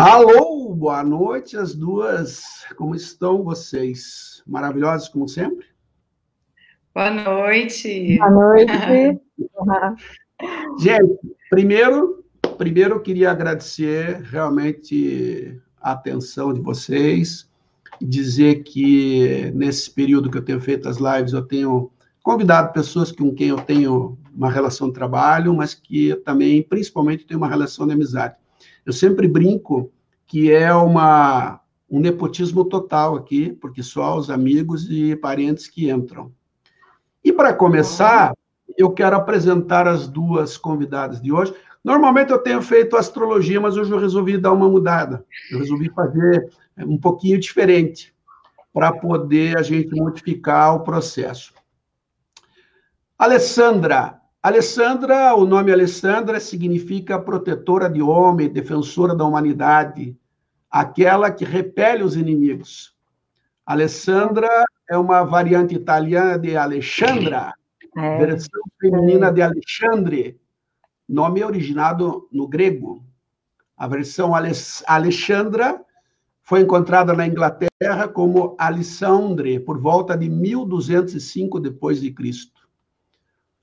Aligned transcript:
Alô, 0.00 0.76
boa 0.76 1.02
noite, 1.02 1.56
as 1.56 1.74
duas. 1.74 2.64
Como 2.76 2.94
estão 2.94 3.42
vocês? 3.42 4.44
Maravilhosas 4.46 5.08
como 5.08 5.26
sempre? 5.26 5.66
Boa 6.94 7.10
noite. 7.10 8.16
Boa 8.16 8.30
noite. 8.30 8.72
Gente, 10.78 11.18
primeiro, 11.50 12.24
primeiro 12.56 12.94
eu 12.94 13.00
queria 13.00 13.32
agradecer 13.32 14.22
realmente 14.22 15.60
a 15.82 15.90
atenção 15.90 16.54
de 16.54 16.60
vocês, 16.60 17.50
dizer 18.00 18.62
que 18.62 19.50
nesse 19.52 19.90
período 19.90 20.30
que 20.30 20.38
eu 20.38 20.44
tenho 20.44 20.60
feito 20.60 20.88
as 20.88 20.98
lives, 20.98 21.32
eu 21.32 21.42
tenho 21.42 21.90
convidado 22.22 22.72
pessoas 22.72 23.10
com 23.10 23.34
quem 23.34 23.48
eu 23.48 23.56
tenho 23.56 24.16
uma 24.32 24.48
relação 24.48 24.86
de 24.86 24.94
trabalho, 24.94 25.52
mas 25.52 25.74
que 25.74 26.14
também, 26.24 26.62
principalmente, 26.62 27.26
tenho 27.26 27.40
uma 27.40 27.48
relação 27.48 27.84
de 27.84 27.94
amizade. 27.94 28.36
Eu 28.88 28.92
sempre 28.94 29.28
brinco 29.28 29.92
que 30.26 30.50
é 30.50 30.72
uma, 30.72 31.60
um 31.90 32.00
nepotismo 32.00 32.64
total 32.64 33.16
aqui, 33.16 33.52
porque 33.52 33.82
só 33.82 34.16
os 34.16 34.30
amigos 34.30 34.88
e 34.90 35.14
parentes 35.14 35.68
que 35.68 35.90
entram. 35.90 36.32
E 37.22 37.30
para 37.30 37.52
começar, 37.52 38.32
eu 38.78 38.90
quero 38.90 39.14
apresentar 39.14 39.86
as 39.86 40.08
duas 40.08 40.56
convidadas 40.56 41.20
de 41.20 41.30
hoje. 41.30 41.54
Normalmente 41.84 42.32
eu 42.32 42.38
tenho 42.38 42.62
feito 42.62 42.96
astrologia, 42.96 43.60
mas 43.60 43.76
hoje 43.76 43.92
eu 43.92 43.98
resolvi 43.98 44.38
dar 44.38 44.52
uma 44.52 44.70
mudada. 44.70 45.22
Eu 45.52 45.58
resolvi 45.58 45.90
fazer 45.90 46.50
um 46.78 46.96
pouquinho 46.96 47.38
diferente 47.38 48.14
para 48.72 48.90
poder 48.90 49.58
a 49.58 49.62
gente 49.62 49.94
modificar 49.94 50.74
o 50.74 50.80
processo. 50.80 51.52
Alessandra, 53.18 54.17
Alessandra, 54.40 55.34
o 55.34 55.44
nome 55.44 55.72
Alessandra 55.72 56.38
significa 56.38 57.18
protetora 57.18 57.90
de 57.90 58.00
homem, 58.00 58.48
defensora 58.48 59.14
da 59.14 59.24
humanidade, 59.24 60.16
aquela 60.70 61.28
que 61.30 61.44
repele 61.44 62.04
os 62.04 62.16
inimigos. 62.16 62.94
Alessandra 63.66 64.48
é 64.88 64.96
uma 64.96 65.24
variante 65.24 65.74
italiana 65.74 66.38
de 66.38 66.56
Alexandra, 66.56 67.52
é. 67.96 68.18
versão 68.18 68.62
feminina 68.80 69.32
de 69.32 69.42
Alexandre, 69.42 70.40
nome 71.08 71.42
originado 71.42 72.28
no 72.32 72.46
grego. 72.46 73.04
A 73.76 73.88
versão 73.88 74.32
Alexandra 74.86 75.84
foi 76.44 76.60
encontrada 76.60 77.12
na 77.12 77.26
Inglaterra 77.26 78.06
como 78.06 78.54
Alessandre 78.56 79.58
por 79.58 79.80
volta 79.80 80.16
de 80.16 80.28
1205 80.28 81.58
depois 81.58 82.00
de 82.00 82.12
Cristo. 82.12 82.57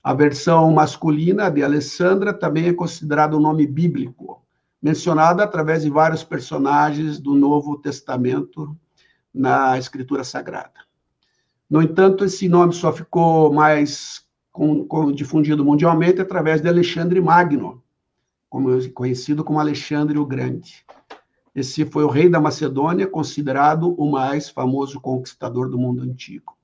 A 0.05 0.13
versão 0.13 0.71
masculina 0.71 1.49
de 1.49 1.63
Alessandra 1.63 2.31
também 2.31 2.67
é 2.67 2.73
considerado 2.73 3.37
um 3.37 3.39
nome 3.39 3.65
bíblico, 3.65 4.45
mencionado 4.79 5.41
através 5.41 5.81
de 5.81 5.89
vários 5.89 6.23
personagens 6.23 7.19
do 7.19 7.33
Novo 7.33 7.75
Testamento 7.79 8.77
na 9.33 9.79
Escritura 9.79 10.23
Sagrada. 10.23 10.79
No 11.67 11.81
entanto, 11.81 12.23
esse 12.23 12.47
nome 12.47 12.71
só 12.71 12.93
ficou 12.93 13.51
mais 13.51 14.23
com, 14.51 14.85
com, 14.85 15.11
difundido 15.11 15.65
mundialmente 15.65 16.21
através 16.21 16.61
de 16.61 16.69
Alexandre 16.69 17.19
Magno, 17.19 17.83
como, 18.47 18.69
conhecido 18.91 19.43
como 19.43 19.59
Alexandre 19.59 20.19
o 20.19 20.25
Grande. 20.27 20.85
Esse 21.55 21.83
foi 21.83 22.03
o 22.03 22.09
rei 22.09 22.29
da 22.29 22.39
Macedônia, 22.39 23.07
considerado 23.07 23.95
o 23.99 24.11
mais 24.11 24.51
famoso 24.51 25.01
conquistador 25.01 25.67
do 25.67 25.79
mundo 25.79 26.03
antigo. 26.03 26.54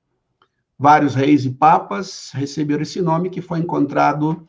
Vários 0.82 1.14
reis 1.14 1.46
e 1.46 1.52
papas 1.52 2.32
receberam 2.34 2.82
esse 2.82 3.04
nome, 3.04 3.30
que 3.30 3.40
foi 3.40 3.60
encontrado 3.60 4.48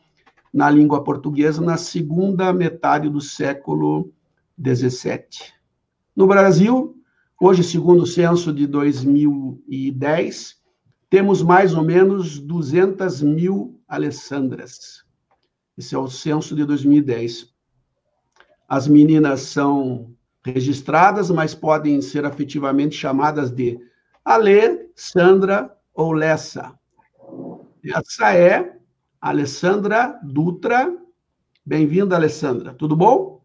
na 0.51 0.67
língua 0.67 1.03
portuguesa 1.03 1.61
na 1.61 1.77
segunda 1.77 2.51
metade 2.51 3.07
do 3.07 3.21
século 3.21 4.11
XVII. 4.59 5.53
No 6.15 6.25
Brasil, 6.25 6.95
hoje, 7.39 7.63
segundo 7.63 8.01
o 8.01 8.07
censo 8.07 8.51
de 8.51 8.65
2010, 8.65 10.55
temos 11.07 11.43
mais 11.43 11.75
ou 11.75 11.83
menos 11.83 12.39
200 12.39 13.21
mil 13.21 13.79
Alessandras. 13.87 15.03
Esse 15.77 15.93
é 15.93 15.99
o 15.99 16.07
censo 16.07 16.55
de 16.55 16.65
2010. 16.65 17.53
As 18.67 18.87
meninas 18.87 19.41
são 19.41 20.11
registradas, 20.43 21.29
mas 21.29 21.53
podem 21.53 22.01
ser 22.01 22.25
afetivamente 22.25 22.95
chamadas 22.95 23.51
de 23.51 23.79
Ale, 24.25 24.89
Sandra 24.95 25.71
ou 25.93 26.11
Lessa. 26.11 26.73
Essa 27.83 28.35
é 28.35 28.77
Alessandra 29.21 30.19
Dutra. 30.23 30.95
Bem-vinda, 31.65 32.15
Alessandra. 32.15 32.73
Tudo 32.73 32.95
bom? 32.95 33.41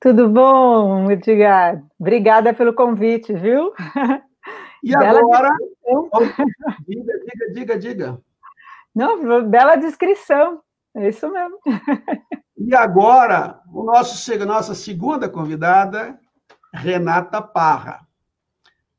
Tudo 0.00 0.28
bom, 0.28 1.10
Edgar. 1.10 1.82
Obrigada 1.98 2.52
pelo 2.52 2.74
convite, 2.74 3.32
viu? 3.32 3.72
E 4.82 4.94
agora. 4.96 5.48
Diga, 6.88 7.12
diga, 7.24 7.52
diga, 7.52 7.78
diga. 7.78 8.20
Não, 8.92 9.48
bela 9.48 9.76
descrição. 9.76 10.60
É 10.94 11.08
isso 11.08 11.30
mesmo. 11.30 11.56
E 12.58 12.74
agora, 12.74 13.60
o 13.72 13.84
nosso, 13.84 14.44
nossa 14.44 14.74
segunda 14.74 15.28
convidada, 15.28 16.18
Renata 16.74 17.40
Parra. 17.40 18.06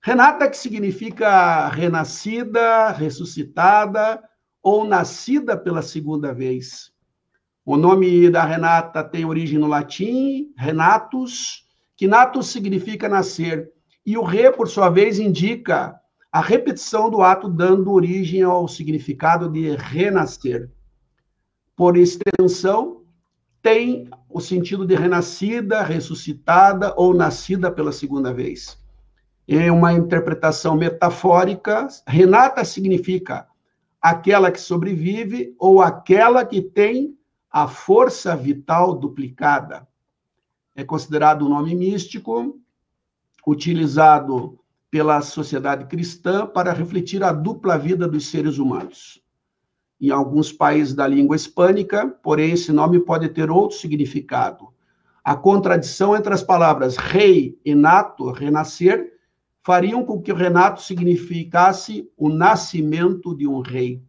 Renata, 0.06 0.50
que 0.50 0.58
significa 0.58 1.70
renascida, 1.70 2.90
ressuscitada 2.90 4.22
ou 4.62 4.84
nascida 4.84 5.56
pela 5.56 5.82
segunda 5.82 6.34
vez. 6.34 6.92
O 7.66 7.78
nome 7.78 8.30
da 8.30 8.44
Renata 8.44 9.02
tem 9.02 9.24
origem 9.24 9.58
no 9.58 9.66
latim, 9.66 10.52
renatus, 10.58 11.66
que 11.96 12.06
natus 12.06 12.48
significa 12.48 13.08
nascer, 13.08 13.72
e 14.06 14.18
o 14.18 14.24
re, 14.24 14.52
por 14.52 14.68
sua 14.68 14.90
vez, 14.90 15.20
indica 15.20 15.98
a 16.30 16.42
repetição 16.42 17.10
do 17.10 17.22
ato, 17.22 17.48
dando 17.48 17.94
origem 17.94 18.42
ao 18.42 18.68
significado 18.68 19.50
de 19.50 19.74
renascer. 19.78 20.70
Por 21.78 21.96
extensão, 21.96 23.06
tem 23.62 24.10
o 24.28 24.42
sentido 24.42 24.86
de 24.86 24.96
renascida, 24.96 25.82
ressuscitada 25.82 26.94
ou 26.98 27.14
nascida 27.14 27.72
pela 27.72 27.94
segunda 27.94 28.34
vez 28.34 28.83
em 29.48 29.70
uma 29.70 29.92
interpretação 29.92 30.76
metafórica, 30.76 31.88
Renata 32.08 32.64
significa 32.64 33.48
aquela 34.02 34.52
que 34.52 34.60
sobrevive 34.60 35.56
ou 35.60 35.82
aquela 35.82 36.46
que 36.46 36.62
tem 36.62 37.18
a 37.52 37.68
força 37.68 38.36
vital 38.36 38.96
duplicada. 38.96 39.88
É 40.76 40.84
considerado 40.84 41.46
um 41.46 41.50
nome 41.50 41.76
místico, 41.76 42.60
utilizado 43.46 44.60
pela 44.90 45.22
sociedade 45.22 45.86
cristã 45.86 46.48
para 46.48 46.72
refletir 46.72 47.24
a 47.24 47.32
dupla 47.32 47.78
vida 47.78 48.08
dos 48.08 48.30
seres 48.30 48.58
humanos. 48.58 49.22
Em 50.00 50.10
alguns 50.10 50.52
países 50.52 50.94
da 50.94 51.08
língua 51.08 51.36
hispânica, 51.36 52.08
porém, 52.08 52.52
esse 52.52 52.72
nome 52.72 53.00
pode 53.00 53.30
ter 53.30 53.50
outro 53.50 53.78
significado. 53.78 54.74
A 55.24 55.36
contradição 55.36 56.16
entre 56.16 56.34
as 56.34 56.44
palavras 56.44 56.98
rei 56.98 57.58
e 57.64 57.74
nato, 57.74 58.32
renascer, 58.32 59.13
fariam 59.64 60.04
com 60.04 60.22
que 60.22 60.32
o 60.32 60.36
Renato 60.36 60.82
significasse 60.82 62.10
o 62.18 62.28
nascimento 62.30 63.36
de 63.36 63.48
um 63.48 63.62
rei. 63.62 64.02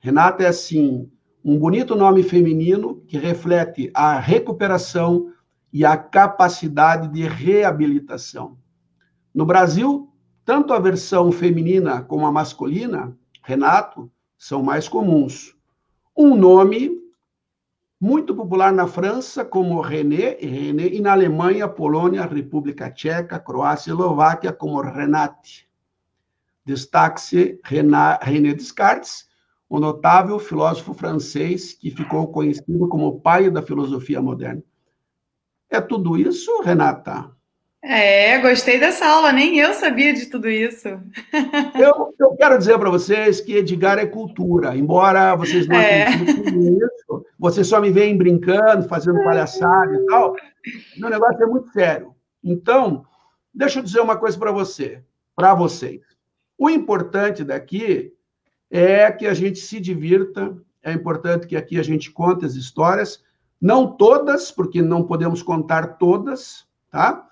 Renato 0.00 0.42
é, 0.42 0.46
assim, 0.46 1.10
um 1.44 1.58
bonito 1.58 1.94
nome 1.94 2.22
feminino 2.22 3.02
que 3.06 3.18
reflete 3.18 3.90
a 3.94 4.18
recuperação 4.18 5.32
e 5.72 5.84
a 5.84 5.96
capacidade 5.96 7.08
de 7.08 7.22
reabilitação. 7.22 8.56
No 9.34 9.44
Brasil, 9.44 10.10
tanto 10.44 10.72
a 10.72 10.78
versão 10.78 11.30
feminina 11.30 12.02
como 12.02 12.26
a 12.26 12.32
masculina, 12.32 13.16
Renato, 13.42 14.10
são 14.38 14.62
mais 14.62 14.88
comuns. 14.88 15.54
Um 16.16 16.34
nome 16.34 16.90
muito 18.02 18.34
popular 18.34 18.72
na 18.72 18.88
França 18.88 19.44
como 19.44 19.80
René, 19.80 20.36
René 20.40 20.88
e 20.88 21.00
na 21.00 21.12
Alemanha, 21.12 21.68
Polônia, 21.68 22.26
República 22.26 22.90
Tcheca, 22.90 23.38
Croácia 23.38 23.90
e 23.90 23.92
Eslováquia 23.92 24.52
como 24.52 24.80
Renate. 24.80 25.70
Destaque-se 26.64 27.60
René 27.62 28.54
Descartes, 28.54 29.28
o 29.68 29.78
notável 29.78 30.40
filósofo 30.40 30.92
francês 30.92 31.74
que 31.74 31.92
ficou 31.92 32.26
conhecido 32.32 32.88
como 32.88 33.06
o 33.06 33.20
pai 33.20 33.48
da 33.48 33.62
filosofia 33.62 34.20
moderna. 34.20 34.64
É 35.70 35.80
tudo 35.80 36.18
isso, 36.18 36.60
Renata? 36.62 37.30
É, 37.84 38.38
gostei 38.38 38.78
dessa 38.78 39.04
aula, 39.06 39.32
nem 39.32 39.58
eu 39.58 39.74
sabia 39.74 40.14
de 40.14 40.26
tudo 40.26 40.48
isso. 40.48 40.88
Eu, 41.74 42.14
eu 42.18 42.36
quero 42.36 42.56
dizer 42.56 42.78
para 42.78 42.88
vocês 42.88 43.40
que 43.40 43.56
Edgar 43.56 43.98
é 43.98 44.06
cultura, 44.06 44.76
embora 44.76 45.34
vocês 45.34 45.66
não 45.66 45.76
é. 45.76 46.04
acreditem 46.04 46.52
nisso, 46.52 47.26
vocês 47.36 47.66
só 47.66 47.80
me 47.80 47.90
veem 47.90 48.16
brincando, 48.16 48.88
fazendo 48.88 49.22
palhaçada 49.24 49.92
e 49.96 50.06
tal. 50.06 50.36
Meu 50.96 51.10
negócio 51.10 51.42
é 51.42 51.46
muito 51.46 51.72
sério. 51.72 52.14
Então, 52.42 53.04
deixa 53.52 53.80
eu 53.80 53.82
dizer 53.82 54.00
uma 54.00 54.16
coisa 54.16 54.38
para 54.38 54.52
você, 54.52 55.02
para 55.34 55.52
vocês. 55.52 56.02
O 56.56 56.70
importante 56.70 57.42
daqui 57.42 58.12
é 58.70 59.10
que 59.10 59.26
a 59.26 59.34
gente 59.34 59.58
se 59.58 59.80
divirta, 59.80 60.56
é 60.84 60.92
importante 60.92 61.48
que 61.48 61.56
aqui 61.56 61.80
a 61.80 61.82
gente 61.82 62.12
conte 62.12 62.44
as 62.44 62.54
histórias, 62.54 63.24
não 63.60 63.96
todas, 63.96 64.52
porque 64.52 64.80
não 64.80 65.02
podemos 65.02 65.42
contar 65.42 65.98
todas, 65.98 66.64
tá? 66.88 67.26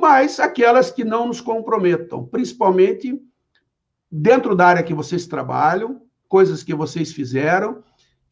Mas 0.00 0.40
aquelas 0.40 0.90
que 0.90 1.04
não 1.04 1.26
nos 1.26 1.40
comprometam, 1.40 2.24
principalmente 2.26 3.20
dentro 4.10 4.56
da 4.56 4.66
área 4.66 4.82
que 4.82 4.94
vocês 4.94 5.26
trabalham, 5.26 6.02
coisas 6.28 6.62
que 6.62 6.74
vocês 6.74 7.12
fizeram 7.12 7.82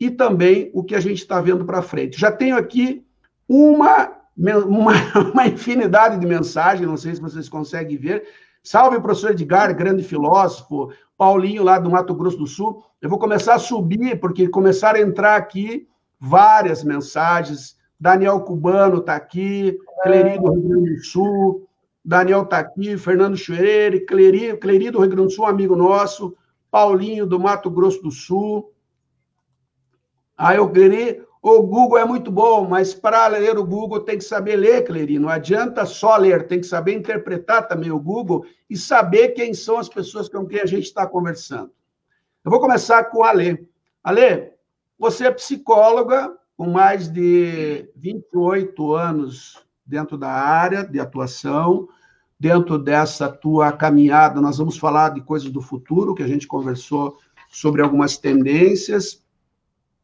e 0.01 0.11
também 0.11 0.71
o 0.73 0.83
que 0.83 0.95
a 0.95 1.01
gente 1.01 1.19
está 1.19 1.41
vendo 1.41 1.65
para 1.65 1.83
frente. 1.83 2.19
Já 2.19 2.33
tenho 2.33 2.57
aqui 2.57 3.05
uma, 3.49 4.13
uma, 4.37 4.93
uma, 5.33 5.47
infinidade 5.47 6.19
de 6.19 6.27
mensagens, 6.27 6.89
não 6.89 6.97
sei 6.97 7.15
se 7.15 7.21
vocês 7.21 7.49
conseguem 7.49 7.97
ver. 7.97 8.25
Salve, 8.63 9.01
professor 9.01 9.31
Edgar, 9.31 9.75
grande 9.77 10.03
filósofo, 10.03 10.93
Paulinho 11.17 11.63
lá 11.63 11.79
do 11.79 11.91
Mato 11.91 12.15
Grosso 12.15 12.39
do 12.39 12.47
Sul. 12.47 12.85
Eu 13.01 13.09
vou 13.09 13.19
começar 13.19 13.55
a 13.55 13.59
subir, 13.59 14.19
porque 14.21 14.49
começaram 14.49 15.01
a 15.01 15.03
entrar 15.03 15.37
aqui 15.37 15.89
várias 16.21 16.85
mensagens. 16.85 17.78
Daniel 18.01 18.41
Cubano 18.41 18.99
está 18.99 19.17
aqui, 19.17 19.77
Cleri 20.03 20.39
do 20.39 20.53
Rio 20.53 20.69
Grande 20.69 20.95
do 20.95 21.05
Sul, 21.05 21.69
Daniel 22.05 22.43
está 22.43 22.59
aqui, 22.59 22.97
Fernando 22.97 23.37
Chueire, 23.37 24.07
Cleri, 24.07 24.57
Cleri 24.57 24.91
do 24.91 25.01
Rio 25.01 25.11
Grande 25.11 25.29
do 25.29 25.35
Sul, 25.35 25.47
amigo 25.47 25.75
nosso, 25.75 26.37
Paulinho 26.71 27.27
do 27.27 27.41
Mato 27.41 27.71
Grosso 27.71 28.01
do 28.03 28.11
Sul. 28.11 28.73
Aí 30.37 30.57
eu 30.57 30.71
Cleri, 30.71 31.21
o 31.43 31.63
Google 31.63 31.99
é 31.99 32.05
muito 32.05 32.31
bom, 32.31 32.69
mas 32.69 32.95
para 32.95 33.27
ler 33.27 33.59
o 33.59 33.65
Google 33.65 34.01
tem 34.01 34.19
que 34.19 34.25
saber 34.25 34.57
ler, 34.57 34.85
Cleri. 34.85 35.19
Não 35.19 35.29
adianta 35.29 35.85
só 35.85 36.17
ler, 36.17 36.47
tem 36.47 36.61
que 36.61 36.67
saber 36.67 36.95
interpretar 36.95 37.67
também 37.67 37.91
o 37.91 37.99
Google 37.99 38.45
e 38.71 38.77
saber 38.77 39.31
quem 39.31 39.53
são 39.53 39.79
as 39.79 39.89
pessoas 39.89 40.29
com 40.29 40.47
quem 40.47 40.61
a 40.61 40.67
gente 40.67 40.85
está 40.85 41.07
conversando. 41.07 41.73
Eu 42.45 42.51
vou 42.51 42.61
começar 42.61 43.05
com 43.05 43.25
a 43.25 43.31
Alê. 43.31 43.67
Alê, 44.03 44.53
você 44.99 45.27
é 45.27 45.31
psicóloga 45.31 46.37
com 46.59 46.69
mais 46.69 47.07
de 47.07 47.89
28 47.95 48.93
anos 48.93 49.65
dentro 49.87 50.19
da 50.19 50.29
área 50.29 50.85
de 50.85 50.99
atuação, 50.99 51.89
dentro 52.39 52.77
dessa 52.77 53.29
tua 53.29 53.71
caminhada, 53.71 54.41
nós 54.41 54.59
vamos 54.59 54.77
falar 54.77 55.11
de 55.11 55.21
coisas 55.21 55.51
do 55.51 55.63
futuro, 55.63 56.17
que 56.17 56.23
a 56.23 56.27
gente 56.27 56.49
conversou 56.49 57.17
sobre 57.49 57.81
algumas 57.81 58.19
tendências, 58.19 59.23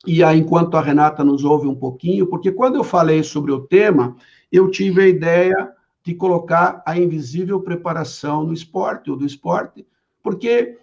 e 0.06 0.22
aí, 0.22 0.38
enquanto 0.38 0.76
a 0.76 0.80
Renata 0.80 1.24
nos 1.24 1.44
ouve 1.44 1.66
um 1.66 1.74
pouquinho, 1.74 2.28
porque 2.28 2.52
quando 2.52 2.76
eu 2.76 2.84
falei 2.84 3.24
sobre 3.24 3.50
o 3.50 3.60
tema, 3.60 4.16
eu 4.52 4.70
tive 4.70 5.02
a 5.02 5.08
ideia 5.08 5.72
de 6.04 6.14
colocar 6.14 6.82
a 6.86 6.96
invisível 6.96 7.60
preparação 7.62 8.44
no 8.44 8.52
esporte, 8.52 9.10
ou 9.10 9.16
do 9.16 9.26
esporte, 9.26 9.84
porque 10.22 10.78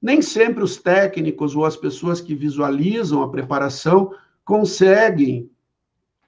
nem 0.00 0.20
sempre 0.20 0.64
os 0.64 0.78
técnicos 0.78 1.54
ou 1.54 1.64
as 1.64 1.76
pessoas 1.76 2.20
que 2.20 2.34
visualizam 2.34 3.22
a 3.22 3.28
preparação 3.28 4.12
conseguem, 4.44 5.50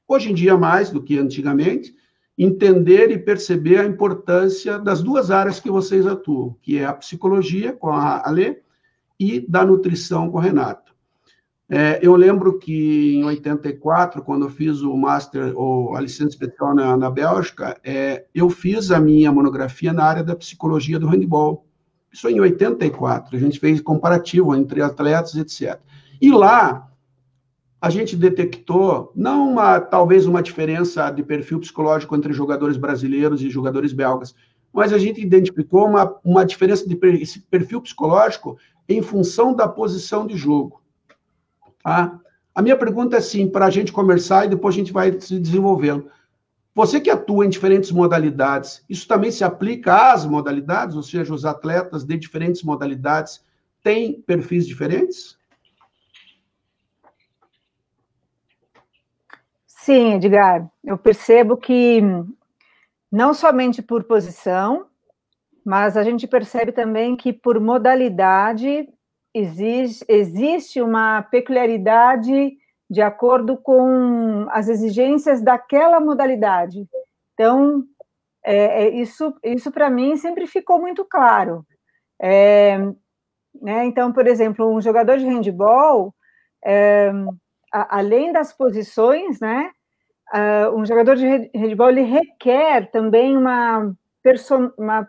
hoje 0.07 0.31
em 0.31 0.35
dia 0.35 0.57
mais 0.57 0.91
do 0.91 1.03
que 1.03 1.19
antigamente, 1.19 1.95
entender 2.37 3.11
e 3.11 3.19
perceber 3.19 3.79
a 3.79 3.87
importância 3.87 4.79
das 4.79 5.03
duas 5.03 5.31
áreas 5.31 5.61
que 5.61 5.71
vocês 5.71 6.07
atuam, 6.07 6.57
que 6.61 6.79
é 6.79 6.85
a 6.85 6.93
psicologia 6.93 7.73
com 7.73 7.91
a 7.91 8.27
Ale 8.29 8.59
e 9.19 9.41
da 9.41 9.65
nutrição 9.65 10.31
com 10.31 10.39
a 10.39 10.43
Renata. 10.43 10.93
É, 11.69 11.99
eu 12.03 12.15
lembro 12.15 12.59
que 12.59 13.15
em 13.15 13.25
84, 13.25 14.23
quando 14.23 14.45
eu 14.45 14.51
fiz 14.51 14.83
o 14.83 14.95
master 14.97 15.57
ou 15.57 15.97
a 15.97 16.01
licença 16.01 16.31
especial 16.31 16.75
na, 16.75 16.97
na 16.97 17.11
Bélgica, 17.11 17.81
é, 17.83 18.27
eu 18.35 18.51
fiz 18.51 18.91
a 18.91 19.01
minha 19.01 19.33
monografia 19.33 19.93
na 19.93 20.05
área 20.05 20.23
da 20.23 20.37
psicologia 20.37 20.99
do 20.99 21.07
handball. 21.07 21.67
Isso 22.13 22.29
em 22.29 22.39
84, 22.39 23.37
a 23.37 23.41
gente 23.41 23.59
fez 23.59 23.81
comparativo 23.81 24.55
entre 24.55 24.83
atletas, 24.83 25.35
etc. 25.37 25.81
E 26.21 26.31
lá, 26.31 26.91
a 27.85 27.91
gente 27.91 28.17
detectou, 28.17 29.13
não 29.15 29.51
uma, 29.51 29.79
talvez 29.79 30.25
uma 30.25 30.43
diferença 30.43 31.11
de 31.11 31.23
perfil 31.23 31.61
psicológico 31.61 32.17
entre 32.17 32.33
jogadores 32.33 32.79
brasileiros 32.79 33.43
e 33.43 33.51
jogadores 33.51 33.93
belgas, 33.93 34.35
mas 34.73 34.91
a 34.91 34.97
gente 34.97 35.21
identificou 35.21 35.87
uma, 35.87 36.19
uma 36.25 36.47
diferença 36.47 36.89
de 36.89 36.97
perfil 36.97 37.83
psicológico 37.83 38.57
em 38.89 39.03
função 39.03 39.55
da 39.55 39.69
posição 39.69 40.27
de 40.27 40.35
jogo. 40.35 40.81
Tá? 41.83 42.19
A 42.55 42.63
minha 42.63 42.75
pergunta 42.75 43.17
é 43.17 43.19
assim, 43.19 43.47
para 43.47 43.67
a 43.67 43.71
gente 43.71 43.93
conversar 43.93 44.47
e 44.47 44.49
depois 44.49 44.75
a 44.75 44.79
gente 44.79 44.91
vai 44.91 45.21
se 45.21 45.39
desenvolvendo. 45.39 46.07
Você 46.75 46.99
que 46.99 47.11
atua 47.11 47.45
em 47.45 47.51
diferentes 47.51 47.93
modalidades, 47.93 48.83
isso 48.89 49.07
também 49.07 49.31
se 49.31 49.45
aplica 49.45 50.11
às 50.11 50.25
modalidades, 50.25 50.97
ou 50.97 51.03
seja, 51.03 51.35
os 51.35 51.45
atletas 51.45 52.03
de 52.03 52.17
diferentes 52.17 52.63
modalidades 52.63 53.43
têm 53.83 54.23
perfis 54.23 54.67
diferentes? 54.67 55.37
Sim, 59.85 60.15
Edgar, 60.15 60.67
eu 60.83 60.97
percebo 60.97 61.59
que 61.59 62.01
não 63.13 63.35
somente 63.35 63.83
por 63.83 64.05
posição, 64.05 64.87
mas 65.63 65.95
a 65.95 66.03
gente 66.03 66.27
percebe 66.27 66.73
também 66.73 67.15
que 67.15 67.35
por 67.35 67.61
modalidade 67.61 68.89
existe, 69.35 70.03
existe 70.09 70.81
uma 70.81 71.21
peculiaridade 71.25 72.57
de 72.89 73.03
acordo 73.03 73.59
com 73.59 74.47
as 74.53 74.69
exigências 74.71 75.43
daquela 75.43 76.01
modalidade. 76.01 76.89
Então, 77.35 77.85
é, 78.43 78.85
é, 78.85 78.89
isso, 78.89 79.35
isso 79.43 79.71
para 79.71 79.91
mim 79.91 80.17
sempre 80.17 80.47
ficou 80.47 80.81
muito 80.81 81.05
claro. 81.05 81.63
É, 82.19 82.79
né, 83.61 83.85
então, 83.85 84.15
por 84.15 84.27
exemplo, 84.27 84.67
um 84.67 84.81
jogador 84.81 85.19
de 85.19 85.27
handball, 85.27 86.15
é, 86.65 87.13
a, 87.75 87.99
além 87.99 88.33
das 88.33 88.53
posições, 88.53 89.41
né, 89.41 89.73
uh, 90.33 90.79
um 90.79 90.87
jogador 90.87 91.17
de 91.17 91.27
handball 91.53 91.91
ele 91.91 92.03
requer 92.03 92.89
também 92.93 93.37
uma, 93.37 93.93
uma, 94.79 95.09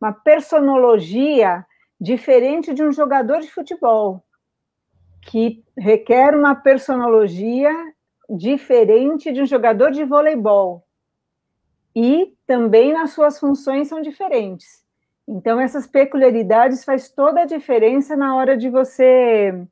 uma 0.00 0.12
personologia 0.12 1.64
diferente 2.00 2.74
de 2.74 2.82
um 2.82 2.90
jogador 2.90 3.40
de 3.40 3.50
futebol 3.50 4.24
que 5.22 5.62
requer 5.78 6.34
uma 6.34 6.54
personologia 6.54 7.72
diferente 8.28 9.30
de 9.32 9.42
um 9.42 9.46
jogador 9.46 9.92
de 9.92 10.04
voleibol. 10.04 10.84
E 11.94 12.34
também 12.46 12.92
nas 12.92 13.10
suas 13.10 13.38
funções 13.38 13.88
são 13.88 14.00
diferentes. 14.00 14.82
Então, 15.28 15.60
essas 15.60 15.86
peculiaridades 15.86 16.84
faz 16.84 17.10
toda 17.10 17.42
a 17.42 17.46
diferença 17.46 18.16
na 18.16 18.34
hora 18.34 18.56
de 18.56 18.70
você 18.70 19.66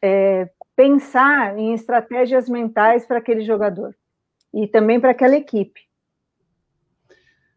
é, 0.00 0.48
pensar 0.80 1.58
em 1.58 1.74
estratégias 1.74 2.48
mentais 2.48 3.04
para 3.04 3.18
aquele 3.18 3.42
jogador 3.42 3.94
e 4.54 4.66
também 4.66 4.98
para 4.98 5.10
aquela 5.10 5.36
equipe. 5.36 5.82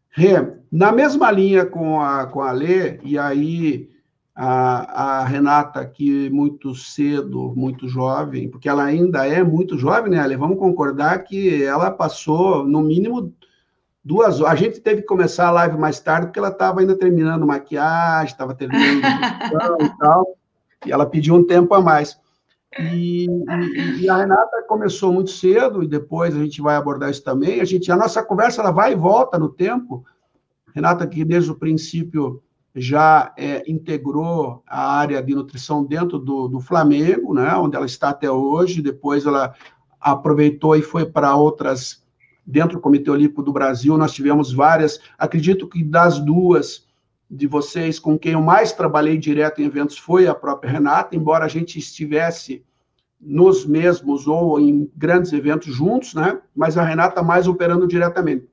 Rê, 0.09 0.33
na 0.69 0.91
mesma 0.91 1.31
linha 1.31 1.65
com 1.65 2.01
a, 2.01 2.27
com 2.27 2.41
a 2.41 2.51
Lê, 2.51 2.99
e 3.01 3.17
aí 3.17 3.89
a, 4.35 5.21
a, 5.21 5.25
Renata 5.25 5.79
aqui 5.79 6.29
muito 6.31 6.75
cedo, 6.75 7.53
muito 7.55 7.87
jovem, 7.87 8.49
porque 8.49 8.67
ela 8.67 8.83
ainda 8.83 9.25
é 9.25 9.41
muito 9.41 9.77
jovem, 9.77 10.11
né, 10.11 10.19
Ale? 10.19 10.35
Vamos 10.35 10.59
concordar 10.59 11.23
que 11.23 11.63
ela 11.63 11.89
passou, 11.89 12.67
no 12.67 12.81
mínimo, 12.81 13.33
duas 14.03 14.41
horas. 14.41 14.51
A 14.51 14.55
gente 14.65 14.81
teve 14.81 14.99
que 14.99 15.07
começar 15.07 15.47
a 15.47 15.51
live 15.51 15.77
mais 15.77 15.97
tarde, 15.97 16.27
porque 16.27 16.39
ela 16.39 16.49
estava 16.49 16.81
ainda 16.81 16.97
terminando 16.97 17.47
maquiagem, 17.47 18.33
estava 18.33 18.53
terminando 18.53 19.01
e 19.81 19.97
tal, 19.97 20.37
e 20.85 20.91
ela 20.91 21.05
pediu 21.05 21.35
um 21.35 21.47
tempo 21.47 21.73
a 21.73 21.79
mais. 21.81 22.21
E, 22.79 23.27
e, 24.01 24.09
a 24.09 24.17
Renata 24.17 24.63
começou 24.67 25.13
muito 25.13 25.31
cedo, 25.31 25.83
e 25.83 25.87
depois 25.87 26.35
a 26.35 26.39
gente 26.39 26.61
vai 26.61 26.75
abordar 26.75 27.09
isso 27.09 27.23
também. 27.23 27.61
A, 27.61 27.65
gente, 27.65 27.91
a 27.91 27.95
nossa 27.95 28.23
conversa 28.23 28.61
ela 28.61 28.71
vai 28.71 28.93
e 28.93 28.95
volta 28.95 29.37
no 29.37 29.49
tempo. 29.49 30.03
Renata, 30.73 31.05
que 31.05 31.23
desde 31.23 31.51
o 31.51 31.55
princípio 31.55 32.41
já 32.75 33.31
é, 33.37 33.63
integrou 33.69 34.63
a 34.65 34.97
área 34.97 35.21
de 35.21 35.35
nutrição 35.35 35.83
dentro 35.83 36.17
do, 36.17 36.47
do 36.47 36.59
Flamengo, 36.59 37.33
né, 37.33 37.55
onde 37.55 37.75
ela 37.75 37.85
está 37.85 38.09
até 38.09 38.29
hoje. 38.31 38.81
Depois 38.81 39.25
ela 39.25 39.53
aproveitou 40.01 40.75
e 40.75 40.81
foi 40.81 41.05
para 41.05 41.35
outras, 41.35 42.03
dentro 42.45 42.77
do 42.77 42.81
Comitê 42.81 43.09
Olímpico 43.09 43.43
do 43.43 43.53
Brasil, 43.53 43.97
nós 43.97 44.11
tivemos 44.11 44.51
várias, 44.51 44.99
acredito 45.17 45.67
que 45.67 45.83
das 45.83 46.19
duas 46.19 46.85
de 47.29 47.47
vocês 47.47 47.97
com 47.99 48.17
quem 48.17 48.33
eu 48.33 48.41
mais 48.41 48.71
trabalhei 48.71 49.17
direto 49.17 49.61
em 49.61 49.65
eventos 49.65 49.97
foi 49.97 50.27
a 50.27 50.35
própria 50.35 50.71
Renata, 50.71 51.15
embora 51.15 51.45
a 51.45 51.47
gente 51.47 51.79
estivesse 51.79 52.63
nos 53.19 53.65
mesmos 53.65 54.27
ou 54.27 54.59
em 54.59 54.91
grandes 54.95 55.31
eventos 55.31 55.73
juntos, 55.73 56.13
né? 56.13 56.41
Mas 56.55 56.77
a 56.77 56.83
Renata 56.83 57.23
mais 57.23 57.47
operando 57.47 57.87
diretamente. 57.87 58.47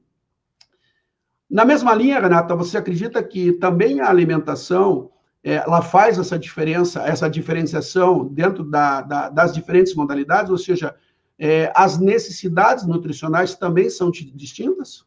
Na 1.51 1.65
mesma 1.65 1.93
linha, 1.95 2.21
Renata, 2.21 2.55
você 2.55 2.79
acredita 2.79 3.23
que 3.23 3.53
também 3.55 4.01
a 4.01 4.09
alimentação 4.09 5.11
é, 5.43 5.55
ela 5.55 5.83
faz 5.83 6.19
essa 6.19 6.39
diferença, 6.39 7.03
essa 7.03 7.29
diferenciação 7.29 8.27
dentro 8.27 8.63
da, 8.63 9.01
da, 9.03 9.29
das 9.29 9.53
diferentes 9.53 9.95
modalidades, 9.95 10.51
ou 10.51 10.59
seja, 10.59 10.95
é, 11.39 11.73
as 11.75 11.99
necessidades 11.99 12.87
nutricionais 12.87 13.55
também 13.55 13.91
são 13.91 14.11
distintas? 14.11 15.05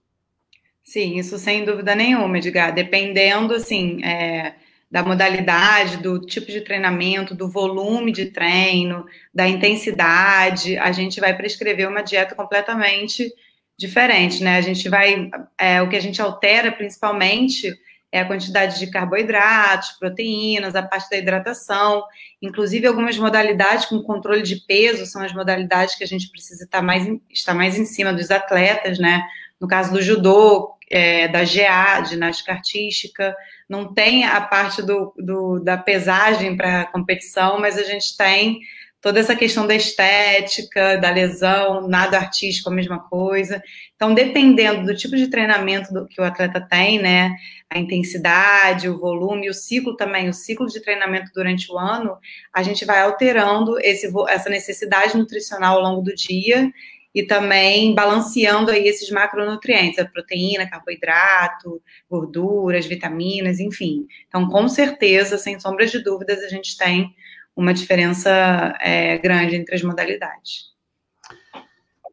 Sim, 0.84 1.18
isso 1.18 1.38
sem 1.38 1.64
dúvida 1.64 1.96
nenhuma, 1.96 2.38
Edgar. 2.38 2.74
Dependendo, 2.74 3.54
assim, 3.54 4.04
é, 4.04 4.56
da 4.92 5.02
modalidade, 5.02 5.98
do 5.98 6.20
tipo 6.20 6.48
de 6.52 6.62
treinamento, 6.62 7.34
do 7.34 7.50
volume 7.50 8.12
de 8.12 8.28
treino, 8.28 9.06
da 9.34 9.48
intensidade, 9.48 10.78
a 10.78 10.92
gente 10.92 11.20
vai 11.20 11.36
prescrever 11.36 11.88
uma 11.88 12.04
dieta 12.04 12.36
completamente 12.36 13.32
diferentes, 13.78 14.40
né? 14.40 14.58
A 14.58 14.62
gente 14.62 14.88
vai, 14.90 15.32
é, 15.60 15.82
o 15.82 15.90
que 15.90 15.96
a 15.96 16.02
gente 16.02 16.22
altera 16.22 16.72
principalmente 16.72 17.74
é 18.12 18.20
a 18.20 18.26
quantidade 18.26 18.78
de 18.78 18.92
carboidratos, 18.92 19.94
proteínas, 19.94 20.76
a 20.76 20.84
parte 20.84 21.10
da 21.10 21.18
hidratação, 21.18 22.04
inclusive 22.40 22.86
algumas 22.86 23.18
modalidades 23.18 23.86
com 23.86 24.04
controle 24.04 24.44
de 24.44 24.58
peso 24.68 25.08
são 25.08 25.24
as 25.24 25.34
modalidades 25.34 25.96
que 25.96 26.04
a 26.04 26.08
gente 26.08 26.30
precisa 26.30 26.66
estar 26.66 26.84
mais, 26.84 27.08
estar 27.32 27.56
mais 27.56 27.76
em 27.80 27.86
cima 27.86 28.14
dos 28.14 28.30
atletas, 28.30 29.00
né? 29.00 29.24
No 29.64 29.70
caso 29.70 29.94
do 29.94 30.02
judô, 30.02 30.76
é, 30.92 31.26
da 31.30 31.46
GA, 31.46 32.04
ginástica 32.04 32.52
artística, 32.52 33.34
não 33.70 33.94
tem 33.94 34.26
a 34.26 34.42
parte 34.42 34.82
do, 34.82 35.14
do 35.18 35.58
da 35.60 35.78
pesagem 35.78 36.58
para 36.58 36.84
competição, 36.88 37.62
mas 37.62 37.78
a 37.78 37.84
gente 37.84 38.18
tem 38.18 38.60
toda 39.00 39.22
essa 39.22 39.38
questão 39.38 39.66
da 39.66 39.74
estética, 39.74 40.98
da 40.98 41.12
lesão, 41.12 41.88
nada 41.88 42.18
artístico, 42.18 42.70
a 42.70 42.74
mesma 42.74 43.00
coisa. 43.00 43.64
Então, 43.96 44.14
dependendo 44.14 44.86
do 44.86 44.94
tipo 44.94 45.16
de 45.16 45.28
treinamento 45.30 45.94
do, 45.94 46.06
que 46.08 46.20
o 46.20 46.26
atleta 46.26 46.60
tem, 46.60 47.02
né, 47.02 47.34
a 47.70 47.80
intensidade, 47.80 48.90
o 48.90 49.00
volume, 49.00 49.50
o 49.50 49.54
ciclo 49.54 49.96
também, 49.96 50.28
o 50.28 50.34
ciclo 50.34 50.68
de 50.68 50.82
treinamento 50.82 51.32
durante 51.34 51.72
o 51.72 51.80
ano, 51.80 52.18
a 52.54 52.62
gente 52.62 52.84
vai 52.84 53.00
alterando 53.00 53.80
esse, 53.80 54.12
essa 54.28 54.50
necessidade 54.50 55.18
nutricional 55.18 55.78
ao 55.78 55.84
longo 55.84 56.02
do 56.02 56.14
dia 56.14 56.70
e 57.14 57.24
também 57.24 57.94
balanceando 57.94 58.72
aí 58.72 58.88
esses 58.88 59.10
macronutrientes, 59.12 60.00
a 60.00 60.06
proteína, 60.06 60.70
carboidrato, 60.70 61.82
gorduras, 62.10 62.86
vitaminas, 62.86 63.60
enfim. 63.60 64.08
Então, 64.28 64.48
com 64.48 64.68
certeza, 64.68 65.38
sem 65.38 65.60
sombras 65.60 65.92
de 65.92 66.00
dúvidas, 66.00 66.40
a 66.44 66.48
gente 66.48 66.78
tem 66.78 67.14
uma 67.56 67.74
diferença 67.74 68.76
é, 68.82 69.18
grande 69.20 69.56
entre 69.56 69.76
as 69.76 69.84
modalidades. 69.84 70.74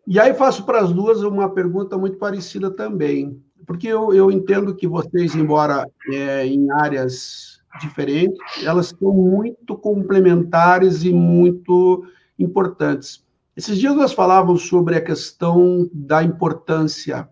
E 0.07 0.19
aí 0.19 0.35
faço 0.35 0.67
para 0.67 0.81
as 0.81 0.93
duas 0.93 1.23
uma 1.23 1.49
pergunta 1.49 1.97
muito 1.97 2.19
parecida 2.19 2.71
também, 2.71 3.41
porque 3.67 3.87
eu, 3.87 4.13
eu 4.13 4.31
entendo 4.31 4.75
que 4.75 4.87
vocês, 4.87 5.35
embora 5.35 5.89
é, 6.13 6.45
em 6.45 6.71
áreas 6.73 7.61
diferentes, 7.81 8.39
elas 8.65 8.89
são 8.89 9.13
muito 9.13 9.77
complementares 9.77 11.05
e 11.05 11.13
muito 11.13 12.05
importantes. 12.39 13.25
Esses 13.57 13.79
dias 13.79 13.95
nós 13.95 14.13
falávamos 14.13 14.63
sobre 14.69 14.97
a 14.97 15.01
questão 15.01 15.89
da 15.93 16.23
importância 16.23 17.29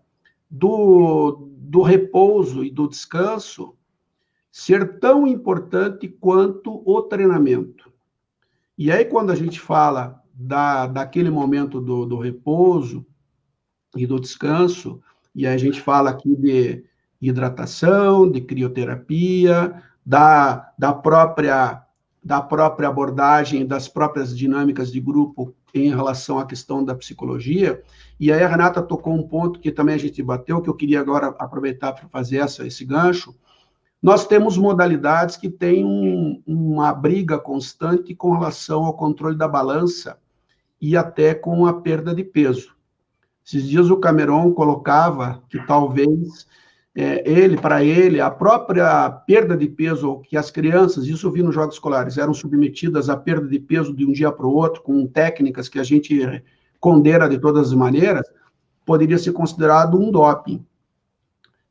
do, 0.50 1.48
do 1.56 1.82
repouso 1.82 2.64
e 2.64 2.70
do 2.70 2.88
descanso 2.88 3.74
ser 4.50 4.98
tão 4.98 5.26
importante 5.26 6.08
quanto 6.08 6.82
o 6.84 7.02
treinamento. 7.02 7.92
E 8.76 8.90
aí, 8.90 9.04
quando 9.04 9.30
a 9.30 9.34
gente 9.34 9.60
fala 9.60 10.22
da, 10.34 10.86
daquele 10.86 11.30
momento 11.30 11.80
do, 11.80 12.06
do 12.06 12.18
repouso 12.18 13.06
e 13.96 14.06
do 14.06 14.20
descanso, 14.20 15.00
e 15.34 15.46
a 15.46 15.56
gente 15.56 15.80
fala 15.80 16.10
aqui 16.10 16.34
de 16.34 16.84
hidratação, 17.20 18.30
de 18.30 18.40
crioterapia, 18.40 19.82
da, 20.04 20.72
da 20.78 20.92
própria 20.92 21.84
da 22.28 22.42
própria 22.42 22.90
abordagem, 22.90 23.66
das 23.66 23.88
próprias 23.88 24.36
dinâmicas 24.36 24.92
de 24.92 25.00
grupo 25.00 25.54
em 25.72 25.88
relação 25.88 26.38
à 26.38 26.44
questão 26.44 26.84
da 26.84 26.94
psicologia. 26.94 27.82
E 28.20 28.30
aí 28.30 28.42
a 28.42 28.46
Renata 28.46 28.82
tocou 28.82 29.14
um 29.14 29.26
ponto 29.26 29.58
que 29.58 29.72
também 29.72 29.94
a 29.94 29.98
gente 29.98 30.22
bateu, 30.22 30.60
que 30.60 30.68
eu 30.68 30.74
queria 30.74 31.00
agora 31.00 31.28
aproveitar 31.38 31.94
para 31.94 32.06
fazer 32.10 32.36
essa, 32.36 32.66
esse 32.66 32.84
gancho, 32.84 33.34
nós 34.02 34.26
temos 34.26 34.58
modalidades 34.58 35.38
que 35.38 35.48
têm 35.48 35.86
um, 35.86 36.42
uma 36.46 36.92
briga 36.92 37.38
constante 37.38 38.14
com 38.14 38.32
relação 38.32 38.84
ao 38.84 38.92
controle 38.92 39.34
da 39.34 39.48
balança 39.48 40.18
e 40.78 40.98
até 40.98 41.34
com 41.34 41.64
a 41.64 41.80
perda 41.80 42.14
de 42.14 42.24
peso. 42.24 42.76
Esses 43.42 43.66
dias 43.66 43.88
o 43.88 43.96
Cameron 43.96 44.52
colocava 44.52 45.42
que 45.48 45.58
talvez 45.66 46.46
é, 47.00 47.22
ele, 47.24 47.56
para 47.56 47.84
ele, 47.84 48.20
a 48.20 48.28
própria 48.28 49.08
perda 49.08 49.56
de 49.56 49.68
peso, 49.68 50.18
que 50.22 50.36
as 50.36 50.50
crianças, 50.50 51.06
isso 51.06 51.28
eu 51.28 51.30
vi 51.30 51.44
nos 51.44 51.54
jogos 51.54 51.76
escolares, 51.76 52.18
eram 52.18 52.34
submetidas 52.34 53.08
à 53.08 53.16
perda 53.16 53.46
de 53.46 53.60
peso 53.60 53.94
de 53.94 54.04
um 54.04 54.10
dia 54.10 54.32
para 54.32 54.44
o 54.44 54.52
outro, 54.52 54.82
com 54.82 55.06
técnicas 55.06 55.68
que 55.68 55.78
a 55.78 55.84
gente 55.84 56.42
condena 56.80 57.28
de 57.28 57.38
todas 57.38 57.68
as 57.68 57.72
maneiras, 57.72 58.26
poderia 58.84 59.16
ser 59.16 59.30
considerado 59.30 59.96
um 59.96 60.10
doping. 60.10 60.66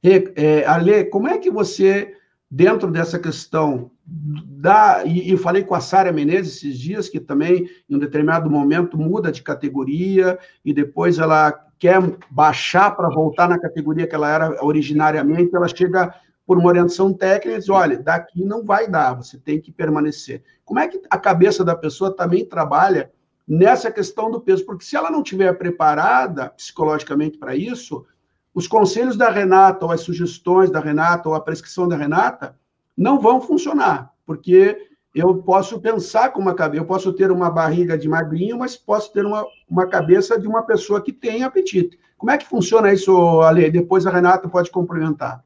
E, 0.01 0.31
é, 0.38 0.65
Ale, 0.65 1.03
como 1.03 1.27
é 1.27 1.38
que 1.38 1.51
você 1.51 2.13
dentro 2.50 2.89
dessa 2.89 3.19
questão 3.19 3.91
da. 4.05 5.03
E, 5.05 5.29
eu 5.29 5.38
falei 5.38 5.62
com 5.62 5.75
a 5.75 5.81
Sara 5.81 6.13
Menezes 6.13 6.55
esses 6.55 6.79
dias, 6.79 7.10
que 7.10 7.19
também, 7.19 7.69
em 7.89 7.96
um 7.98 8.00
determinado 8.00 8.50
momento, 8.50 8.98
muda 8.98 9.29
de 9.29 9.43
categoria 9.43 10.39
e 10.63 10.72
depois 10.72 11.19
ela 11.19 11.66
quer 11.79 12.00
baixar 12.29 12.96
para 12.96 13.10
voltar 13.10 13.48
na 13.48 13.60
categoria 13.60 14.07
que 14.07 14.15
ela 14.15 14.29
era 14.29 14.65
originariamente, 14.65 15.55
ela 15.55 15.67
chega 15.67 16.13
por 16.46 16.57
uma 16.57 16.69
orientação 16.69 17.13
técnica 17.13 17.57
e 17.57 17.60
diz: 17.60 17.69
olha, 17.69 18.00
daqui 18.00 18.43
não 18.43 18.63
vai 18.63 18.88
dar, 18.88 19.13
você 19.13 19.38
tem 19.38 19.60
que 19.60 19.72
permanecer. 19.72 20.41
Como 20.63 20.79
é 20.79 20.88
que 20.88 21.01
a 21.10 21.17
cabeça 21.17 21.63
da 21.63 21.75
pessoa 21.75 22.15
também 22.15 22.46
trabalha 22.46 23.12
nessa 23.48 23.91
questão 23.91 24.31
do 24.31 24.39
peso? 24.39 24.65
Porque 24.65 24.86
se 24.86 24.96
ela 24.96 25.12
não 25.12 25.22
estiver 25.22 25.51
preparada 25.57 26.50
psicologicamente 26.50 27.38
para 27.38 27.55
isso, 27.55 28.05
os 28.53 28.67
conselhos 28.67 29.17
da 29.17 29.29
Renata, 29.29 29.86
ou 29.86 29.91
as 29.91 30.01
sugestões 30.01 30.72
da 30.72 30.79
Renata, 30.79 31.29
ou 31.29 31.36
a 31.36 31.41
prescrição 31.41 31.88
da 31.88 31.98
Renata, 31.98 32.57
não 32.96 33.19
vão 33.19 33.39
funcionar, 33.39 34.12
porque 34.25 34.87
eu 35.17 35.36
posso 35.41 35.79
pensar 35.79 36.31
com 36.31 36.39
uma 36.39 36.53
cabeça, 36.53 36.81
eu 36.81 36.88
posso 36.88 37.13
ter 37.13 37.31
uma 37.31 37.50
barriga 37.50 37.97
de 37.97 38.07
magrinho, 38.07 38.57
mas 38.57 38.75
posso 38.75 39.12
ter 39.12 39.25
uma, 39.25 39.45
uma 39.69 39.88
cabeça 39.88 40.39
de 40.39 40.47
uma 40.47 40.63
pessoa 40.63 41.01
que 41.01 41.12
tem 41.12 41.43
apetite. 41.43 41.97
Como 42.17 42.31
é 42.31 42.38
que 42.38 42.45
funciona 42.45 42.91
isso, 42.91 43.41
Ale? 43.41 43.69
Depois 43.69 44.05
a 44.05 44.12
Renata 44.12 44.50
pode 44.50 44.71
complementar. 44.71 45.43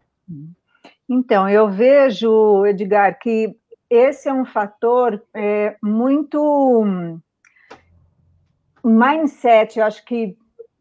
Então, 1.07 1.47
eu 1.49 1.69
vejo, 1.69 2.65
Edgar, 2.65 3.19
que 3.19 3.55
esse 3.89 4.29
é 4.29 4.33
um 4.33 4.45
fator 4.45 5.21
é, 5.33 5.75
muito 5.81 7.19
mindset, 8.83 9.77
eu 9.77 9.85
acho 9.85 10.03
que 10.05 10.37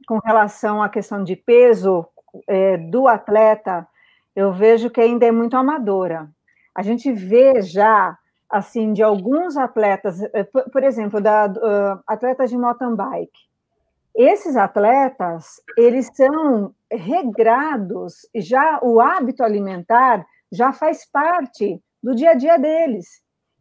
com 0.07 0.19
relação 0.19 0.83
à 0.83 0.89
questão 0.89 1.23
de 1.23 1.37
peso, 1.37 2.07
é, 2.47 2.77
do 2.77 3.07
atleta, 3.07 3.87
eu 4.35 4.53
vejo 4.53 4.91
que 4.91 5.01
ainda 5.01 5.27
é 5.27 5.33
muito 5.33 5.57
amadora. 5.57 6.29
A 6.75 6.83
gente 6.83 7.13
vê 7.13 7.61
já, 7.63 8.17
assim, 8.51 8.93
de 8.93 9.03
alguns 9.03 9.57
atletas, 9.57 10.21
é, 10.35 10.43
por, 10.45 10.83
exemplo, 10.83 11.21
da 11.21 11.47
uh, 11.47 12.03
atletas 12.07 12.51
de 12.51 12.59
mountain 12.59 12.97
bike. 12.97 13.49
Esses 14.15 14.57
atletas, 14.57 15.63
eles 15.79 16.11
são 16.13 16.75
regrados, 16.91 18.29
já 18.35 18.81
o 18.83 19.01
hábito 19.01 19.45
alimentar 19.45 20.27
já 20.51 20.73
faz 20.73 21.09
parte 21.09 21.81
do 22.03 22.15
dia 22.15 22.31
a 22.31 22.35
dia 22.35 22.59
deles. 22.59 23.07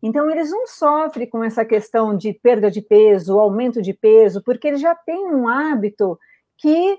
Então, 0.01 0.29
eles 0.29 0.49
não 0.49 0.65
sofrem 0.65 1.29
com 1.29 1.43
essa 1.43 1.63
questão 1.63 2.17
de 2.17 2.33
perda 2.33 2.71
de 2.71 2.81
peso, 2.81 3.37
aumento 3.37 3.81
de 3.81 3.93
peso, 3.93 4.41
porque 4.43 4.67
eles 4.67 4.81
já 4.81 4.95
têm 4.95 5.27
um 5.27 5.47
hábito 5.47 6.17
que 6.57 6.97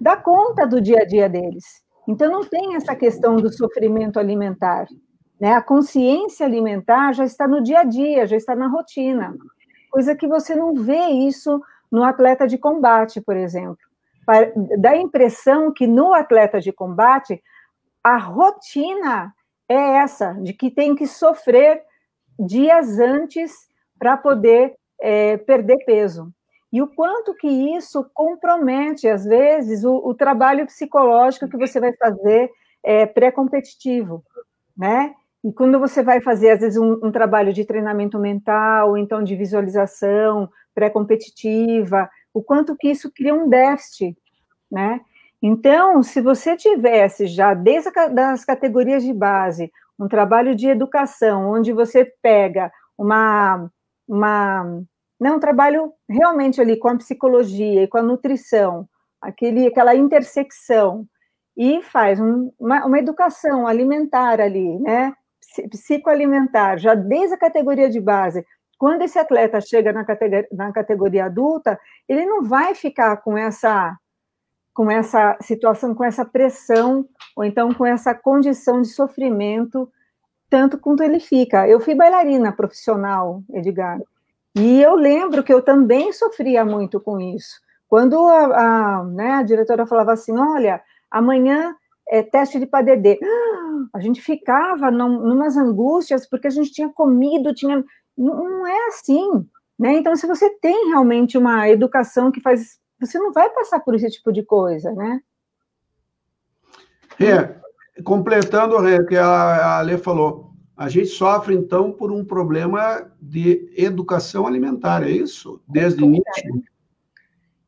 dá 0.00 0.16
conta 0.16 0.66
do 0.66 0.80
dia 0.80 1.00
a 1.00 1.04
dia 1.04 1.28
deles. 1.28 1.64
Então, 2.06 2.30
não 2.30 2.44
tem 2.44 2.76
essa 2.76 2.94
questão 2.94 3.36
do 3.36 3.52
sofrimento 3.52 4.18
alimentar. 4.18 4.86
Né? 5.44 5.52
A 5.52 5.60
consciência 5.60 6.46
alimentar 6.46 7.12
já 7.12 7.22
está 7.22 7.46
no 7.46 7.62
dia 7.62 7.80
a 7.80 7.84
dia, 7.84 8.26
já 8.26 8.34
está 8.34 8.56
na 8.56 8.66
rotina. 8.66 9.36
Coisa 9.90 10.16
que 10.16 10.26
você 10.26 10.54
não 10.54 10.72
vê 10.72 11.08
isso 11.08 11.62
no 11.92 12.02
atleta 12.02 12.48
de 12.48 12.56
combate, 12.56 13.20
por 13.20 13.36
exemplo. 13.36 13.76
Dá 14.78 14.92
a 14.92 14.96
impressão 14.96 15.70
que 15.70 15.86
no 15.86 16.14
atleta 16.14 16.62
de 16.62 16.72
combate, 16.72 17.42
a 18.02 18.16
rotina 18.16 19.34
é 19.68 19.98
essa, 19.98 20.32
de 20.32 20.54
que 20.54 20.70
tem 20.70 20.94
que 20.94 21.06
sofrer 21.06 21.82
dias 22.38 22.98
antes 22.98 23.68
para 23.98 24.16
poder 24.16 24.74
é, 24.98 25.36
perder 25.36 25.84
peso 25.84 26.32
e 26.72 26.80
o 26.80 26.86
quanto 26.86 27.34
que 27.34 27.46
isso 27.46 28.10
compromete, 28.14 29.06
às 29.06 29.26
vezes, 29.26 29.84
o, 29.84 29.94
o 29.96 30.14
trabalho 30.14 30.64
psicológico 30.64 31.50
que 31.50 31.58
você 31.58 31.78
vai 31.78 31.92
fazer 31.92 32.50
é, 32.82 33.04
pré-competitivo, 33.04 34.24
né? 34.74 35.14
E 35.44 35.52
quando 35.52 35.78
você 35.78 36.02
vai 36.02 36.22
fazer, 36.22 36.50
às 36.50 36.60
vezes, 36.60 36.78
um, 36.78 36.98
um 37.02 37.12
trabalho 37.12 37.52
de 37.52 37.66
treinamento 37.66 38.18
mental, 38.18 38.96
então 38.96 39.22
de 39.22 39.36
visualização 39.36 40.48
pré-competitiva, 40.74 42.08
o 42.32 42.42
quanto 42.42 42.74
que 42.74 42.88
isso 42.88 43.12
cria 43.12 43.34
um 43.34 43.48
déficit, 43.48 44.16
né? 44.70 45.00
Então, 45.42 46.02
se 46.02 46.22
você 46.22 46.56
tivesse 46.56 47.26
já 47.26 47.52
desde 47.52 47.90
as 48.18 48.44
categorias 48.44 49.04
de 49.04 49.12
base 49.12 49.70
um 49.98 50.08
trabalho 50.08 50.54
de 50.54 50.66
educação, 50.68 51.50
onde 51.52 51.72
você 51.72 52.10
pega 52.22 52.72
uma, 52.96 53.70
uma 54.08 54.64
né, 55.20 55.30
um 55.30 55.38
trabalho 55.38 55.92
realmente 56.08 56.60
ali 56.60 56.76
com 56.76 56.88
a 56.88 56.96
psicologia 56.96 57.82
e 57.82 57.86
com 57.86 57.98
a 57.98 58.02
nutrição, 58.02 58.88
aquele, 59.20 59.66
aquela 59.66 59.94
intersecção, 59.94 61.06
e 61.56 61.82
faz 61.82 62.18
um, 62.18 62.50
uma, 62.58 62.84
uma 62.84 62.98
educação 62.98 63.66
alimentar 63.66 64.40
ali, 64.40 64.78
né, 64.80 65.14
psicoalimentar, 65.70 66.78
já 66.78 66.94
desde 66.94 67.34
a 67.34 67.38
categoria 67.38 67.88
de 67.88 68.00
base, 68.00 68.44
quando 68.78 69.02
esse 69.02 69.18
atleta 69.18 69.60
chega 69.60 69.92
na 69.92 70.04
categoria, 70.04 70.48
na 70.52 70.72
categoria 70.72 71.24
adulta, 71.26 71.78
ele 72.08 72.26
não 72.26 72.42
vai 72.42 72.74
ficar 72.74 73.16
com 73.18 73.36
essa 73.36 73.96
com 74.74 74.90
essa 74.90 75.38
situação, 75.40 75.94
com 75.94 76.02
essa 76.02 76.24
pressão, 76.24 77.08
ou 77.36 77.44
então 77.44 77.72
com 77.72 77.86
essa 77.86 78.12
condição 78.12 78.82
de 78.82 78.88
sofrimento, 78.88 79.88
tanto 80.50 80.78
quanto 80.78 81.02
ele 81.04 81.20
fica. 81.20 81.68
Eu 81.68 81.78
fui 81.78 81.94
bailarina 81.94 82.50
profissional, 82.50 83.40
Edgar, 83.52 84.00
e 84.56 84.82
eu 84.82 84.96
lembro 84.96 85.44
que 85.44 85.52
eu 85.52 85.62
também 85.62 86.12
sofria 86.12 86.64
muito 86.64 87.00
com 87.00 87.20
isso. 87.20 87.60
Quando 87.88 88.18
a, 88.26 88.98
a, 88.98 89.04
né, 89.04 89.30
a 89.34 89.42
diretora 89.42 89.86
falava 89.86 90.12
assim, 90.12 90.36
olha, 90.36 90.82
amanhã 91.08 91.76
é 92.08 92.22
teste 92.22 92.58
de 92.58 92.66
PADD, 92.66 93.18
a 93.94 94.00
gente 94.00 94.20
ficava 94.20 94.90
num, 94.90 95.20
numas 95.20 95.56
angústias, 95.56 96.28
porque 96.28 96.46
a 96.46 96.50
gente 96.50 96.72
tinha 96.72 96.88
comido, 96.88 97.54
tinha... 97.54 97.84
Não 98.16 98.66
é 98.66 98.86
assim, 98.86 99.44
né? 99.78 99.94
Então, 99.96 100.14
se 100.14 100.26
você 100.26 100.50
tem 100.60 100.88
realmente 100.88 101.36
uma 101.36 101.68
educação 101.68 102.30
que 102.30 102.40
faz 102.40 102.78
você 103.00 103.18
não 103.18 103.32
vai 103.32 103.50
passar 103.50 103.80
por 103.80 103.94
esse 103.94 104.10
tipo 104.10 104.32
de 104.32 104.42
coisa, 104.42 104.92
né? 104.92 105.20
É, 107.20 107.54
completando 108.02 108.76
o 108.76 109.06
que 109.06 109.16
a 109.16 109.78
Ale 109.78 109.98
falou, 109.98 110.52
a 110.76 110.88
gente 110.88 111.06
sofre, 111.06 111.54
então, 111.54 111.92
por 111.92 112.10
um 112.10 112.24
problema 112.24 113.10
de 113.20 113.72
educação 113.76 114.46
alimentar, 114.46 115.02
é 115.02 115.10
isso? 115.10 115.62
Desde 115.68 116.02
o 116.02 116.06
início. 116.06 116.62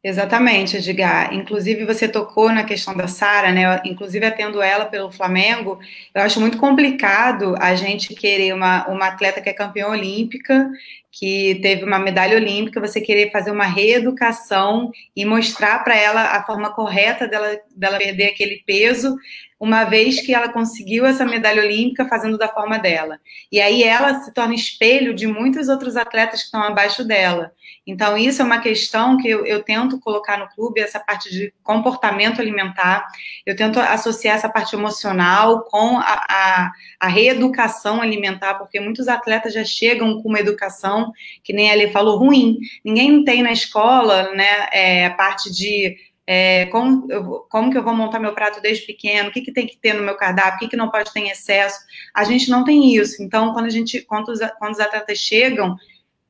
Exatamente, 0.08 0.76
Edgar. 0.76 1.34
Inclusive, 1.34 1.84
você 1.84 2.06
tocou 2.06 2.52
na 2.52 2.62
questão 2.62 2.96
da 2.96 3.08
Sara, 3.08 3.50
né? 3.50 3.80
Inclusive, 3.84 4.24
atendo 4.24 4.62
ela 4.62 4.84
pelo 4.84 5.10
Flamengo, 5.10 5.80
eu 6.14 6.22
acho 6.22 6.40
muito 6.40 6.58
complicado 6.58 7.56
a 7.58 7.74
gente 7.74 8.14
querer 8.14 8.54
uma, 8.54 8.86
uma 8.86 9.08
atleta 9.08 9.40
que 9.40 9.48
é 9.48 9.52
campeã 9.52 9.88
olímpica 9.88 10.70
que 11.18 11.58
teve 11.62 11.82
uma 11.82 11.98
medalha 11.98 12.36
olímpica, 12.36 12.78
você 12.78 13.00
querer 13.00 13.30
fazer 13.30 13.50
uma 13.50 13.64
reeducação 13.64 14.92
e 15.16 15.24
mostrar 15.24 15.82
para 15.82 15.96
ela 15.96 16.36
a 16.36 16.44
forma 16.44 16.70
correta 16.70 17.26
dela, 17.26 17.58
dela 17.74 17.96
perder 17.96 18.26
aquele 18.26 18.62
peso, 18.66 19.16
uma 19.58 19.84
vez 19.84 20.20
que 20.20 20.34
ela 20.34 20.52
conseguiu 20.52 21.06
essa 21.06 21.24
medalha 21.24 21.62
olímpica 21.62 22.06
fazendo 22.06 22.36
da 22.36 22.48
forma 22.48 22.78
dela. 22.78 23.18
E 23.50 23.58
aí 23.62 23.82
ela 23.82 24.20
se 24.20 24.34
torna 24.34 24.54
espelho 24.54 25.14
de 25.14 25.26
muitos 25.26 25.70
outros 25.70 25.96
atletas 25.96 26.40
que 26.40 26.46
estão 26.46 26.62
abaixo 26.62 27.02
dela. 27.02 27.50
Então, 27.86 28.18
isso 28.18 28.42
é 28.42 28.44
uma 28.44 28.58
questão 28.58 29.16
que 29.16 29.28
eu, 29.28 29.46
eu 29.46 29.62
tento 29.62 30.00
colocar 30.00 30.36
no 30.38 30.48
clube, 30.48 30.80
essa 30.80 30.98
parte 30.98 31.30
de 31.30 31.54
comportamento 31.62 32.40
alimentar. 32.40 33.06
Eu 33.46 33.54
tento 33.54 33.78
associar 33.78 34.36
essa 34.36 34.48
parte 34.48 34.74
emocional 34.74 35.62
com 35.62 35.96
a, 35.98 36.24
a, 36.28 36.72
a 36.98 37.06
reeducação 37.06 38.02
alimentar, 38.02 38.54
porque 38.54 38.80
muitos 38.80 39.06
atletas 39.06 39.54
já 39.54 39.64
chegam 39.64 40.20
com 40.20 40.28
uma 40.28 40.40
educação, 40.40 41.05
que 41.42 41.52
nem 41.52 41.68
ele 41.68 41.88
falou, 41.88 42.18
ruim. 42.18 42.58
Ninguém 42.84 43.24
tem 43.24 43.42
na 43.42 43.52
escola 43.52 44.34
né, 44.34 44.68
é, 44.72 45.06
a 45.06 45.10
parte 45.10 45.52
de 45.52 45.96
é, 46.26 46.66
como, 46.66 47.06
eu, 47.10 47.46
como 47.48 47.70
que 47.70 47.78
eu 47.78 47.84
vou 47.84 47.94
montar 47.94 48.18
meu 48.18 48.34
prato 48.34 48.60
desde 48.60 48.84
pequeno, 48.84 49.28
o 49.28 49.32
que, 49.32 49.40
que 49.40 49.52
tem 49.52 49.66
que 49.66 49.76
ter 49.76 49.94
no 49.94 50.02
meu 50.02 50.16
cardápio, 50.16 50.56
o 50.56 50.58
que, 50.58 50.68
que 50.68 50.76
não 50.76 50.90
pode 50.90 51.12
ter 51.12 51.20
em 51.20 51.30
excesso. 51.30 51.78
A 52.12 52.24
gente 52.24 52.50
não 52.50 52.64
tem 52.64 52.94
isso. 52.94 53.22
Então, 53.22 53.52
quando 53.52 53.66
a 53.66 53.70
gente, 53.70 54.02
quando 54.02 54.30
os, 54.30 54.40
quando 54.58 54.72
os 54.72 54.80
atletas 54.80 55.18
chegam, 55.18 55.76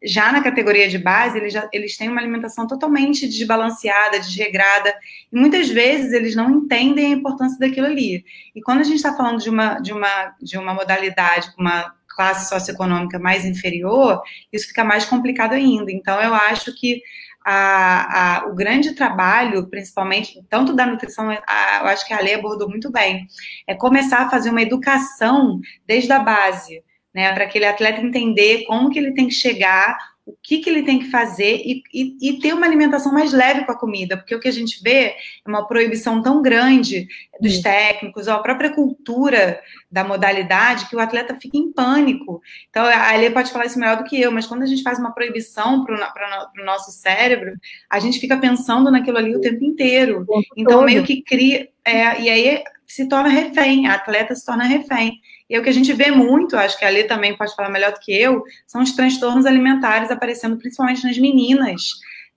já 0.04 0.30
na 0.30 0.42
categoria 0.42 0.88
de 0.88 0.99
base, 0.99 1.38
eles, 1.38 1.52
já, 1.52 1.68
eles 1.73 1.97
têm 1.97 2.09
uma 2.09 2.21
alimentação 2.21 2.66
totalmente 2.66 3.26
desbalanceada, 3.26 4.21
desregrada, 4.21 4.95
e 5.33 5.37
muitas 5.38 5.68
vezes 5.71 6.12
eles 6.12 6.37
não 6.37 6.50
entendem 6.50 7.06
a 7.06 7.16
importância 7.16 7.59
daquilo 7.59 7.87
ali. 7.87 8.25
E 8.54 8.61
quando 8.61 8.80
a 8.80 8.85
gente 8.85 8.97
está 8.97 9.16
falando 9.16 9.40
de 9.40 9.49
uma, 9.49 9.80
de, 9.80 9.93
uma, 9.93 10.34
de 10.41 10.58
uma 10.58 10.75
modalidade 10.75 11.52
uma 11.58 11.95
classe 12.17 12.49
socioeconômica 12.49 13.19
mais 13.19 13.45
inferior, 13.45 14.23
isso 14.52 14.69
fica 14.69 14.83
mais 14.83 15.05
complicado 15.05 15.52
ainda. 15.52 15.93
Então, 15.93 16.21
eu 16.21 16.35
acho 16.35 16.75
que 16.75 17.02
a, 17.45 18.39
a, 18.39 18.47
o 18.47 18.55
grande 18.55 18.93
trabalho, 18.93 19.69
principalmente, 19.69 20.43
tanto 20.49 20.75
da 20.75 20.87
nutrição, 20.87 21.31
a, 21.31 21.79
eu 21.83 21.87
acho 21.87 22.05
que 22.07 22.13
a 22.13 22.21
lei 22.21 22.35
abordou 22.35 22.69
muito 22.69 22.91
bem, 22.91 23.26
é 23.69 23.75
começar 23.75 24.23
a 24.23 24.31
fazer 24.31 24.50
uma 24.50 24.63
educação 24.63 25.61
desde 25.87 26.11
a 26.11 26.19
base 26.19 26.83
né, 27.15 27.33
para 27.33 27.45
aquele 27.45 27.67
atleta 27.67 28.00
entender 28.00 28.65
como 28.65 28.91
que 28.91 28.99
ele 28.99 29.15
tem 29.15 29.29
que 29.29 29.35
chegar, 29.35 29.97
o 30.26 30.36
que, 30.43 30.58
que 30.58 30.69
ele 30.69 30.82
tem 30.82 30.99
que 30.99 31.08
fazer 31.08 31.62
e, 31.65 31.82
e, 31.95 32.17
e, 32.21 32.41
ter 32.41 32.52
uma 32.52 32.67
alimentação 32.67 33.12
mais 33.12 33.32
leve 33.32 33.65
com 33.65 33.71
a 33.71 33.78
comida, 33.78 34.17
porque 34.17 34.34
o 34.34 34.41
que 34.41 34.49
a 34.49 34.52
gente 34.52 34.82
vê 34.82 34.91
é 34.91 35.17
uma 35.47 35.69
proibição 35.69 36.21
tão 36.21 36.43
grande 36.43 37.06
dos 37.41 37.60
técnicos, 37.60 38.26
ou 38.26 38.34
a 38.34 38.43
própria 38.43 38.75
cultura 38.75 39.60
da 39.89 40.02
modalidade, 40.02 40.89
que 40.89 40.97
o 40.97 40.99
atleta 40.99 41.39
fica 41.41 41.56
em 41.56 41.73
pânico. 41.73 42.43
Então, 42.69 42.84
a 42.84 43.12
Alê 43.12 43.30
pode 43.30 43.52
falar 43.52 43.67
isso 43.67 43.78
melhor 43.78 43.99
do 43.99 44.04
que 44.04 44.21
eu, 44.21 44.32
mas 44.32 44.47
quando 44.47 44.62
a 44.62 44.67
gente 44.67 44.82
faz 44.82 44.99
uma 44.99 45.12
proibição 45.12 45.84
para 45.84 46.50
o 46.58 46.65
nosso 46.65 46.91
cérebro, 46.91 47.52
a 47.89 48.00
gente 48.00 48.19
fica 48.19 48.36
pensando 48.36 48.91
naquilo 48.91 49.19
ali 49.19 49.36
o 49.36 49.41
tempo 49.41 49.65
inteiro. 49.65 50.26
Então, 50.56 50.82
meio 50.82 51.04
que 51.04 51.23
cria. 51.23 51.69
É, 51.84 52.21
e 52.21 52.28
aí 52.28 52.65
se 52.84 53.08
torna 53.08 53.28
refém, 53.28 53.86
a 53.86 53.95
atleta 53.95 54.34
se 54.34 54.45
torna 54.45 54.65
refém. 54.65 55.21
E 55.49 55.59
o 55.59 55.63
que 55.63 55.69
a 55.69 55.73
gente 55.73 55.93
vê 55.93 56.11
muito, 56.11 56.56
acho 56.56 56.78
que 56.78 56.85
a 56.85 56.89
Lê 56.89 57.04
também 57.04 57.37
pode 57.37 57.54
falar 57.54 57.71
melhor 57.71 57.93
do 57.93 58.00
que 58.00 58.13
eu, 58.13 58.43
são 58.67 58.82
os 58.82 58.93
transtornos 58.93 59.47
alimentares 59.47 60.11
aparecendo 60.11 60.56
principalmente 60.56 61.04
nas 61.04 61.17
meninas 61.19 61.82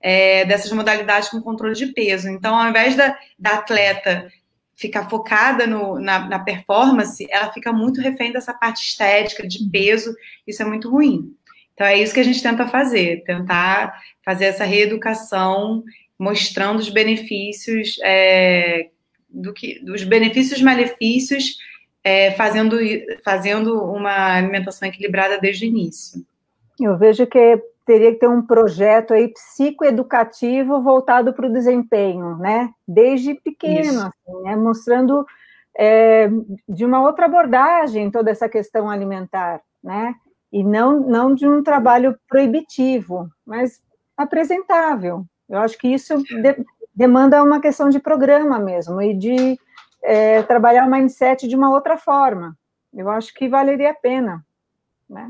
é, 0.02 0.46
dessas 0.46 0.72
modalidades 0.72 1.30
com 1.30 1.42
controle 1.42 1.74
de 1.74 1.88
peso. 1.88 2.30
Então, 2.30 2.56
ao 2.56 2.70
invés 2.70 2.96
da, 2.96 3.18
da 3.38 3.56
atleta 3.56 4.32
ficar 4.76 5.10
focada 5.10 5.68
no, 5.68 6.00
na, 6.00 6.20
na, 6.30 6.40
performance, 6.40 7.28
ela 7.30 7.52
fica 7.52 7.74
muito 7.74 8.00
refém 8.00 8.32
dessa 8.32 8.54
parte 8.54 8.82
estética, 8.82 9.46
de 9.46 9.70
peso, 9.70 10.16
isso 10.48 10.62
é 10.62 10.66
muito 10.66 10.90
ruim. 10.90 11.36
Então, 11.74 11.86
é 11.86 11.98
isso 11.98 12.14
que 12.14 12.20
a 12.20 12.24
gente 12.24 12.42
tenta 12.42 12.68
fazer, 12.68 13.24
tentar 13.26 13.94
fazer 14.24 14.46
essa 14.46 14.64
reeducação, 14.64 15.84
mostrando 16.18 16.80
os 16.80 16.90
benefícios, 16.90 17.98
é, 18.04 18.88
do 19.30 19.54
que, 19.54 19.84
dos 19.84 20.04
benefícios 20.04 20.62
malefícios 20.62 21.58
é, 22.04 22.32
fazendo, 22.32 22.78
fazendo 23.24 23.84
uma 23.84 24.38
alimentação 24.38 24.88
equilibrada 24.88 25.38
desde 25.38 25.66
o 25.66 25.68
início. 25.68 26.24
Eu 26.80 26.98
vejo 26.98 27.28
que 27.28 27.62
teria 27.86 28.12
que 28.12 28.20
ter 28.20 28.30
um 28.30 28.42
projeto 28.42 29.14
aí 29.14 29.28
psicoeducativo 29.30 30.82
voltado 30.82 31.34
para 31.34 31.48
o 31.48 31.52
desempenho, 31.52 32.38
né? 32.38 32.70
Desde 32.88 33.34
pequeno, 33.34 34.02
assim, 34.02 34.44
né? 34.44 34.56
mostrando 34.56 35.26
é, 35.76 36.30
de 36.68 36.86
uma 36.86 37.02
outra 37.02 37.26
abordagem 37.26 38.12
toda 38.12 38.30
essa 38.30 38.48
questão 38.48 38.90
alimentar, 38.90 39.62
né? 39.84 40.14
E 40.52 40.64
não, 40.64 41.00
não 41.00 41.34
de 41.34 41.48
um 41.48 41.64
trabalho 41.64 42.18
proibitivo, 42.28 43.30
mas 43.46 43.82
apresentável. 44.16 45.26
Eu 45.50 45.60
acho 45.60 45.78
que 45.78 45.88
isso 45.88 46.22
de, 46.22 46.66
demanda 46.94 47.44
uma 47.44 47.60
questão 47.60 47.90
de 47.90 48.00
programa 48.00 48.60
mesmo 48.60 49.02
e 49.02 49.14
de 49.16 49.60
é, 50.04 50.42
trabalhar 50.44 50.86
o 50.86 50.92
mindset 50.92 51.48
de 51.48 51.56
uma 51.56 51.72
outra 51.72 51.98
forma. 51.98 52.58
Eu 52.94 53.10
acho 53.10 53.34
que 53.34 53.48
valeria 53.48 53.92
a 53.92 53.96
pena. 53.96 54.46
Né? 55.10 55.30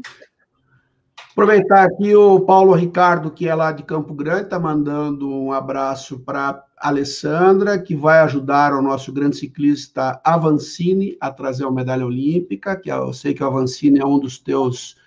Aproveitar 1.31 1.85
aqui 1.85 2.13
o 2.15 2.41
Paulo 2.41 2.73
Ricardo, 2.73 3.31
que 3.31 3.47
é 3.47 3.55
lá 3.55 3.71
de 3.71 3.83
Campo 3.83 4.13
Grande, 4.13 4.43
está 4.43 4.59
mandando 4.59 5.29
um 5.29 5.53
abraço 5.53 6.19
para 6.19 6.65
Alessandra, 6.77 7.79
que 7.79 7.95
vai 7.95 8.19
ajudar 8.19 8.73
o 8.73 8.81
nosso 8.81 9.13
grande 9.13 9.37
ciclista 9.37 10.19
Avancini 10.23 11.17
a 11.21 11.31
trazer 11.31 11.65
a 11.65 11.71
medalha 11.71 12.05
olímpica, 12.05 12.75
que 12.75 12.91
eu 12.91 13.13
sei 13.13 13.33
que 13.33 13.43
o 13.43 13.47
Avancini 13.47 13.99
é 13.99 14.05
um 14.05 14.19
dos 14.19 14.37
teus, 14.37 14.97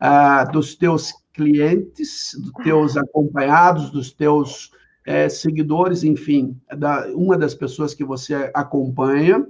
uh, 0.00 0.50
dos 0.50 0.74
teus 0.74 1.12
clientes, 1.32 2.32
dos 2.38 2.52
teus 2.64 2.96
acompanhados, 2.96 3.90
dos 3.90 4.10
teus 4.12 4.70
é, 5.04 5.28
seguidores, 5.28 6.04
enfim, 6.04 6.56
da, 6.76 7.06
uma 7.08 7.36
das 7.36 7.54
pessoas 7.54 7.94
que 7.94 8.04
você 8.04 8.50
acompanha. 8.54 9.46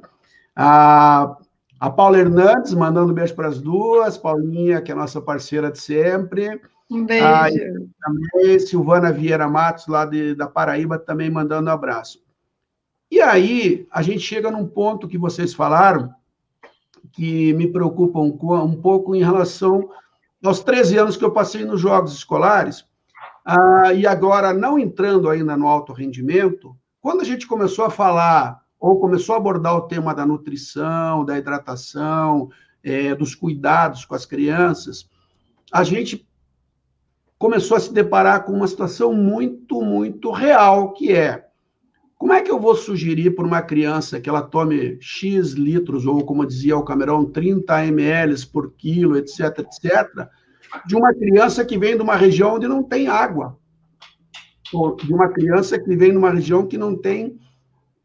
A, 0.56 1.36
a 1.78 1.90
Paula 1.90 2.18
Hernandes, 2.18 2.74
mandando 2.74 3.12
um 3.12 3.14
beijo 3.14 3.34
para 3.34 3.48
as 3.48 3.60
duas, 3.60 4.16
Paulinha, 4.16 4.80
que 4.80 4.92
é 4.92 4.94
nossa 4.94 5.20
parceira 5.20 5.70
de 5.70 5.78
sempre. 5.78 6.60
Um 6.90 7.04
beijo. 7.04 7.26
A, 7.26 7.48
também, 7.48 8.58
Silvana 8.58 9.12
Vieira 9.12 9.48
Matos, 9.48 9.86
lá 9.86 10.04
de, 10.04 10.34
da 10.34 10.46
Paraíba, 10.46 10.98
também 10.98 11.30
mandando 11.30 11.68
um 11.68 11.72
abraço. 11.72 12.22
E 13.10 13.20
aí, 13.20 13.86
a 13.90 14.00
gente 14.00 14.20
chega 14.20 14.50
num 14.50 14.66
ponto 14.66 15.06
que 15.06 15.18
vocês 15.18 15.52
falaram, 15.52 16.14
que 17.12 17.52
me 17.54 17.66
preocupa 17.66 18.18
um, 18.18 18.38
um 18.64 18.76
pouco 18.80 19.14
em 19.14 19.22
relação 19.22 19.90
aos 20.42 20.60
13 20.60 20.98
anos 20.98 21.16
que 21.16 21.24
eu 21.24 21.30
passei 21.30 21.64
nos 21.64 21.80
Jogos 21.80 22.14
Escolares, 22.14 22.86
ah, 23.44 23.92
e 23.92 24.06
agora, 24.06 24.52
não 24.52 24.78
entrando 24.78 25.28
ainda 25.28 25.56
no 25.56 25.66
alto 25.66 25.92
rendimento, 25.92 26.76
quando 27.00 27.22
a 27.22 27.24
gente 27.24 27.46
começou 27.46 27.84
a 27.84 27.90
falar, 27.90 28.60
ou 28.78 29.00
começou 29.00 29.34
a 29.34 29.38
abordar 29.38 29.76
o 29.76 29.82
tema 29.82 30.14
da 30.14 30.24
nutrição, 30.24 31.24
da 31.24 31.38
hidratação, 31.38 32.50
é, 32.82 33.14
dos 33.14 33.34
cuidados 33.34 34.04
com 34.04 34.14
as 34.14 34.24
crianças, 34.24 35.08
a 35.72 35.82
gente 35.84 36.26
começou 37.38 37.76
a 37.76 37.80
se 37.80 37.92
deparar 37.92 38.44
com 38.44 38.52
uma 38.52 38.68
situação 38.68 39.12
muito, 39.12 39.82
muito 39.82 40.30
real, 40.30 40.92
que 40.92 41.12
é 41.12 41.48
como 42.22 42.32
é 42.32 42.40
que 42.40 42.52
eu 42.52 42.60
vou 42.60 42.76
sugerir 42.76 43.34
para 43.34 43.44
uma 43.44 43.60
criança 43.60 44.20
que 44.20 44.28
ela 44.28 44.42
tome 44.42 44.96
X 45.00 45.54
litros, 45.54 46.06
ou 46.06 46.24
como 46.24 46.46
dizia 46.46 46.76
o 46.76 46.84
Camerão, 46.84 47.24
30 47.24 47.84
ml 47.86 48.46
por 48.46 48.72
quilo, 48.74 49.16
etc., 49.16 49.58
etc., 49.58 50.28
de 50.86 50.96
uma 50.96 51.12
criança 51.12 51.64
que 51.64 51.78
vem 51.78 51.96
de 51.96 52.02
uma 52.02 52.16
região 52.16 52.54
onde 52.54 52.68
não 52.68 52.82
tem 52.82 53.08
água, 53.08 53.58
ou 54.72 54.96
de 54.96 55.12
uma 55.12 55.28
criança 55.28 55.78
que 55.78 55.96
vem 55.96 56.12
de 56.12 56.16
uma 56.16 56.30
região 56.30 56.66
que 56.66 56.78
não 56.78 56.96
tem 56.96 57.38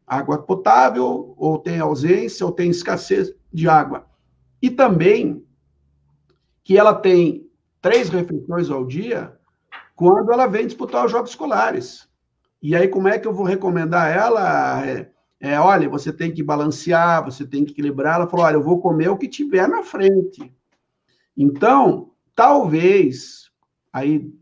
água 0.06 0.38
potável, 0.38 1.34
ou 1.36 1.58
tem 1.58 1.78
ausência, 1.78 2.44
ou 2.44 2.52
tem 2.52 2.70
escassez 2.70 3.34
de 3.52 3.68
água. 3.68 4.06
E 4.60 4.70
também 4.70 5.44
que 6.64 6.76
ela 6.76 6.94
tem 6.94 7.48
três 7.80 8.08
refeições 8.08 8.70
ao 8.70 8.84
dia 8.84 9.34
quando 9.94 10.32
ela 10.32 10.46
vem 10.46 10.66
disputar 10.66 11.04
os 11.04 11.10
jogos 11.10 11.30
escolares. 11.30 12.08
E 12.62 12.74
aí, 12.74 12.88
como 12.88 13.08
é 13.08 13.18
que 13.18 13.26
eu 13.26 13.32
vou 13.32 13.44
recomendar 13.44 14.14
ela? 14.14 14.86
É, 14.86 15.10
é, 15.40 15.60
olha, 15.60 15.88
você 15.88 16.12
tem 16.12 16.32
que 16.32 16.42
balancear, 16.42 17.24
você 17.24 17.46
tem 17.46 17.64
que 17.64 17.72
equilibrar. 17.72 18.16
Ela 18.16 18.28
falou: 18.28 18.44
olha, 18.46 18.56
eu 18.56 18.62
vou 18.62 18.80
comer 18.80 19.08
o 19.08 19.16
que 19.16 19.28
tiver 19.28 19.68
na 19.68 19.82
frente. 19.82 20.52
Então, 21.36 22.10
talvez, 22.38 23.50
aí 23.92 24.32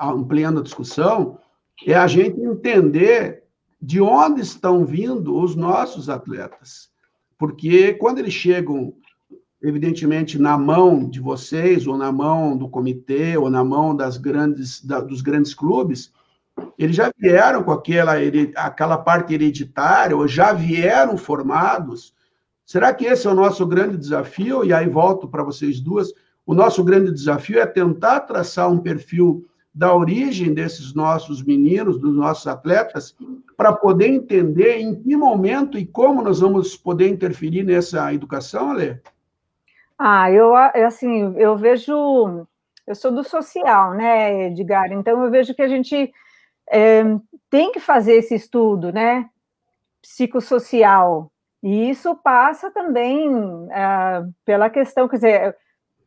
ampliando 0.00 0.60
a 0.60 0.62
discussão, 0.62 1.40
é 1.84 1.92
a 1.92 2.06
gente 2.06 2.40
entender 2.40 3.42
de 3.80 4.00
onde 4.00 4.40
estão 4.42 4.84
vindo 4.84 5.36
os 5.36 5.56
nossos 5.56 6.08
atletas. 6.08 6.88
Porque 7.36 7.94
quando 7.94 8.20
eles 8.20 8.32
chegam, 8.32 8.94
evidentemente, 9.60 10.38
na 10.38 10.56
mão 10.56 11.10
de 11.10 11.18
vocês, 11.18 11.84
ou 11.84 11.98
na 11.98 12.12
mão 12.12 12.56
do 12.56 12.68
comitê, 12.68 13.36
ou 13.36 13.50
na 13.50 13.64
mão 13.64 13.96
das 13.96 14.16
grandes, 14.16 14.80
da, 14.84 15.00
dos 15.00 15.20
grandes 15.20 15.52
clubes, 15.52 16.12
eles 16.78 16.94
já 16.94 17.10
vieram 17.18 17.64
com 17.64 17.72
aquela, 17.72 18.12
aquela 18.54 18.98
parte 18.98 19.34
hereditária, 19.34 20.16
ou 20.16 20.28
já 20.28 20.52
vieram 20.52 21.16
formados. 21.16 22.14
Será 22.64 22.94
que 22.94 23.04
esse 23.04 23.26
é 23.26 23.30
o 23.30 23.34
nosso 23.34 23.66
grande 23.66 23.96
desafio? 23.96 24.64
E 24.64 24.72
aí 24.72 24.88
volto 24.88 25.26
para 25.26 25.42
vocês 25.42 25.80
duas. 25.80 26.12
O 26.44 26.54
nosso 26.54 26.82
grande 26.82 27.12
desafio 27.12 27.60
é 27.60 27.66
tentar 27.66 28.20
traçar 28.20 28.70
um 28.70 28.78
perfil 28.78 29.46
da 29.74 29.94
origem 29.94 30.52
desses 30.52 30.92
nossos 30.92 31.42
meninos, 31.42 31.98
dos 31.98 32.14
nossos 32.14 32.46
atletas, 32.46 33.16
para 33.56 33.72
poder 33.72 34.08
entender 34.08 34.78
em 34.78 34.94
que 34.94 35.16
momento 35.16 35.78
e 35.78 35.86
como 35.86 36.20
nós 36.20 36.40
vamos 36.40 36.76
poder 36.76 37.08
interferir 37.08 37.62
nessa 37.62 38.12
educação, 38.12 38.70
Ale? 38.70 39.00
Ah, 39.98 40.30
eu 40.30 40.54
assim, 40.54 41.34
eu 41.38 41.56
vejo, 41.56 42.46
eu 42.86 42.94
sou 42.94 43.12
do 43.12 43.22
social, 43.22 43.94
né, 43.94 44.48
Edgar? 44.48 44.92
Então 44.92 45.24
eu 45.24 45.30
vejo 45.30 45.54
que 45.54 45.62
a 45.62 45.68
gente 45.68 46.12
é, 46.68 47.02
tem 47.48 47.72
que 47.72 47.80
fazer 47.80 48.14
esse 48.14 48.34
estudo, 48.34 48.92
né, 48.92 49.30
psicossocial. 50.02 51.30
E 51.62 51.88
isso 51.88 52.14
passa 52.16 52.70
também 52.70 53.30
é, 53.70 54.24
pela 54.44 54.68
questão, 54.68 55.08
quer 55.08 55.16
dizer, 55.16 55.56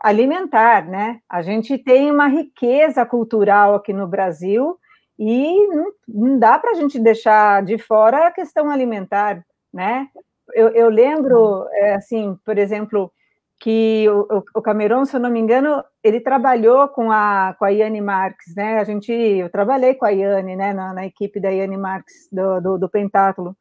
alimentar, 0.06 0.88
né? 0.88 1.20
A 1.28 1.42
gente 1.42 1.80
tem 1.80 2.12
uma 2.12 2.28
riqueza 2.28 3.04
cultural 3.04 3.74
aqui 3.74 3.92
no 3.92 4.08
Brasil 4.08 4.78
e 5.18 5.68
não, 5.70 5.86
não 6.08 6.38
dá 6.38 6.60
para 6.60 6.72
a 6.72 6.74
gente 6.76 7.00
deixar 7.00 7.64
de 7.64 7.80
fora 7.80 8.28
a 8.28 8.32
questão 8.32 8.70
alimentar, 8.70 9.44
né? 9.74 10.08
Eu, 10.54 10.70
eu 10.70 10.90
lembro, 10.90 11.68
é, 11.72 11.96
assim, 11.96 12.38
por 12.46 12.56
exemplo, 12.56 13.12
que 13.60 14.06
o, 14.08 14.44
o, 14.54 14.62
Cameron, 14.62 15.06
se 15.06 15.16
eu 15.16 15.20
não 15.20 15.32
me 15.32 15.40
engano, 15.40 15.84
ele 16.04 16.20
trabalhou 16.20 16.88
com 16.90 17.12
a, 17.12 17.56
com 17.58 17.66
a 17.66 17.70
Iane 17.70 18.00
Marques, 18.00 18.54
né? 18.56 18.78
A 18.78 18.84
gente, 18.84 19.12
eu 19.12 19.50
trabalhei 19.50 19.96
com 19.96 20.06
a 20.06 20.12
Iane, 20.12 20.56
né, 20.56 20.72
na, 20.72 20.94
na 20.94 21.06
equipe 21.08 21.40
da 21.40 21.50
Iane 21.50 21.78
Marques, 21.78 22.30
do, 22.32 22.62
do, 22.62 22.78
do, 22.78 22.90
Pentáculo. 22.90 23.58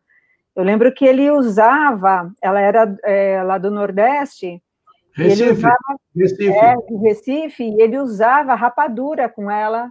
Eu 0.54 0.62
lembro 0.62 0.92
que 0.92 1.06
ele 1.06 1.30
usava, 1.30 2.30
ela 2.42 2.60
era 2.60 2.94
é, 3.02 3.42
lá 3.42 3.56
do 3.56 3.70
Nordeste, 3.70 4.62
Recife. 5.14 5.42
Ele 5.42 5.52
usava, 5.52 5.76
Recife. 6.16 6.48
É, 6.48 6.74
Recife, 7.02 7.76
ele 7.78 7.98
usava 7.98 8.54
rapadura 8.54 9.28
com 9.28 9.50
ela 9.50 9.90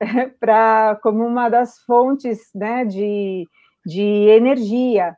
para 0.38 0.98
como 1.02 1.24
uma 1.26 1.48
das 1.48 1.78
fontes 1.80 2.50
né, 2.54 2.84
de, 2.84 3.46
de 3.84 4.02
energia. 4.02 5.16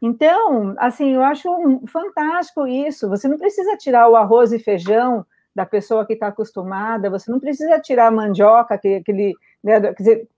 Então, 0.00 0.74
assim, 0.78 1.14
eu 1.14 1.22
acho 1.22 1.48
fantástico 1.86 2.66
isso. 2.66 3.08
Você 3.08 3.28
não 3.28 3.38
precisa 3.38 3.76
tirar 3.76 4.08
o 4.08 4.16
arroz 4.16 4.52
e 4.52 4.58
feijão 4.58 5.24
da 5.54 5.66
pessoa 5.66 6.06
que 6.06 6.14
está 6.14 6.28
acostumada, 6.28 7.10
você 7.10 7.30
não 7.30 7.38
precisa 7.38 7.78
tirar 7.78 8.06
a 8.06 8.10
mandioca, 8.10 8.74
aquele, 8.74 9.34
né, 9.62 9.78
quer 9.80 9.94
dizer, 9.94 10.28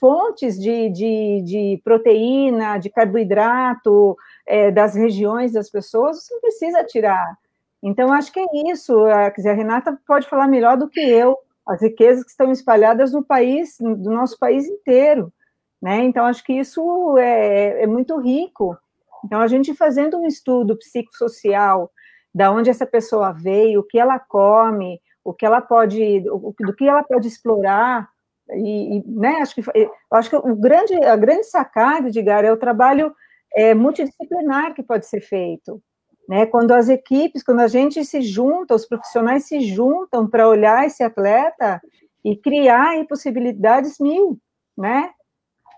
fontes 0.00 0.58
de, 0.58 0.88
de, 0.88 1.42
de 1.42 1.80
proteína, 1.84 2.78
de 2.78 2.88
carboidrato 2.88 4.16
é, 4.46 4.70
das 4.70 4.94
regiões 4.94 5.52
das 5.52 5.70
pessoas, 5.70 6.24
você 6.24 6.34
não 6.34 6.40
precisa 6.40 6.84
tirar. 6.84 7.36
Então, 7.82 8.12
acho 8.12 8.32
que 8.32 8.40
é 8.40 8.70
isso. 8.70 8.94
Quer 9.06 9.34
dizer, 9.36 9.50
a 9.50 9.54
Renata 9.54 9.98
pode 10.06 10.28
falar 10.28 10.46
melhor 10.46 10.76
do 10.76 10.88
que 10.88 11.00
eu, 11.00 11.36
as 11.66 11.82
riquezas 11.82 12.24
que 12.24 12.30
estão 12.30 12.52
espalhadas 12.52 13.12
no 13.12 13.24
país, 13.24 13.76
do 13.78 14.10
nosso 14.10 14.38
país 14.38 14.66
inteiro. 14.66 15.32
Né? 15.80 16.04
Então, 16.04 16.24
acho 16.26 16.44
que 16.44 16.52
isso 16.52 17.18
é, 17.18 17.82
é 17.82 17.86
muito 17.86 18.18
rico. 18.20 18.76
Então, 19.24 19.40
a 19.40 19.48
gente 19.48 19.74
fazendo 19.74 20.18
um 20.18 20.26
estudo 20.26 20.76
psicossocial 20.78 21.90
da 22.34 22.50
onde 22.50 22.70
essa 22.70 22.86
pessoa 22.86 23.32
veio, 23.32 23.80
o 23.80 23.84
que 23.84 23.98
ela 23.98 24.18
come, 24.18 25.00
o 25.24 25.34
que 25.34 25.44
ela 25.44 25.60
pode, 25.60 26.20
do 26.20 26.74
que 26.76 26.88
ela 26.88 27.02
pode 27.02 27.28
explorar, 27.28 28.08
e, 28.50 28.98
e 28.98 29.04
né, 29.06 29.36
acho 29.40 29.54
que, 29.54 29.62
acho 30.10 30.30
que 30.30 30.36
o 30.36 30.56
grande, 30.56 30.94
a 31.04 31.16
grande 31.16 31.44
sacada, 31.44 32.08
Edgar, 32.08 32.44
é 32.44 32.52
o 32.52 32.56
trabalho 32.56 33.14
é, 33.54 33.74
multidisciplinar 33.74 34.74
que 34.74 34.82
pode 34.82 35.06
ser 35.06 35.20
feito. 35.20 35.80
Né? 36.28 36.46
Quando 36.46 36.72
as 36.72 36.88
equipes, 36.88 37.42
quando 37.42 37.60
a 37.60 37.68
gente 37.68 38.04
se 38.04 38.22
junta, 38.22 38.74
os 38.74 38.86
profissionais 38.86 39.44
se 39.44 39.60
juntam 39.60 40.28
para 40.28 40.48
olhar 40.48 40.86
esse 40.86 41.02
atleta 41.02 41.80
e 42.24 42.36
criar 42.36 42.90
aí, 42.90 43.06
possibilidades 43.06 43.98
mil, 43.98 44.38
né? 44.76 45.10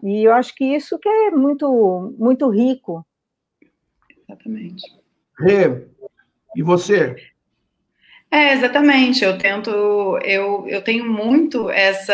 E 0.02 0.24
eu 0.24 0.33
acho 0.33 0.54
que 0.54 0.64
isso 0.64 0.98
que 0.98 1.09
é 1.09 1.30
muito, 1.30 2.14
muito 2.18 2.48
rico. 2.50 3.04
Exatamente. 4.28 4.83
Rê, 5.38 5.87
e 6.54 6.62
você? 6.62 7.16
É, 8.30 8.52
exatamente. 8.52 9.24
Eu 9.24 9.38
tento, 9.38 9.70
eu, 10.24 10.66
eu 10.68 10.83
tenho 10.83 11.04
muito 11.11 11.70
essa, 11.70 12.12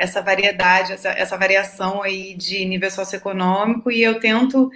essa 0.00 0.22
variedade, 0.22 0.92
essa, 0.92 1.10
essa 1.10 1.36
variação 1.36 2.02
aí 2.02 2.34
de 2.34 2.64
nível 2.64 2.90
socioeconômico 2.90 3.90
e 3.90 4.02
eu 4.02 4.18
tento 4.18 4.70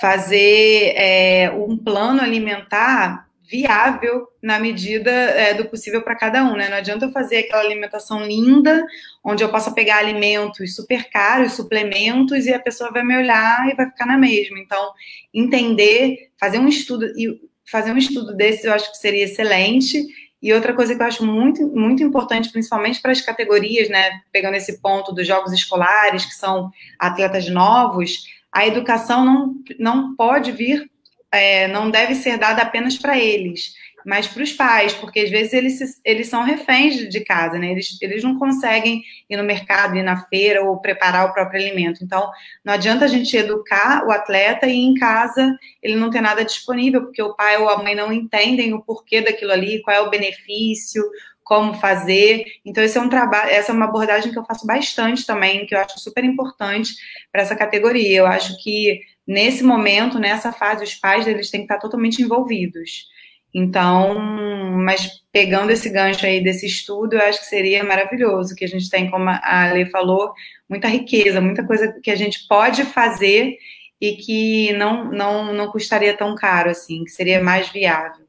fazer 0.00 0.94
é, 0.96 1.50
um 1.50 1.76
plano 1.76 2.22
alimentar 2.22 3.26
viável 3.50 4.28
na 4.42 4.58
medida 4.58 5.10
é, 5.10 5.54
do 5.54 5.64
possível 5.64 6.02
para 6.02 6.14
cada 6.14 6.44
um, 6.44 6.54
né? 6.54 6.68
Não 6.68 6.76
adianta 6.76 7.06
eu 7.06 7.12
fazer 7.12 7.38
aquela 7.38 7.62
alimentação 7.62 8.22
linda, 8.24 8.86
onde 9.24 9.42
eu 9.42 9.48
possa 9.48 9.72
pegar 9.72 9.98
alimentos 9.98 10.76
super 10.76 11.08
caros, 11.10 11.54
suplementos, 11.54 12.46
e 12.46 12.52
a 12.52 12.60
pessoa 12.60 12.92
vai 12.92 13.02
me 13.02 13.16
olhar 13.16 13.68
e 13.70 13.74
vai 13.74 13.86
ficar 13.86 14.06
na 14.06 14.18
mesma. 14.18 14.58
Então, 14.58 14.92
entender, 15.32 16.30
fazer 16.38 16.58
um 16.58 16.68
estudo, 16.68 17.06
e 17.16 17.40
fazer 17.64 17.90
um 17.90 17.98
estudo 17.98 18.36
desse 18.36 18.66
eu 18.66 18.74
acho 18.74 18.90
que 18.92 18.98
seria 18.98 19.24
excelente. 19.24 20.04
E 20.40 20.52
outra 20.52 20.72
coisa 20.74 20.94
que 20.94 21.02
eu 21.02 21.06
acho 21.06 21.26
muito, 21.26 21.66
muito 21.68 22.02
importante, 22.02 22.52
principalmente 22.52 23.00
para 23.00 23.10
as 23.10 23.20
categorias, 23.20 23.88
né? 23.88 24.20
Pegando 24.30 24.54
esse 24.54 24.80
ponto 24.80 25.12
dos 25.12 25.26
jogos 25.26 25.52
escolares, 25.52 26.24
que 26.26 26.34
são 26.34 26.70
atletas 26.98 27.48
novos, 27.48 28.37
a 28.52 28.66
educação 28.66 29.24
não, 29.24 29.54
não 29.78 30.16
pode 30.16 30.52
vir, 30.52 30.90
é, 31.30 31.68
não 31.68 31.90
deve 31.90 32.14
ser 32.14 32.38
dada 32.38 32.62
apenas 32.62 32.96
para 32.96 33.18
eles, 33.18 33.74
mas 34.06 34.26
para 34.26 34.42
os 34.42 34.52
pais, 34.52 34.94
porque 34.94 35.20
às 35.20 35.30
vezes 35.30 35.52
eles, 35.52 36.00
eles 36.04 36.28
são 36.28 36.42
reféns 36.42 36.96
de 37.08 37.20
casa, 37.20 37.58
né? 37.58 37.70
Eles, 37.72 38.00
eles 38.00 38.24
não 38.24 38.38
conseguem 38.38 39.02
ir 39.28 39.36
no 39.36 39.44
mercado, 39.44 39.96
ir 39.96 40.02
na 40.02 40.24
feira 40.26 40.64
ou 40.64 40.80
preparar 40.80 41.26
o 41.26 41.34
próprio 41.34 41.60
alimento. 41.60 42.02
Então, 42.02 42.30
não 42.64 42.72
adianta 42.72 43.04
a 43.04 43.08
gente 43.08 43.36
educar 43.36 44.06
o 44.06 44.10
atleta 44.10 44.66
e 44.66 44.76
em 44.76 44.94
casa 44.94 45.54
ele 45.82 45.96
não 45.96 46.08
ter 46.08 46.22
nada 46.22 46.44
disponível, 46.44 47.02
porque 47.02 47.22
o 47.22 47.34
pai 47.34 47.58
ou 47.58 47.68
a 47.68 47.82
mãe 47.82 47.94
não 47.94 48.10
entendem 48.12 48.72
o 48.72 48.82
porquê 48.82 49.20
daquilo 49.20 49.52
ali, 49.52 49.82
qual 49.82 49.94
é 49.94 50.00
o 50.00 50.10
benefício, 50.10 51.02
como 51.48 51.72
fazer. 51.72 52.44
Então, 52.62 52.84
esse 52.84 52.98
é 52.98 53.00
um 53.00 53.08
trabalho, 53.08 53.50
essa 53.50 53.72
é 53.72 53.74
uma 53.74 53.86
abordagem 53.86 54.30
que 54.30 54.38
eu 54.38 54.44
faço 54.44 54.66
bastante 54.66 55.24
também, 55.24 55.64
que 55.64 55.74
eu 55.74 55.80
acho 55.80 55.98
super 55.98 56.22
importante 56.22 56.92
para 57.32 57.40
essa 57.40 57.56
categoria. 57.56 58.18
Eu 58.18 58.26
acho 58.26 58.62
que 58.62 59.00
nesse 59.26 59.64
momento, 59.64 60.18
nessa 60.18 60.52
fase, 60.52 60.84
os 60.84 60.94
pais 60.94 61.24
deles 61.24 61.50
têm 61.50 61.60
que 61.60 61.64
estar 61.64 61.78
totalmente 61.78 62.20
envolvidos. 62.20 63.06
Então, 63.54 64.18
mas 64.18 65.22
pegando 65.32 65.70
esse 65.70 65.88
gancho 65.88 66.26
aí 66.26 66.44
desse 66.44 66.66
estudo, 66.66 67.14
eu 67.14 67.22
acho 67.22 67.40
que 67.40 67.46
seria 67.46 67.82
maravilhoso, 67.82 68.54
que 68.54 68.66
a 68.66 68.68
gente 68.68 68.90
tem, 68.90 69.10
como 69.10 69.30
a 69.30 69.72
Lê 69.72 69.86
falou, 69.86 70.34
muita 70.68 70.86
riqueza, 70.86 71.40
muita 71.40 71.66
coisa 71.66 71.98
que 72.02 72.10
a 72.10 72.14
gente 72.14 72.46
pode 72.46 72.84
fazer 72.84 73.56
e 73.98 74.16
que 74.16 74.74
não, 74.74 75.10
não, 75.10 75.54
não 75.54 75.72
custaria 75.72 76.14
tão 76.14 76.34
caro 76.34 76.68
assim, 76.68 77.04
que 77.04 77.10
seria 77.10 77.42
mais 77.42 77.70
viável. 77.70 78.27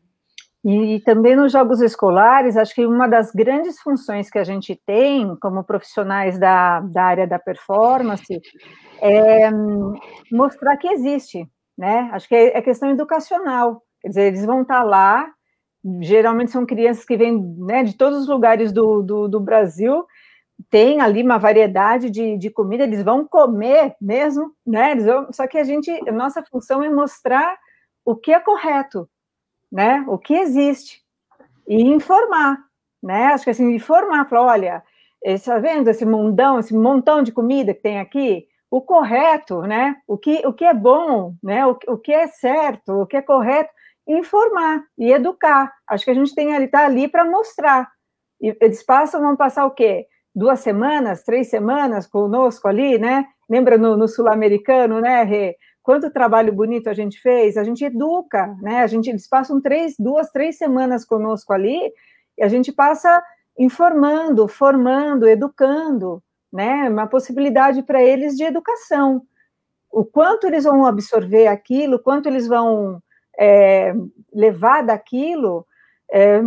E 0.64 1.00
também 1.06 1.38
nos 1.38 1.54
jogos 1.54 1.82
escolares, 1.82 2.58
acho 2.58 2.76
que 2.76 2.86
uma 2.86 3.08
das 3.08 3.32
grandes 3.32 3.80
funções 3.80 4.30
que 4.30 4.38
a 4.38 4.44
gente 4.44 4.76
tem 4.86 5.36
como 5.38 5.64
profissionais 5.64 6.38
da, 6.38 6.82
da 6.82 7.04
área 7.04 7.26
da 7.26 7.40
performance 7.40 8.42
é 9.02 9.50
mostrar 10.30 10.76
que 10.76 10.90
existe, 10.90 11.48
né? 11.78 12.10
Acho 12.12 12.28
que 12.28 12.36
é, 12.36 12.58
é 12.58 12.62
questão 12.62 12.90
educacional. 12.90 13.82
Quer 14.02 14.10
dizer, 14.10 14.22
eles 14.24 14.46
vão 14.46 14.64
estar 14.64 14.84
lá, 14.84 15.32
geralmente 16.02 16.52
são 16.52 16.66
crianças 16.66 17.06
que 17.06 17.16
vêm 17.16 17.42
né, 17.58 17.84
de 17.84 17.96
todos 17.96 18.20
os 18.20 18.28
lugares 18.28 18.74
do, 18.74 19.02
do, 19.02 19.28
do 19.30 19.40
Brasil, 19.40 20.06
tem 20.70 21.00
ali 21.00 21.24
uma 21.24 21.38
variedade 21.38 22.10
de, 22.10 22.38
de 22.38 22.50
comida, 22.50 22.84
eles 22.84 23.02
vão 23.02 23.26
comer 23.26 23.96
mesmo, 24.02 24.54
né? 24.68 24.94
Vão, 24.96 25.32
só 25.32 25.48
que 25.48 25.58
a 25.58 25.64
gente, 25.64 25.90
a 26.08 26.12
nossa 26.12 26.44
função 26.44 26.84
é 26.84 26.90
mostrar 26.90 27.58
o 28.04 28.14
que 28.16 28.34
é 28.34 28.40
correto, 28.42 29.10
né? 29.72 30.04
O 30.08 30.18
que 30.18 30.34
existe 30.34 31.02
e 31.68 31.82
informar, 31.82 32.58
né? 33.02 33.28
Acho 33.28 33.44
que 33.46 33.50
assim, 33.50 33.74
informar, 33.76 34.28
falar, 34.28 34.54
olha, 34.54 34.84
está 35.24 35.60
vendo 35.60 35.90
esse 35.90 36.06
mundão, 36.06 36.60
esse 36.60 36.74
montão 36.74 37.22
de 37.22 37.32
comida 37.32 37.74
que 37.74 37.82
tem 37.82 38.00
aqui? 38.00 38.48
O 38.72 38.82
correto, 38.82 39.62
né? 39.62 39.96
O 40.08 40.18
que, 40.18 40.46
o 40.46 40.54
que 40.54 40.66
é 40.66 40.74
bom, 40.74 41.34
né? 41.44 41.66
O, 41.66 41.78
o 41.88 41.98
que 41.98 42.12
é 42.12 42.28
certo, 42.28 43.02
o 43.02 43.06
que 43.06 43.18
é 43.18 43.22
correto, 43.22 43.72
informar 44.08 44.84
e 44.98 45.12
educar. 45.12 45.74
Acho 45.88 46.06
que 46.06 46.12
a 46.12 46.16
gente 46.16 46.34
tem 46.36 46.54
ali, 46.56 46.68
tá 46.68 46.86
ali 46.86 47.08
para 47.08 47.26
mostrar. 47.26 47.90
E 48.42 48.56
eles 48.62 48.84
passam, 48.84 49.22
vão 49.22 49.36
passar 49.36 49.66
o 49.66 49.72
quê? 49.72 50.08
duas 50.40 50.60
semanas, 50.62 51.24
três 51.24 51.50
semanas 51.50 52.08
conosco 52.08 52.68
ali, 52.68 52.98
né? 52.98 53.26
Lembra 53.50 53.78
no, 53.78 53.98
no 53.98 54.08
sul-americano, 54.08 55.02
né, 55.02 55.24
Rê? 55.24 55.56
Quanto 55.90 56.12
trabalho 56.12 56.54
bonito 56.54 56.88
a 56.88 56.94
gente 56.94 57.20
fez? 57.20 57.58
A 57.58 57.64
gente 57.64 57.84
educa, 57.84 58.56
né? 58.62 58.84
A 58.84 58.86
gente, 58.86 59.10
eles 59.10 59.28
passam 59.28 59.60
três, 59.60 59.96
duas, 59.98 60.30
três 60.30 60.56
semanas 60.56 61.04
conosco 61.04 61.52
ali 61.52 61.92
e 62.38 62.44
a 62.44 62.48
gente 62.48 62.72
passa 62.72 63.24
informando, 63.58 64.48
formando, 64.48 65.28
educando, 65.28 66.22
né? 66.54 66.88
Uma 66.88 67.08
possibilidade 67.08 67.82
para 67.82 68.04
eles 68.04 68.38
de 68.38 68.44
educação. 68.44 69.24
O 69.92 70.06
quanto 70.06 70.46
eles 70.46 70.64
vão 70.64 70.86
absorver 70.86 71.48
aquilo, 71.48 71.96
o 71.96 72.04
quanto 72.04 72.30
eles 72.30 72.48
vão 72.48 73.02
é, 73.36 73.92
levar 74.32 74.84
daquilo, 74.84 75.66
é, 76.12 76.40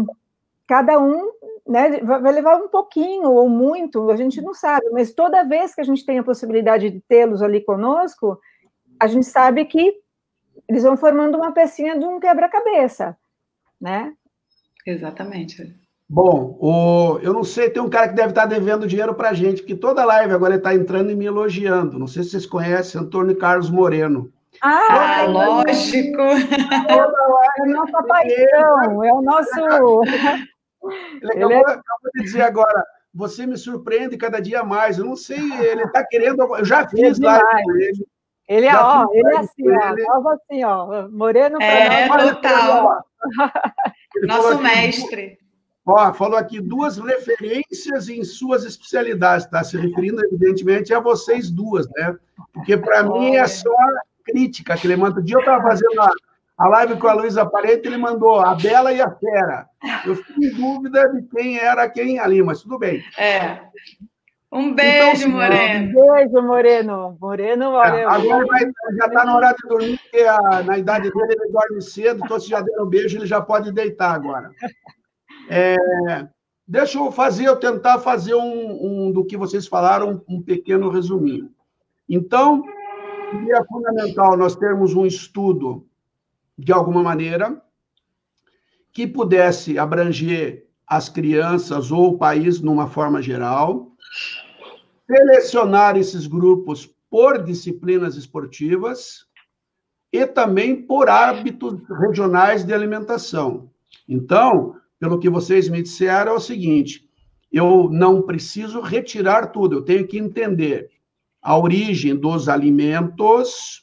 cada 0.68 1.00
um 1.00 1.33
né, 1.66 1.98
vai 1.98 2.33
levar 2.33 2.59
um 2.59 2.68
pouquinho 2.68 3.33
ou 3.33 3.48
muito, 3.48 4.09
a 4.09 4.14
gente 4.14 4.40
não 4.40 4.55
sabe, 4.55 4.88
mas 4.90 5.12
toda 5.12 5.42
vez 5.42 5.74
que 5.74 5.81
a 5.81 5.85
gente 5.85 6.07
tem 6.07 6.20
a 6.20 6.24
possibilidade 6.24 6.90
de 6.90 7.00
tê-los 7.00 7.42
ali 7.42 7.61
conosco, 7.61 8.38
a 9.03 9.09
gente 9.09 9.27
sabe 9.27 9.65
que 9.65 9.93
eles 10.69 10.85
vão 10.85 10.97
formando 10.97 11.37
uma 11.37 11.51
pecinha 11.51 11.99
de 11.99 12.05
um 12.05 12.21
quebra-cabeça, 12.21 13.17
né? 13.81 14.12
Exatamente. 14.87 15.77
Bom, 16.09 16.57
o, 16.61 17.19
eu 17.21 17.33
não 17.33 17.43
sei, 17.43 17.69
tem 17.69 17.83
um 17.83 17.91
cara 17.91 18.09
que 18.09 18.15
deve 18.15 18.29
estar 18.29 18.47
devendo 18.47 18.87
dinheiro 18.87 19.12
para 19.12 19.31
a 19.31 19.35
gente, 19.35 19.62
porque 19.62 19.75
toda 19.75 20.05
live 20.05 20.33
agora 20.33 20.53
ele 20.53 20.61
está 20.61 20.73
entrando 20.73 21.11
e 21.11 21.17
me 21.17 21.25
elogiando. 21.25 21.99
Não 21.99 22.07
sei 22.07 22.23
se 22.23 22.31
vocês 22.31 22.47
conhecem 22.47 23.01
Antônio 23.01 23.37
Carlos 23.37 23.71
Moreno. 23.71 24.33
Ah, 24.62 25.23
ah 25.23 25.23
lógico! 25.25 26.21
É 26.23 27.62
o 27.62 27.67
nosso 27.73 28.07
paixão, 28.07 29.05
é 29.05 29.12
o 29.12 29.21
nosso 29.21 30.05
Ele 31.23 31.33
acabou, 31.33 31.51
ele 31.51 31.55
é... 31.55 31.59
acabou 31.59 32.11
de 32.15 32.23
dizer 32.23 32.43
agora, 32.43 32.85
você 33.12 33.47
me 33.47 33.57
surpreende 33.57 34.17
cada 34.17 34.38
dia 34.38 34.62
mais. 34.62 34.97
Eu 34.97 35.07
não 35.07 35.17
sei, 35.17 35.41
ele 35.61 35.83
está 35.83 36.07
querendo. 36.07 36.41
Eu 36.57 36.65
já 36.65 36.88
fiz 36.88 37.19
lá 37.19 37.41
com 37.41 37.77
ele. 37.77 38.07
Ele 38.48 38.66
é, 38.66 38.76
ó, 38.76 39.07
ele 39.12 39.35
é 39.35 39.38
assim, 39.38 39.70
ó, 39.70 40.28
assim, 40.28 40.64
ó, 40.64 41.09
Moreno 41.09 41.61
É, 41.61 42.09
total. 42.09 43.05
Nosso 44.22 44.48
aqui, 44.48 44.62
mestre. 44.62 45.38
Ó, 45.85 46.12
falou 46.12 46.38
aqui 46.38 46.61
duas 46.61 46.96
referências 46.98 48.09
em 48.09 48.22
suas 48.22 48.64
especialidades, 48.64 49.46
tá? 49.46 49.64
Se 49.64 49.76
referindo, 49.76 50.24
evidentemente, 50.24 50.94
a 50.94 51.00
vocês 51.00 51.50
duas, 51.50 51.88
né? 51.90 52.16
Porque 52.52 52.76
para 52.76 53.02
mim 53.02 53.37
é 53.37 53.46
só 53.46 53.74
crítica 54.24 54.76
que 54.76 54.87
ele 54.87 54.96
manda. 54.96 55.18
O 55.18 55.22
dia 55.22 55.37
eu 55.37 55.40
estava 55.40 55.62
fazendo 55.62 56.00
a, 56.00 56.12
a 56.59 56.68
live 56.68 56.96
com 56.96 57.09
a 57.09 57.14
Luísa 57.14 57.44
Parente, 57.44 57.88
ele 57.88 57.96
mandou 57.96 58.38
a 58.38 58.55
Bela 58.55 58.92
e 58.92 59.00
a 59.00 59.11
Fera. 59.11 59.66
Eu 60.07 60.14
fiquei 60.14 60.48
em 60.48 60.55
dúvida 60.55 61.09
de 61.09 61.22
quem 61.22 61.59
era 61.59 61.88
quem 61.88 62.18
ali, 62.20 62.40
mas 62.42 62.62
tudo 62.62 62.78
bem. 62.78 63.02
É. 63.18 63.61
Um 64.53 64.75
beijo, 64.75 65.29
então, 65.29 65.31
Moreno. 65.31 65.88
Um 65.88 66.12
beijo, 66.12 66.43
Moreno. 66.43 67.19
Moreno, 67.19 67.71
Moreno. 67.73 67.97
É, 67.97 68.05
agora 68.05 68.47
vai, 68.47 68.61
já 68.99 69.07
está 69.07 69.25
na 69.25 69.35
hora 69.35 69.55
de 69.55 69.67
dormir, 69.67 69.99
porque 69.99 70.21
a, 70.25 70.62
na 70.62 70.77
idade 70.77 71.11
dele 71.11 71.33
ele 71.33 71.51
dorme 71.51 71.81
cedo, 71.81 72.23
então 72.23 72.38
se 72.38 72.51
já 72.51 72.61
deram 72.61 72.85
um 72.85 72.88
beijo, 72.88 73.17
ele 73.17 73.25
já 73.25 73.41
pode 73.41 73.73
deitar 73.73 74.15
agora. 74.15 74.51
É, 75.49 75.77
deixa 76.69 76.99
eu 76.99 77.11
fazer, 77.11 77.47
eu 77.47 77.57
tentar 77.57 77.99
fazer 78.01 78.35
um, 78.35 79.07
um 79.07 79.11
do 79.11 79.25
que 79.25 79.38
vocês 79.38 79.67
falaram, 79.67 80.23
um 80.29 80.43
pequeno 80.43 80.91
resuminho. 80.91 81.51
Então, 82.07 82.62
seria 83.31 83.65
fundamental 83.65 84.37
nós 84.37 84.55
termos 84.55 84.95
um 84.95 85.07
estudo 85.07 85.87
de 86.59 86.73
alguma 86.73 87.03
maneira, 87.03 87.59
que 88.93 89.07
pudesse 89.07 89.79
abranger 89.79 90.67
as 90.87 91.09
crianças 91.09 91.91
ou 91.91 92.11
o 92.11 92.19
país 92.19 92.61
numa 92.61 92.87
forma 92.87 93.23
geral, 93.23 93.93
selecionar 95.12 95.96
esses 95.96 96.27
grupos 96.27 96.88
por 97.11 97.42
disciplinas 97.42 98.16
esportivas 98.16 99.27
e 100.11 100.27
também 100.27 100.81
por 100.81 101.11
hábitos 101.11 101.75
regionais 102.01 102.64
de 102.64 102.72
alimentação. 102.72 103.70
Então, 104.09 104.77
pelo 104.98 105.18
que 105.18 105.29
vocês 105.29 105.68
me 105.68 105.83
disseram, 105.83 106.33
é 106.33 106.37
o 106.37 106.40
seguinte: 106.40 107.07
eu 107.53 107.90
não 107.90 108.22
preciso 108.22 108.81
retirar 108.81 109.48
tudo, 109.48 109.77
eu 109.77 109.83
tenho 109.83 110.07
que 110.07 110.18
entender 110.18 110.90
a 111.42 111.59
origem 111.59 112.16
dos 112.16 112.48
alimentos, 112.48 113.83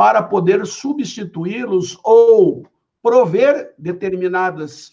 para 0.00 0.22
poder 0.22 0.64
substituí-los 0.64 1.98
ou 2.02 2.66
prover 3.02 3.74
determinadas, 3.76 4.90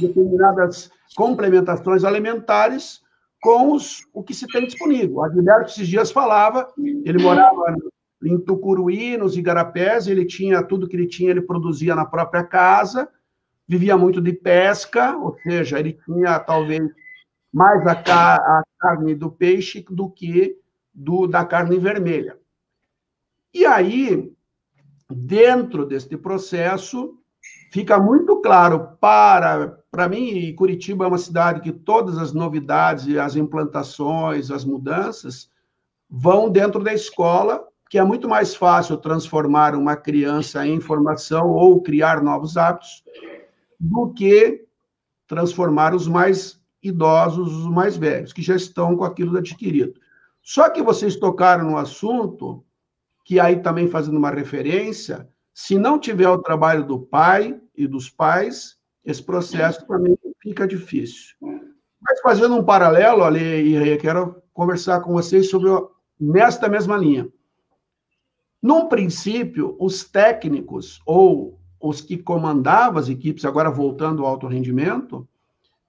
determinadas 0.00 0.90
complementações 1.14 2.02
alimentares 2.02 3.01
com 3.42 3.72
os, 3.72 4.06
o 4.14 4.22
que 4.22 4.32
se 4.32 4.46
tem 4.46 4.64
disponível. 4.64 5.16
O 5.16 5.24
Adilberto 5.24 5.72
esses 5.72 5.88
dias 5.88 6.12
falava, 6.12 6.72
ele 6.78 7.20
morava 7.20 7.74
em 8.24 8.38
Tucuruí, 8.38 9.16
nos 9.16 9.36
Igarapés, 9.36 10.06
ele 10.06 10.24
tinha 10.24 10.62
tudo 10.62 10.86
que 10.86 10.94
ele 10.94 11.08
tinha, 11.08 11.32
ele 11.32 11.42
produzia 11.42 11.96
na 11.96 12.06
própria 12.06 12.44
casa, 12.44 13.08
vivia 13.66 13.96
muito 13.98 14.20
de 14.20 14.32
pesca, 14.32 15.16
ou 15.16 15.36
seja, 15.42 15.80
ele 15.80 15.98
tinha 16.04 16.38
talvez 16.38 16.88
mais 17.52 17.84
a, 17.84 17.92
a 17.92 18.62
carne 18.78 19.12
do 19.16 19.28
peixe 19.28 19.84
do 19.90 20.08
que 20.08 20.56
do, 20.94 21.26
da 21.26 21.44
carne 21.44 21.78
vermelha. 21.80 22.38
E 23.52 23.66
aí, 23.66 24.32
dentro 25.10 25.84
deste 25.84 26.16
processo, 26.16 27.18
fica 27.72 27.98
muito 27.98 28.40
claro 28.40 28.96
para, 29.00 29.81
para 29.92 30.08
mim, 30.08 30.54
Curitiba 30.54 31.04
é 31.04 31.08
uma 31.08 31.18
cidade 31.18 31.60
que 31.60 31.70
todas 31.70 32.16
as 32.16 32.32
novidades, 32.32 33.14
as 33.18 33.36
implantações, 33.36 34.50
as 34.50 34.64
mudanças 34.64 35.50
vão 36.08 36.48
dentro 36.48 36.82
da 36.82 36.94
escola, 36.94 37.68
que 37.90 37.98
é 37.98 38.02
muito 38.02 38.26
mais 38.26 38.54
fácil 38.54 38.96
transformar 38.96 39.74
uma 39.74 39.94
criança 39.94 40.66
em 40.66 40.80
formação 40.80 41.50
ou 41.50 41.82
criar 41.82 42.22
novos 42.22 42.56
hábitos 42.56 43.04
do 43.78 44.10
que 44.14 44.64
transformar 45.26 45.94
os 45.94 46.08
mais 46.08 46.58
idosos, 46.82 47.54
os 47.54 47.66
mais 47.66 47.94
velhos, 47.94 48.32
que 48.32 48.40
já 48.40 48.56
estão 48.56 48.96
com 48.96 49.04
aquilo 49.04 49.36
adquirido. 49.36 50.00
Só 50.40 50.70
que 50.70 50.82
vocês 50.82 51.16
tocaram 51.16 51.70
no 51.70 51.76
assunto 51.76 52.64
que 53.26 53.38
aí 53.38 53.60
também 53.60 53.88
fazendo 53.88 54.16
uma 54.16 54.30
referência, 54.30 55.28
se 55.52 55.78
não 55.78 55.98
tiver 55.98 56.30
o 56.30 56.42
trabalho 56.42 56.82
do 56.82 56.98
pai 56.98 57.60
e 57.76 57.86
dos 57.86 58.08
pais, 58.08 58.80
esse 59.04 59.22
processo 59.22 59.86
também 59.86 60.16
fica 60.40 60.66
difícil. 60.66 61.34
Mas 62.00 62.20
fazendo 62.20 62.56
um 62.56 62.64
paralelo, 62.64 63.22
Ali 63.22 63.76
e 63.76 63.96
quero 63.96 64.42
conversar 64.52 65.00
com 65.00 65.12
vocês 65.12 65.48
sobre 65.50 65.70
nesta 66.18 66.68
mesma 66.68 66.96
linha. 66.96 67.28
Num 68.62 68.88
princípio, 68.88 69.76
os 69.80 70.04
técnicos 70.04 71.00
ou 71.04 71.58
os 71.80 72.00
que 72.00 72.16
comandavam 72.16 73.00
as 73.00 73.08
equipes, 73.08 73.44
agora 73.44 73.70
voltando 73.70 74.22
ao 74.22 74.28
alto 74.28 74.46
rendimento, 74.46 75.28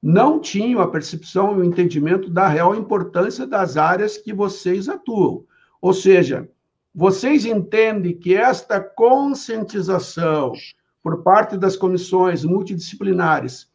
não 0.02 0.40
tinham 0.40 0.82
a 0.82 0.88
percepção 0.88 1.56
e 1.56 1.62
o 1.62 1.64
entendimento 1.64 2.30
da 2.30 2.48
real 2.48 2.76
importância 2.76 3.46
das 3.46 3.78
áreas 3.78 4.18
que 4.18 4.34
vocês 4.34 4.90
atuam. 4.90 5.46
Ou 5.80 5.94
seja, 5.94 6.50
vocês 6.94 7.46
entendem 7.46 8.18
que 8.18 8.36
esta 8.36 8.80
conscientização 8.82 10.54
por 11.04 11.22
parte 11.22 11.58
das 11.58 11.76
comissões 11.76 12.46
multidisciplinares 12.46 13.72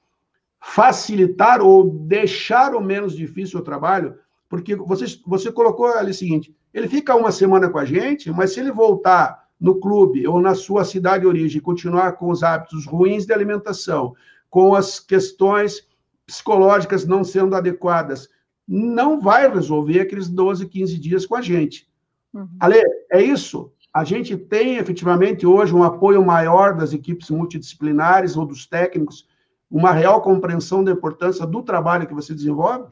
facilitar 0.61 1.61
ou 1.61 1.89
deixar 1.89 2.75
o 2.75 2.81
menos 2.81 3.15
difícil 3.15 3.61
o 3.61 3.63
trabalho? 3.63 4.17
Porque 4.49 4.75
você, 4.75 5.05
você 5.27 5.53
colocou 5.53 5.87
ali 5.87 6.11
o 6.11 6.15
seguinte: 6.15 6.57
ele 6.73 6.89
fica 6.89 7.15
uma 7.15 7.31
semana 7.31 7.69
com 7.69 7.79
a 7.79 7.85
gente, 7.85 8.33
mas 8.33 8.55
se 8.55 8.61
ele 8.61 8.73
voltar 8.73 9.47
no 9.61 9.79
clube 9.79 10.27
ou 10.27 10.41
na 10.41 10.55
sua 10.55 10.85
cidade 10.85 11.23
de 11.23 11.27
origem, 11.27 11.61
continuar 11.61 12.13
com 12.13 12.31
os 12.31 12.43
hábitos 12.43 12.87
ruins 12.87 13.27
de 13.27 13.33
alimentação, 13.33 14.15
com 14.49 14.75
as 14.75 14.99
questões 14.99 15.87
psicológicas 16.27 17.07
não 17.07 17.25
sendo 17.25 17.55
adequadas, 17.55 18.29
não 18.67 19.21
vai 19.21 19.51
resolver 19.51 20.01
aqueles 20.01 20.29
12, 20.29 20.67
15 20.67 20.99
dias 20.99 21.27
com 21.27 21.35
a 21.35 21.43
gente. 21.43 21.89
Uhum. 22.33 22.49
Ale, 22.61 22.77
é 23.11 23.23
isso? 23.23 23.73
A 23.93 24.05
gente 24.05 24.37
tem 24.37 24.77
efetivamente 24.77 25.47
hoje 25.47 25.75
um 25.75 25.83
apoio 25.83 26.25
maior 26.25 26.75
das 26.75 26.93
equipes 26.93 27.31
multidisciplinares 27.31 28.37
ou 28.37 28.45
dos 28.45 28.67
técnicos, 28.67 29.27
uma 29.71 29.93
real 29.93 30.21
compreensão 30.23 30.85
da 30.85 30.93
importância 30.93 31.47
do 31.47 31.63
trabalho 31.63 32.07
que 32.07 32.15
você 32.15 32.35
desenvolve? 32.35 32.89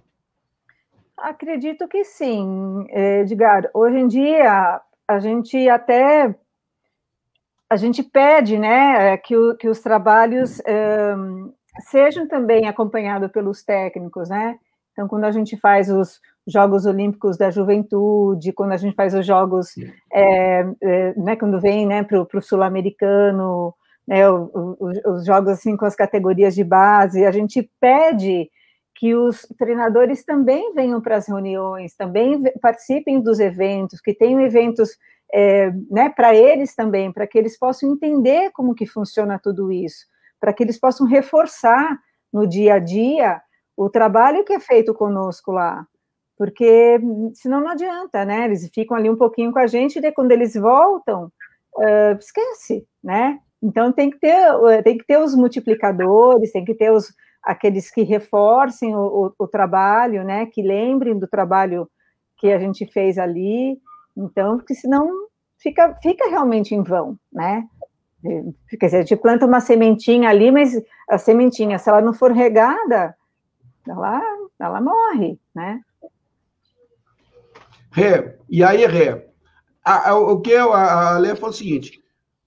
Acredito 1.16 1.88
que 1.88 2.04
sim, 2.04 2.86
Edgar. 2.90 3.70
Hoje 3.72 3.98
em 3.98 4.06
dia, 4.06 4.80
a 5.08 5.18
gente 5.18 5.68
até 5.68 6.34
a 7.68 7.76
gente 7.76 8.02
pede 8.02 8.58
né, 8.58 9.16
que, 9.16 9.36
o, 9.36 9.56
que 9.56 9.68
os 9.68 9.80
trabalhos 9.80 10.62
um, 11.16 11.52
sejam 11.80 12.28
também 12.28 12.68
acompanhados 12.68 13.30
pelos 13.30 13.64
técnicos, 13.64 14.28
né? 14.28 14.58
Então, 14.92 15.08
quando 15.08 15.24
a 15.24 15.32
gente 15.32 15.56
faz 15.56 15.90
os 15.90 16.20
Jogos 16.46 16.86
Olímpicos 16.86 17.36
da 17.36 17.50
Juventude, 17.50 18.52
quando 18.52 18.72
a 18.72 18.76
gente 18.76 18.94
faz 18.94 19.14
os 19.14 19.26
Jogos, 19.26 19.74
é, 20.12 20.66
é, 20.80 21.14
né, 21.16 21.36
quando 21.36 21.60
vem 21.60 21.86
né, 21.86 22.04
para 22.04 22.20
o 22.20 22.42
Sul-Americano, 22.42 23.74
né, 24.06 24.28
os, 24.30 24.98
os 25.04 25.26
Jogos 25.26 25.50
assim, 25.50 25.76
com 25.76 25.84
as 25.84 25.96
categorias 25.96 26.54
de 26.54 26.62
base, 26.62 27.26
a 27.26 27.32
gente 27.32 27.68
pede 27.80 28.48
que 28.94 29.14
os 29.14 29.42
treinadores 29.58 30.24
também 30.24 30.72
venham 30.72 31.00
para 31.00 31.16
as 31.16 31.28
reuniões, 31.28 31.94
também 31.94 32.42
participem 32.62 33.20
dos 33.20 33.40
eventos, 33.40 34.00
que 34.00 34.14
tenham 34.14 34.40
eventos 34.40 34.96
é, 35.32 35.70
né, 35.90 36.08
para 36.08 36.34
eles 36.34 36.74
também, 36.74 37.12
para 37.12 37.26
que 37.26 37.36
eles 37.36 37.58
possam 37.58 37.90
entender 37.90 38.50
como 38.52 38.74
que 38.74 38.86
funciona 38.86 39.38
tudo 39.42 39.70
isso, 39.72 40.06
para 40.40 40.52
que 40.52 40.62
eles 40.62 40.78
possam 40.78 41.06
reforçar 41.06 41.98
no 42.32 42.46
dia 42.46 42.74
a 42.74 42.78
dia 42.78 43.40
o 43.76 43.90
trabalho 43.90 44.44
que 44.44 44.54
é 44.54 44.60
feito 44.60 44.94
conosco 44.94 45.52
lá, 45.52 45.86
porque 46.36 47.00
senão 47.34 47.60
não 47.60 47.68
adianta, 47.68 48.24
né? 48.24 48.44
Eles 48.44 48.68
ficam 48.72 48.96
ali 48.96 49.08
um 49.08 49.16
pouquinho 49.16 49.52
com 49.52 49.58
a 49.58 49.66
gente 49.66 49.96
e 49.96 50.02
daí, 50.02 50.12
quando 50.12 50.32
eles 50.32 50.54
voltam, 50.54 51.32
uh, 51.76 52.18
esquece, 52.18 52.86
né? 53.02 53.38
Então 53.62 53.92
tem 53.92 54.10
que 54.10 54.18
ter, 54.18 54.82
tem 54.82 54.98
que 54.98 55.06
ter 55.06 55.18
os 55.18 55.34
multiplicadores, 55.34 56.52
tem 56.52 56.64
que 56.64 56.74
ter 56.74 56.92
os, 56.92 57.12
aqueles 57.42 57.90
que 57.90 58.02
reforcem 58.02 58.94
o, 58.94 59.32
o, 59.38 59.44
o 59.44 59.48
trabalho, 59.48 60.24
né? 60.24 60.46
Que 60.46 60.62
lembrem 60.62 61.18
do 61.18 61.26
trabalho 61.26 61.88
que 62.36 62.52
a 62.52 62.58
gente 62.58 62.86
fez 62.86 63.18
ali. 63.18 63.78
Então, 64.16 64.58
porque 64.58 64.74
senão 64.74 65.10
fica, 65.58 65.96
fica 66.02 66.28
realmente 66.28 66.74
em 66.74 66.82
vão, 66.82 67.18
né? 67.32 67.66
Quer 68.78 68.86
dizer, 68.86 68.96
a 68.96 69.00
gente 69.00 69.16
planta 69.16 69.46
uma 69.46 69.60
sementinha 69.60 70.28
ali, 70.28 70.50
mas 70.50 70.72
a 71.08 71.16
sementinha, 71.16 71.78
se 71.78 71.88
ela 71.88 72.00
não 72.00 72.12
for 72.12 72.32
regada, 72.32 73.16
ela, 73.86 74.20
ela 74.58 74.80
morre, 74.80 75.38
né? 75.54 75.80
Rê, 77.96 78.34
e 78.50 78.62
aí, 78.62 78.84
Rê, 78.84 79.22
a, 79.82 80.10
a, 80.10 80.16
o 80.18 80.38
que 80.42 80.54
a, 80.54 81.16
a 81.16 81.36
falou 81.36 81.48
o 81.48 81.52
seguinte, 81.52 81.98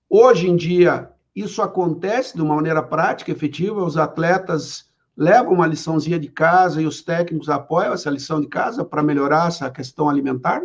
hoje 0.07 0.47
em 0.47 0.55
dia, 0.55 1.09
isso 1.35 1.63
acontece 1.63 2.35
de 2.35 2.41
uma 2.43 2.53
maneira 2.53 2.83
prática, 2.83 3.31
efetiva, 3.31 3.83
os 3.83 3.97
atletas 3.97 4.85
levam 5.17 5.53
uma 5.53 5.65
liçãozinha 5.65 6.19
de 6.19 6.27
casa 6.27 6.79
e 6.79 6.85
os 6.85 7.01
técnicos 7.01 7.49
apoiam 7.49 7.95
essa 7.95 8.11
lição 8.11 8.39
de 8.39 8.47
casa 8.47 8.85
para 8.85 9.01
melhorar 9.01 9.47
essa 9.47 9.71
questão 9.71 10.07
alimentar? 10.07 10.61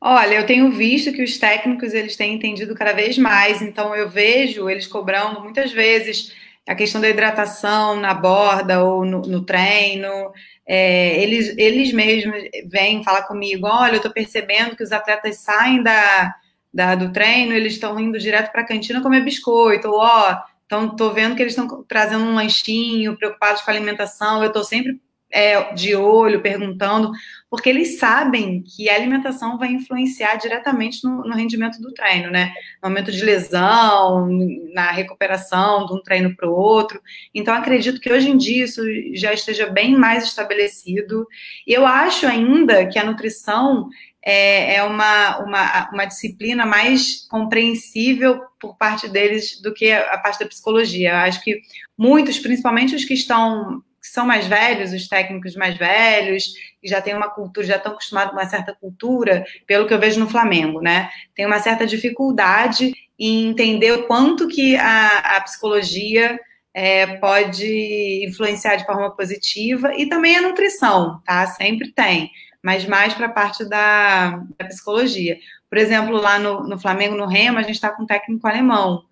Olha, 0.00 0.34
eu 0.34 0.44
tenho 0.44 0.72
visto 0.72 1.12
que 1.12 1.22
os 1.22 1.38
técnicos 1.38 1.94
eles 1.94 2.16
têm 2.16 2.34
entendido 2.34 2.74
cada 2.74 2.92
vez 2.92 3.16
mais, 3.16 3.62
então 3.62 3.94
eu 3.94 4.08
vejo 4.08 4.68
eles 4.68 4.88
cobrando 4.88 5.40
muitas 5.40 5.70
vezes 5.70 6.34
a 6.68 6.74
questão 6.74 7.00
da 7.00 7.08
hidratação 7.08 7.96
na 7.96 8.12
borda 8.12 8.84
ou 8.84 9.04
no, 9.04 9.22
no 9.22 9.42
treino. 9.42 10.32
É, 10.70 11.22
eles, 11.22 11.54
eles 11.56 11.92
mesmos 11.94 12.36
vêm 12.66 13.02
falar 13.02 13.22
comigo: 13.22 13.66
olha, 13.66 13.92
eu 13.92 13.96
estou 13.96 14.12
percebendo 14.12 14.76
que 14.76 14.82
os 14.82 14.92
atletas 14.92 15.38
saem 15.38 15.82
da, 15.82 16.34
da 16.72 16.94
do 16.94 17.10
treino, 17.10 17.54
eles 17.54 17.72
estão 17.72 17.98
indo 17.98 18.18
direto 18.18 18.52
para 18.52 18.60
a 18.60 18.66
cantina 18.66 19.00
comer 19.00 19.24
biscoito, 19.24 19.88
ou 19.88 20.00
ó, 20.00 20.38
então 20.66 20.88
estou 20.88 21.14
vendo 21.14 21.34
que 21.34 21.42
eles 21.42 21.56
estão 21.56 21.82
trazendo 21.84 22.24
um 22.24 22.34
lanchinho, 22.34 23.16
preocupados 23.16 23.62
com 23.62 23.70
a 23.70 23.74
alimentação. 23.74 24.42
Eu 24.42 24.48
estou 24.48 24.62
sempre 24.62 25.00
é, 25.30 25.74
de 25.74 25.94
olho, 25.94 26.40
perguntando, 26.40 27.10
porque 27.50 27.68
eles 27.68 27.98
sabem 27.98 28.62
que 28.62 28.88
a 28.88 28.94
alimentação 28.94 29.58
vai 29.58 29.68
influenciar 29.70 30.36
diretamente 30.36 31.04
no, 31.04 31.22
no, 31.22 31.34
rendimento 31.34 31.80
do 31.80 31.92
treino, 31.92 32.30
né? 32.30 32.52
No 32.82 32.88
momento 32.88 33.12
de 33.12 33.24
lesão, 33.24 34.28
na 34.72 34.90
recuperação 34.90 35.86
de 35.86 35.94
um 35.94 36.02
treino 36.02 36.34
para 36.34 36.48
o 36.48 36.54
outro. 36.54 37.00
Então, 37.34 37.54
acredito 37.54 38.00
que 38.00 38.12
hoje 38.12 38.30
em 38.30 38.36
dia 38.36 38.64
isso 38.64 38.82
já 39.14 39.32
esteja 39.32 39.66
bem 39.66 39.96
mais 39.96 40.24
estabelecido. 40.24 41.26
E 41.66 41.72
eu 41.72 41.86
acho 41.86 42.26
ainda 42.26 42.86
que 42.86 42.98
a 42.98 43.04
nutrição 43.04 43.88
é, 44.24 44.76
é 44.76 44.82
uma, 44.82 45.38
uma, 45.38 45.90
uma 45.90 46.04
disciplina 46.04 46.66
mais 46.66 47.26
compreensível 47.28 48.40
por 48.60 48.76
parte 48.76 49.08
deles 49.08 49.60
do 49.60 49.72
que 49.72 49.90
a 49.92 50.18
parte 50.18 50.40
da 50.40 50.46
psicologia. 50.46 51.10
Eu 51.10 51.16
acho 51.16 51.42
que 51.42 51.60
muitos, 51.96 52.38
principalmente 52.38 52.94
os 52.94 53.04
que 53.04 53.14
estão 53.14 53.82
que 54.00 54.06
são 54.06 54.26
mais 54.26 54.46
velhos, 54.46 54.92
os 54.92 55.08
técnicos 55.08 55.54
mais 55.56 55.76
velhos, 55.76 56.52
que 56.80 56.88
já 56.88 57.00
têm 57.00 57.14
uma 57.14 57.28
cultura, 57.28 57.66
já 57.66 57.76
estão 57.76 57.92
acostumados 57.92 58.32
com 58.32 58.38
uma 58.38 58.48
certa 58.48 58.74
cultura, 58.74 59.44
pelo 59.66 59.86
que 59.86 59.94
eu 59.94 59.98
vejo 59.98 60.20
no 60.20 60.28
Flamengo, 60.28 60.80
né? 60.80 61.10
Tem 61.34 61.46
uma 61.46 61.58
certa 61.58 61.86
dificuldade 61.86 62.92
em 63.18 63.48
entender 63.48 63.92
o 63.92 64.06
quanto 64.06 64.46
que 64.48 64.76
a, 64.76 65.36
a 65.36 65.40
psicologia 65.40 66.38
é, 66.72 67.06
pode 67.16 68.24
influenciar 68.24 68.76
de 68.76 68.86
forma 68.86 69.10
positiva 69.16 69.92
e 69.96 70.08
também 70.08 70.36
a 70.36 70.42
nutrição, 70.42 71.20
tá? 71.24 71.46
Sempre 71.46 71.92
tem, 71.92 72.30
mas 72.62 72.86
mais 72.86 73.14
para 73.14 73.26
a 73.26 73.32
parte 73.32 73.68
da, 73.68 74.42
da, 74.56 74.64
psicologia. 74.66 75.38
Por 75.68 75.76
exemplo, 75.76 76.16
lá 76.16 76.38
no, 76.38 76.62
no 76.62 76.78
Flamengo, 76.78 77.16
no 77.16 77.26
Remo, 77.26 77.58
a 77.58 77.62
gente 77.62 77.74
está 77.74 77.90
com 77.90 78.04
um 78.04 78.06
técnico 78.06 78.46
alemão 78.46 79.02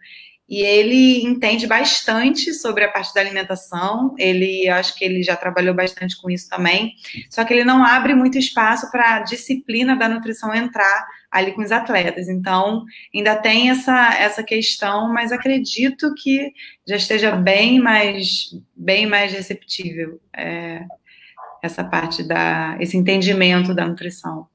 e 0.49 0.63
ele 0.63 1.25
entende 1.25 1.67
bastante 1.67 2.55
sobre 2.55 2.85
a 2.85 2.91
parte 2.91 3.13
da 3.13 3.21
alimentação. 3.21 4.15
Ele, 4.17 4.69
acho 4.69 4.97
que 4.97 5.05
ele 5.05 5.23
já 5.23 5.35
trabalhou 5.35 5.75
bastante 5.75 6.17
com 6.21 6.31
isso 6.31 6.49
também. 6.49 6.95
Só 7.29 7.45
que 7.45 7.53
ele 7.53 7.65
não 7.65 7.85
abre 7.85 8.15
muito 8.15 8.39
espaço 8.39 8.89
para 8.93 9.17
a 9.17 9.21
disciplina 9.21 9.97
da 9.97 10.09
nutrição 10.09 10.55
entrar 10.55 11.05
ali 11.33 11.51
com 11.51 11.63
os 11.63 11.73
atletas. 11.73 12.29
Então, 12.29 12.85
ainda 13.13 13.35
tem 13.35 13.71
essa, 13.71 14.15
essa 14.15 14.43
questão, 14.45 15.13
mas 15.13 15.33
acredito 15.33 16.15
que 16.15 16.53
já 16.87 16.95
esteja 16.95 17.33
bem 17.33 17.81
mais, 17.81 18.51
bem 18.77 19.05
mais 19.05 19.33
receptível 19.33 20.21
é, 20.33 20.85
essa 21.61 21.83
parte 21.83 22.23
da, 22.23 22.77
esse 22.79 22.97
entendimento 22.97 23.75
da 23.75 23.85
nutrição. 23.85 24.47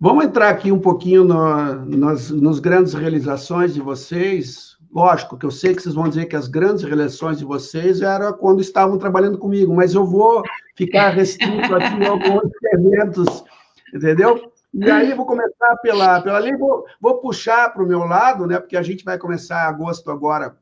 Vamos 0.00 0.26
entrar 0.26 0.50
aqui 0.50 0.70
um 0.70 0.78
pouquinho 0.78 1.24
no, 1.24 1.84
nas 1.84 2.30
nos 2.30 2.60
grandes 2.60 2.94
realizações 2.94 3.74
de 3.74 3.80
vocês. 3.80 4.76
Lógico 4.92 5.36
que 5.36 5.44
eu 5.44 5.50
sei 5.50 5.74
que 5.74 5.82
vocês 5.82 5.94
vão 5.94 6.08
dizer 6.08 6.26
que 6.26 6.36
as 6.36 6.46
grandes 6.46 6.84
realizações 6.84 7.38
de 7.38 7.44
vocês 7.44 8.00
eram 8.00 8.32
quando 8.32 8.60
estavam 8.60 8.96
trabalhando 8.96 9.38
comigo, 9.38 9.74
mas 9.74 9.94
eu 9.94 10.06
vou 10.06 10.44
ficar 10.76 11.10
restrito 11.10 11.74
aqui 11.74 12.04
a 12.04 12.10
alguns 12.10 12.50
eventos, 12.72 13.44
entendeu? 13.92 14.52
E 14.72 14.88
aí 14.88 15.12
vou 15.14 15.26
começar 15.26 15.76
pela, 15.82 16.22
pela 16.22 16.38
lei, 16.38 16.56
vou, 16.56 16.86
vou 17.00 17.18
puxar 17.18 17.72
para 17.72 17.82
o 17.82 17.86
meu 17.86 18.04
lado, 18.04 18.46
né? 18.46 18.60
Porque 18.60 18.76
a 18.76 18.82
gente 18.82 19.04
vai 19.04 19.18
começar 19.18 19.68
agosto 19.68 20.12
agora 20.12 20.56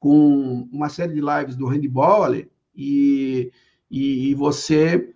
com 0.00 0.68
uma 0.72 0.88
série 0.88 1.14
de 1.14 1.20
lives 1.20 1.54
do 1.54 1.68
handball 1.68 2.24
ali, 2.24 2.50
e, 2.74 3.52
e, 3.88 4.30
e 4.30 4.34
você 4.34 5.14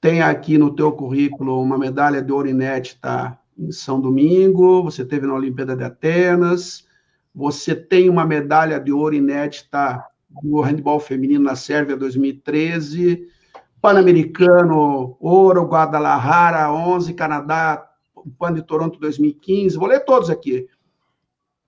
tem 0.00 0.22
aqui 0.22 0.56
no 0.56 0.74
teu 0.74 0.90
currículo 0.92 1.60
uma 1.60 1.76
medalha 1.76 2.22
de 2.22 2.32
ouro 2.32 2.48
inédita 2.48 3.38
em 3.58 3.70
São 3.70 4.00
Domingo, 4.00 4.82
você 4.82 5.04
teve 5.04 5.26
na 5.26 5.34
Olimpíada 5.34 5.76
de 5.76 5.84
Atenas, 5.84 6.86
você 7.34 7.74
tem 7.74 8.08
uma 8.08 8.24
medalha 8.24 8.80
de 8.80 8.90
ouro 8.90 9.14
inédita 9.14 10.02
no 10.42 10.60
handball 10.62 11.00
feminino 11.00 11.44
na 11.44 11.54
Sérvia 11.54 11.96
2013, 11.96 13.28
Pan-Americano, 13.82 15.16
ouro, 15.20 15.64
Guadalajara 15.64 16.72
11, 16.72 17.12
Canadá, 17.12 17.86
Pan 18.38 18.54
de 18.54 18.62
Toronto 18.62 18.98
2015, 18.98 19.76
vou 19.76 19.88
ler 19.88 20.00
todos 20.00 20.30
aqui. 20.30 20.66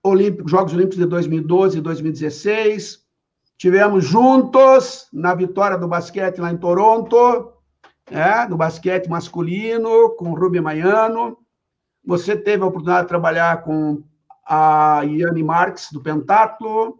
Olímpico, 0.03 0.49
Jogos 0.49 0.73
Olímpicos 0.73 0.97
de 0.97 1.05
2012 1.05 1.77
e 1.77 1.81
2016. 1.81 3.03
Tivemos 3.57 4.03
juntos 4.03 5.07
na 5.13 5.33
vitória 5.33 5.77
do 5.77 5.87
basquete 5.87 6.39
lá 6.39 6.51
em 6.51 6.57
Toronto, 6.57 7.52
é, 8.11 8.47
no 8.47 8.57
basquete 8.57 9.07
masculino, 9.07 10.09
com 10.17 10.33
Rubem 10.33 10.61
Maiano. 10.61 11.37
Você 12.05 12.35
teve 12.35 12.63
a 12.63 12.67
oportunidade 12.67 13.03
de 13.03 13.09
trabalhar 13.09 13.63
com 13.63 14.03
a 14.45 15.01
Iane 15.05 15.43
Marques, 15.43 15.89
do 15.91 16.01
Pentatlo, 16.01 16.97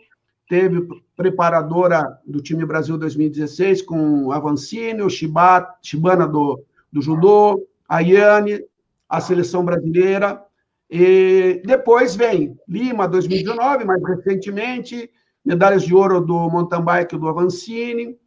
teve 0.48 0.88
preparadora 1.16 2.20
do 2.26 2.42
time 2.42 2.66
Brasil 2.66 2.98
2016 2.98 3.82
com 3.82 4.32
a 4.32 4.40
Vancini, 4.40 5.02
o 5.02 5.10
Shiba, 5.10 5.76
Shibana 5.82 6.28
do, 6.28 6.64
do 6.92 7.02
judô, 7.02 7.68
a 7.88 8.00
Iane, 8.00 8.64
a 9.10 9.20
seleção 9.20 9.66
brasileira. 9.66 10.42
E 10.90 11.62
depois 11.66 12.16
vem 12.16 12.58
Lima 12.68 13.08
2019, 13.08 13.84
mais 13.84 14.02
recentemente, 14.04 15.10
medalhas 15.44 15.84
de 15.84 15.94
ouro 15.94 16.22
do 16.22 16.50
mountain 16.50 16.82
bike 16.82 17.18
do 17.18 17.28
Avancini. 17.28 18.18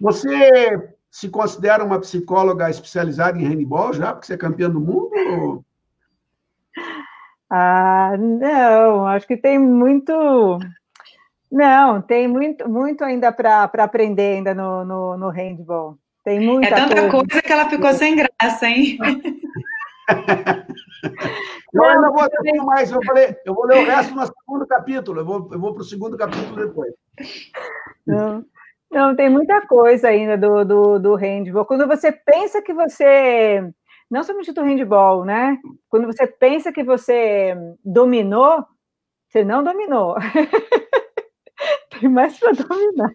Você 0.00 0.94
se 1.14 1.28
considera 1.28 1.84
uma 1.84 2.00
psicóloga 2.00 2.68
especializada 2.68 3.38
em 3.38 3.44
handball 3.46 3.92
já, 3.92 4.12
porque 4.12 4.26
você 4.26 4.34
é 4.34 4.36
campeã 4.36 4.68
do 4.68 4.80
mundo? 4.80 5.64
Ah, 7.56 8.16
não, 8.18 9.06
acho 9.06 9.28
que 9.28 9.36
tem 9.36 9.56
muito. 9.60 10.12
Não, 11.52 12.02
tem 12.02 12.26
muito, 12.26 12.68
muito 12.68 13.04
ainda 13.04 13.30
para 13.30 13.62
aprender 13.62 14.38
ainda 14.38 14.52
no, 14.54 14.84
no, 14.84 15.16
no 15.16 15.28
handball. 15.28 15.96
Tem 16.24 16.40
muita 16.40 16.66
é 16.66 16.74
tanta 16.74 16.94
coisa. 16.94 17.10
coisa 17.10 17.42
que 17.42 17.52
ela 17.52 17.70
ficou 17.70 17.92
sem 17.92 18.16
graça, 18.16 18.66
hein? 18.66 18.98
eu 21.72 21.84
ainda 21.84 22.10
vou 22.10 22.28
ter 22.28 22.54
mais, 22.64 22.90
eu, 22.90 23.00
falei, 23.04 23.36
eu 23.44 23.54
vou 23.54 23.66
ler 23.66 23.84
o 23.84 23.86
resto 23.86 24.16
no 24.16 24.26
segundo 24.26 24.66
capítulo, 24.66 25.20
eu 25.20 25.24
vou, 25.24 25.48
eu 25.52 25.60
vou 25.60 25.74
para 25.74 25.82
o 25.82 25.86
segundo 25.86 26.16
capítulo 26.16 26.56
depois. 26.56 26.92
Não, 28.04 28.44
não, 28.94 29.16
tem 29.16 29.28
muita 29.28 29.66
coisa 29.66 30.08
ainda 30.08 30.36
do, 30.38 30.64
do, 30.64 30.98
do 30.98 31.14
handball. 31.16 31.66
Quando 31.66 31.86
você 31.86 32.12
pensa 32.12 32.62
que 32.62 32.72
você, 32.72 33.62
não 34.10 34.22
somente 34.22 34.52
do 34.52 34.62
handball, 34.62 35.24
né? 35.24 35.58
Quando 35.88 36.06
você 36.06 36.26
pensa 36.26 36.72
que 36.72 36.84
você 36.84 37.56
dominou, 37.84 38.64
você 39.28 39.44
não 39.44 39.64
dominou. 39.64 40.16
tem 42.00 42.08
mais 42.08 42.38
para 42.38 42.52
dominar. 42.52 43.10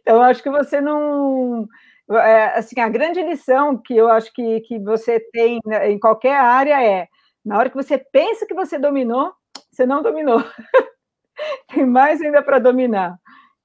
Então, 0.00 0.22
acho 0.22 0.42
que 0.42 0.50
você 0.50 0.80
não 0.80 1.68
é, 2.10 2.58
assim, 2.58 2.80
a 2.80 2.88
grande 2.88 3.22
lição 3.22 3.76
que 3.78 3.96
eu 3.96 4.08
acho 4.08 4.32
que, 4.32 4.60
que 4.60 4.78
você 4.78 5.18
tem 5.32 5.58
né, 5.64 5.90
em 5.90 5.98
qualquer 5.98 6.36
área 6.36 6.82
é, 6.82 7.08
na 7.44 7.58
hora 7.58 7.70
que 7.70 7.76
você 7.76 7.98
pensa 7.98 8.46
que 8.46 8.54
você 8.54 8.78
dominou, 8.78 9.32
você 9.70 9.86
não 9.86 10.02
dominou. 10.02 10.38
tem 11.68 11.86
mais 11.86 12.20
ainda 12.20 12.42
para 12.42 12.58
dominar. 12.58 13.18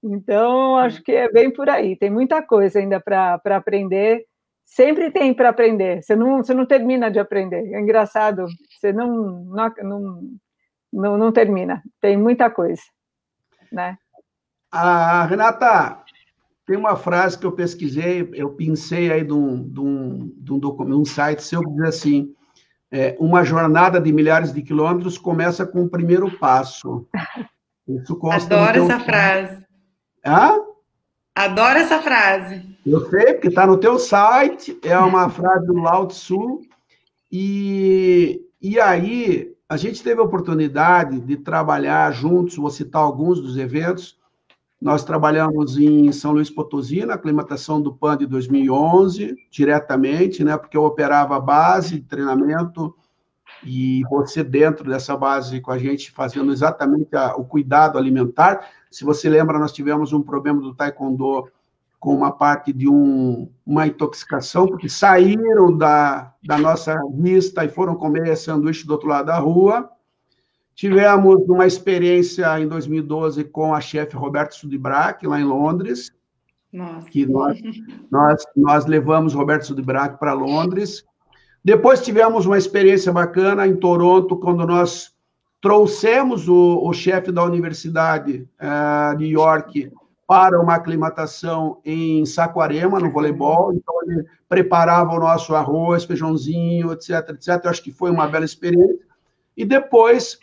Então, 0.03 0.77
acho 0.77 1.03
que 1.03 1.11
é 1.11 1.31
bem 1.31 1.51
por 1.51 1.69
aí. 1.69 1.95
Tem 1.95 2.09
muita 2.09 2.41
coisa 2.41 2.79
ainda 2.79 2.99
para 2.99 3.39
aprender. 3.45 4.25
Sempre 4.65 5.11
tem 5.11 5.33
para 5.33 5.49
aprender. 5.49 6.01
Você 6.01 6.15
não, 6.15 6.37
você 6.37 6.53
não 6.53 6.65
termina 6.65 7.09
de 7.09 7.19
aprender. 7.19 7.73
É 7.73 7.79
engraçado. 7.79 8.45
Você 8.69 8.93
não, 8.93 9.43
não, 9.45 9.73
não, 9.83 10.21
não, 10.93 11.17
não 11.17 11.31
termina. 11.31 11.83
Tem 11.99 12.15
muita 12.15 12.49
coisa. 12.49 12.81
Né? 13.71 13.97
Ah, 14.71 15.25
Renata, 15.25 16.03
tem 16.65 16.77
uma 16.77 16.95
frase 16.95 17.37
que 17.37 17.45
eu 17.45 17.51
pesquisei, 17.51 18.29
eu 18.33 18.51
pensei 18.51 19.11
aí 19.11 19.23
de 19.23 19.33
um, 19.33 19.67
de 19.67 19.79
um, 19.79 20.31
de 20.37 20.53
um, 20.53 20.99
um 20.99 21.05
site 21.05 21.41
seu 21.41 21.61
que 21.61 21.71
diz 21.71 21.81
assim: 21.81 22.33
é, 22.91 23.15
uma 23.19 23.43
jornada 23.43 23.99
de 23.99 24.13
milhares 24.13 24.53
de 24.53 24.61
quilômetros 24.61 25.17
começa 25.17 25.65
com 25.65 25.83
o 25.83 25.89
primeiro 25.89 26.29
passo. 26.37 27.07
Isso 27.87 28.15
consta 28.15 28.55
Adoro 28.55 28.83
essa 28.83 28.99
frase. 28.99 29.68
Hã? 30.25 30.61
Adoro 31.35 31.79
essa 31.79 32.01
frase. 32.01 32.77
Eu 32.85 33.09
sei, 33.09 33.33
porque 33.33 33.47
está 33.47 33.65
no 33.65 33.77
teu 33.77 33.97
site, 33.97 34.77
é 34.83 34.97
uma 34.97 35.29
frase 35.31 35.65
do 35.67 35.75
Lao 35.75 36.07
Tzu, 36.07 36.61
e, 37.31 38.41
e 38.61 38.79
aí 38.79 39.53
a 39.67 39.77
gente 39.77 40.01
teve 40.01 40.19
a 40.19 40.23
oportunidade 40.23 41.19
de 41.19 41.37
trabalhar 41.37 42.11
juntos, 42.11 42.55
vou 42.55 42.71
citar 42.71 43.01
alguns 43.01 43.39
dos 43.39 43.57
eventos, 43.57 44.17
nós 44.81 45.03
trabalhamos 45.03 45.77
em 45.77 46.11
São 46.11 46.31
Luís 46.31 46.49
Potosí, 46.49 47.05
na 47.05 47.15
aclimatação 47.15 47.81
do 47.81 47.93
PAN 47.93 48.17
de 48.17 48.25
2011, 48.25 49.35
diretamente, 49.51 50.43
né, 50.43 50.57
porque 50.57 50.77
eu 50.77 50.83
operava 50.83 51.35
a 51.35 51.39
base 51.39 51.99
de 51.99 52.07
treinamento 52.07 52.95
e 53.63 54.03
você 54.09 54.43
dentro 54.43 54.89
dessa 54.89 55.17
base 55.17 55.59
com 55.59 55.71
a 55.71 55.77
gente 55.77 56.11
fazendo 56.11 56.51
exatamente 56.51 57.15
a, 57.15 57.35
o 57.35 57.43
cuidado 57.43 57.97
alimentar. 57.97 58.69
Se 58.89 59.05
você 59.05 59.29
lembra, 59.29 59.59
nós 59.59 59.71
tivemos 59.71 60.13
um 60.13 60.21
problema 60.21 60.61
do 60.61 60.73
taekwondo 60.73 61.49
com 61.99 62.15
uma 62.15 62.31
parte 62.31 62.71
de 62.71 62.87
um, 62.87 63.49
uma 63.65 63.85
intoxicação, 63.85 64.65
porque 64.65 64.87
saíram 64.87 65.75
da, 65.75 66.33
da 66.41 66.57
nossa 66.57 66.97
vista 67.13 67.65
e 67.65 67.69
foram 67.69 67.95
comer 67.95 68.35
sanduíche 68.37 68.87
do 68.87 68.93
outro 68.93 69.09
lado 69.09 69.25
da 69.25 69.37
rua. 69.37 69.89
Tivemos 70.73 71.43
uma 71.49 71.67
experiência 71.67 72.57
em 72.57 72.67
2012 72.67 73.43
com 73.43 73.75
a 73.75 73.81
chefe 73.81 74.15
Roberto 74.15 74.55
Sudibrac, 74.55 75.27
lá 75.27 75.39
em 75.39 75.43
Londres, 75.43 76.09
Nossa. 76.71 77.09
que 77.09 77.25
nós, 77.25 77.59
nós, 78.09 78.43
nós 78.55 78.85
levamos 78.85 79.33
Roberto 79.33 79.67
Sudibrac 79.67 80.17
para 80.17 80.31
Londres. 80.31 81.03
Depois 81.63 82.01
tivemos 82.01 82.45
uma 82.45 82.57
experiência 82.57 83.11
bacana 83.11 83.67
em 83.67 83.75
Toronto, 83.75 84.37
quando 84.37 84.65
nós 84.65 85.13
trouxemos 85.61 86.47
o, 86.47 86.81
o 86.83 86.93
chefe 86.93 87.31
da 87.31 87.43
Universidade 87.43 88.47
uh, 88.59 89.17
de 89.17 89.25
York 89.25 89.91
para 90.27 90.61
uma 90.61 90.75
aclimatação 90.75 91.79
em 91.83 92.25
Saquarema, 92.25 92.99
no 92.99 93.11
voleibol. 93.11 93.73
Então, 93.73 93.95
ele 94.03 94.25
preparava 94.47 95.11
o 95.11 95.19
nosso 95.19 95.55
arroz, 95.55 96.03
feijãozinho, 96.03 96.93
etc, 96.93 97.29
etc. 97.29 97.61
Eu 97.63 97.69
acho 97.69 97.83
que 97.83 97.91
foi 97.91 98.11
uma 98.11 98.27
bela 98.27 98.45
experiência. 98.45 98.99
E 99.57 99.65
depois 99.65 100.37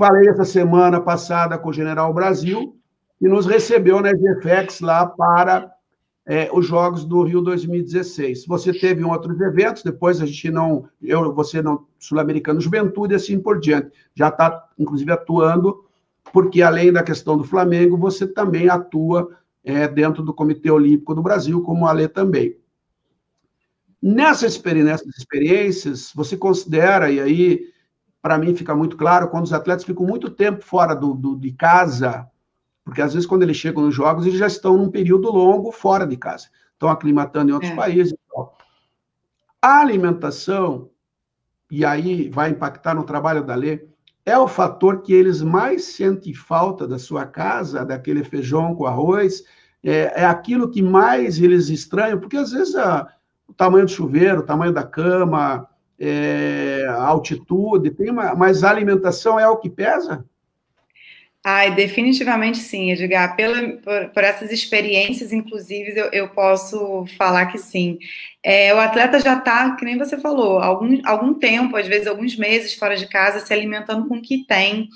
Falei 0.00 0.30
essa 0.30 0.46
semana 0.46 0.98
passada 0.98 1.58
com 1.58 1.68
o 1.68 1.72
General 1.74 2.10
Brasil, 2.14 2.74
e 3.20 3.28
nos 3.28 3.44
recebeu 3.44 4.00
na 4.00 4.14
GFX 4.14 4.80
lá 4.80 5.04
para 5.04 5.70
é, 6.30 6.48
os 6.52 6.64
Jogos 6.64 7.04
do 7.04 7.24
Rio 7.24 7.40
2016. 7.42 8.46
Você 8.46 8.72
teve 8.72 9.02
outros 9.02 9.40
eventos, 9.40 9.82
depois 9.82 10.22
a 10.22 10.26
gente 10.26 10.48
não, 10.48 10.88
eu, 11.02 11.34
você 11.34 11.60
não, 11.60 11.88
Sul-Americano 11.98 12.60
Juventude, 12.60 13.16
assim 13.16 13.40
por 13.40 13.58
diante. 13.58 13.90
Já 14.14 14.28
está, 14.28 14.68
inclusive, 14.78 15.10
atuando, 15.10 15.84
porque 16.32 16.62
além 16.62 16.92
da 16.92 17.02
questão 17.02 17.36
do 17.36 17.42
Flamengo, 17.42 17.96
você 17.96 18.28
também 18.28 18.68
atua 18.68 19.36
é, 19.64 19.88
dentro 19.88 20.22
do 20.22 20.32
Comitê 20.32 20.70
Olímpico 20.70 21.16
do 21.16 21.22
Brasil, 21.22 21.62
como 21.62 21.84
a 21.84 21.90
Lê 21.90 22.06
também. 22.06 22.56
Nessas 24.00 24.62
experiências, 25.18 26.12
você 26.14 26.36
considera, 26.36 27.10
e 27.10 27.18
aí 27.18 27.72
para 28.22 28.38
mim 28.38 28.54
fica 28.54 28.72
muito 28.72 28.96
claro 28.96 29.30
quando 29.30 29.46
os 29.46 29.52
atletas 29.52 29.84
ficam 29.84 30.06
muito 30.06 30.30
tempo 30.30 30.64
fora 30.64 30.94
do, 30.94 31.12
do, 31.12 31.34
de 31.34 31.50
casa, 31.50 32.29
porque 32.90 33.02
às 33.02 33.14
vezes 33.14 33.24
quando 33.24 33.44
eles 33.44 33.56
chegam 33.56 33.84
nos 33.84 33.94
jogos, 33.94 34.26
eles 34.26 34.36
já 34.36 34.48
estão 34.48 34.76
num 34.76 34.90
período 34.90 35.30
longo 35.30 35.70
fora 35.70 36.04
de 36.04 36.16
casa, 36.16 36.48
estão 36.72 36.88
aclimatando 36.88 37.50
em 37.50 37.54
outros 37.54 37.70
é. 37.70 37.76
países. 37.76 38.12
A 39.62 39.78
alimentação, 39.78 40.90
e 41.70 41.84
aí 41.84 42.28
vai 42.30 42.50
impactar 42.50 42.96
no 42.96 43.04
trabalho 43.04 43.44
da 43.44 43.54
lei, 43.54 43.88
é 44.26 44.36
o 44.36 44.48
fator 44.48 45.02
que 45.02 45.12
eles 45.12 45.40
mais 45.40 45.84
sentem 45.84 46.34
falta 46.34 46.84
da 46.84 46.98
sua 46.98 47.24
casa, 47.24 47.84
daquele 47.84 48.24
feijão 48.24 48.74
com 48.74 48.86
arroz, 48.86 49.44
é, 49.84 50.22
é 50.22 50.24
aquilo 50.24 50.68
que 50.68 50.82
mais 50.82 51.40
eles 51.40 51.68
estranham, 51.68 52.18
porque 52.18 52.38
às 52.38 52.50
vezes 52.50 52.74
a, 52.74 53.06
o 53.46 53.54
tamanho 53.54 53.84
do 53.84 53.92
chuveiro, 53.92 54.40
o 54.40 54.44
tamanho 54.44 54.72
da 54.72 54.82
cama, 54.82 55.68
é, 55.96 56.86
altitude, 56.88 57.92
tem 57.92 58.10
uma, 58.10 58.34
mas 58.34 58.64
a 58.64 58.70
alimentação 58.70 59.38
é 59.38 59.46
o 59.46 59.58
que 59.58 59.70
pesa? 59.70 60.24
Ai, 61.42 61.74
definitivamente 61.74 62.58
sim, 62.58 62.92
Edgar. 62.92 63.34
Pela, 63.34 63.78
por, 63.78 64.10
por 64.10 64.22
essas 64.24 64.50
experiências, 64.50 65.32
inclusive, 65.32 65.98
eu, 65.98 66.10
eu 66.12 66.28
posso 66.28 67.06
falar 67.16 67.46
que 67.46 67.56
sim. 67.56 67.98
É, 68.44 68.74
o 68.74 68.78
atleta 68.78 69.18
já 69.20 69.38
está, 69.38 69.74
que 69.74 69.84
nem 69.84 69.96
você 69.96 70.18
falou, 70.20 70.58
algum, 70.60 71.00
algum 71.04 71.32
tempo, 71.34 71.76
às 71.76 71.86
vezes 71.86 72.06
alguns 72.06 72.36
meses 72.36 72.74
fora 72.74 72.94
de 72.96 73.08
casa, 73.08 73.40
se 73.40 73.52
alimentando 73.54 74.06
com 74.06 74.16
o 74.16 74.22
que 74.22 74.44
tem. 74.46 74.88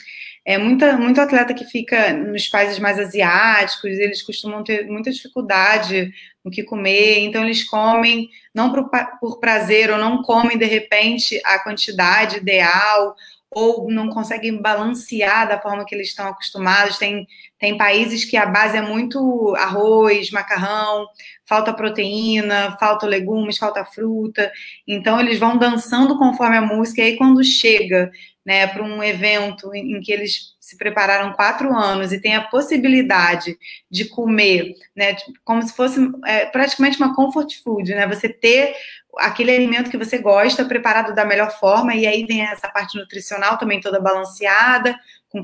É 0.44 0.58
muita, 0.58 0.98
muito 0.98 1.18
atleta 1.18 1.54
que 1.54 1.64
fica 1.64 2.12
nos 2.12 2.46
países 2.48 2.78
mais 2.78 2.98
asiáticos, 2.98 3.92
eles 3.92 4.20
costumam 4.22 4.62
ter 4.62 4.86
muita 4.86 5.10
dificuldade 5.10 6.12
no 6.44 6.50
que 6.50 6.62
comer, 6.62 7.20
então 7.20 7.42
eles 7.42 7.64
comem 7.64 8.28
não 8.54 8.70
por, 8.70 8.90
por 9.18 9.40
prazer 9.40 9.90
ou 9.90 9.96
não 9.96 10.22
comem 10.22 10.58
de 10.58 10.66
repente 10.66 11.40
a 11.46 11.58
quantidade 11.60 12.36
ideal 12.36 13.16
ou 13.54 13.90
não 13.90 14.08
conseguem 14.08 14.60
balancear 14.60 15.48
da 15.48 15.60
forma 15.60 15.84
que 15.84 15.94
eles 15.94 16.08
estão 16.08 16.26
acostumados. 16.26 16.98
Tem, 16.98 17.26
tem 17.58 17.78
países 17.78 18.24
que 18.24 18.36
a 18.36 18.46
base 18.46 18.76
é 18.76 18.82
muito 18.82 19.54
arroz, 19.56 20.30
macarrão, 20.30 21.06
falta 21.46 21.72
proteína, 21.72 22.76
falta 22.78 23.06
legumes, 23.06 23.56
falta 23.56 23.84
fruta. 23.84 24.50
Então 24.86 25.20
eles 25.20 25.38
vão 25.38 25.56
dançando 25.56 26.18
conforme 26.18 26.56
a 26.56 26.62
música. 26.62 27.00
E 27.00 27.04
aí 27.04 27.16
quando 27.16 27.44
chega 27.44 28.10
né, 28.44 28.66
para 28.66 28.82
um 28.82 29.02
evento 29.02 29.74
em, 29.74 30.00
que 30.00 30.12
eles 30.12 30.54
se 30.60 30.76
prepararam 30.76 31.32
quatro 31.32 31.74
anos 31.74 32.12
e 32.12 32.20
tem 32.20 32.34
a 32.34 32.42
possibilidade 32.44 33.56
de 33.90 34.04
comer, 34.06 34.74
né, 34.94 35.16
como 35.44 35.62
se 35.62 35.74
fosse 35.74 35.98
é, 36.26 36.46
praticamente 36.46 36.98
uma 36.98 37.14
comfort 37.14 37.50
food, 37.62 37.94
né, 37.94 38.06
você 38.06 38.28
ter 38.28 38.74
aquele 39.18 39.54
alimento 39.54 39.90
que 39.90 39.98
você 39.98 40.18
gosta 40.18 40.64
preparado 40.64 41.14
da 41.14 41.24
melhor 41.24 41.50
forma 41.58 41.94
e 41.94 42.06
aí 42.06 42.24
vem 42.24 42.42
essa 42.42 42.68
parte 42.68 42.98
nutricional 42.98 43.58
também 43.58 43.80
toda 43.80 44.00
balanceada, 44.00 44.96
com 45.28 45.40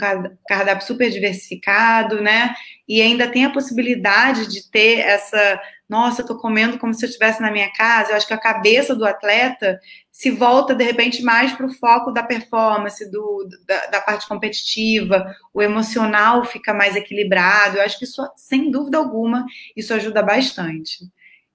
cardápio 0.47 0.87
super 0.87 1.11
diversificado, 1.11 2.21
né, 2.21 2.55
e 2.89 3.03
ainda 3.03 3.27
tem 3.27 3.45
a 3.45 3.51
possibilidade 3.51 4.47
de 4.47 4.71
ter 4.71 5.01
essa 5.01 5.61
nossa, 5.91 6.23
eu 6.23 6.27
tô 6.27 6.39
comendo 6.39 6.79
como 6.79 6.95
se 6.95 7.05
eu 7.05 7.09
estivesse 7.09 7.43
na 7.43 7.51
minha 7.51 7.69
casa. 7.73 8.13
Eu 8.13 8.17
acho 8.17 8.27
que 8.27 8.33
a 8.33 8.39
cabeça 8.39 8.95
do 8.95 9.05
atleta 9.05 9.81
se 10.09 10.31
volta 10.31 10.73
de 10.73 10.85
repente 10.85 11.21
mais 11.21 11.53
para 11.53 11.67
o 11.67 11.75
foco 11.75 12.13
da 12.13 12.23
performance, 12.23 13.11
do, 13.11 13.49
da, 13.67 13.87
da, 13.87 14.01
parte 14.01 14.29
competitiva, 14.29 15.35
o 15.53 15.61
emocional 15.61 16.45
fica 16.45 16.73
mais 16.73 16.95
equilibrado. 16.95 17.77
Eu 17.77 17.83
acho 17.83 17.99
que 17.99 18.05
isso, 18.05 18.23
sem 18.37 18.71
dúvida 18.71 18.99
alguma, 18.99 19.45
isso 19.77 19.93
ajuda 19.93 20.23
bastante. 20.23 20.99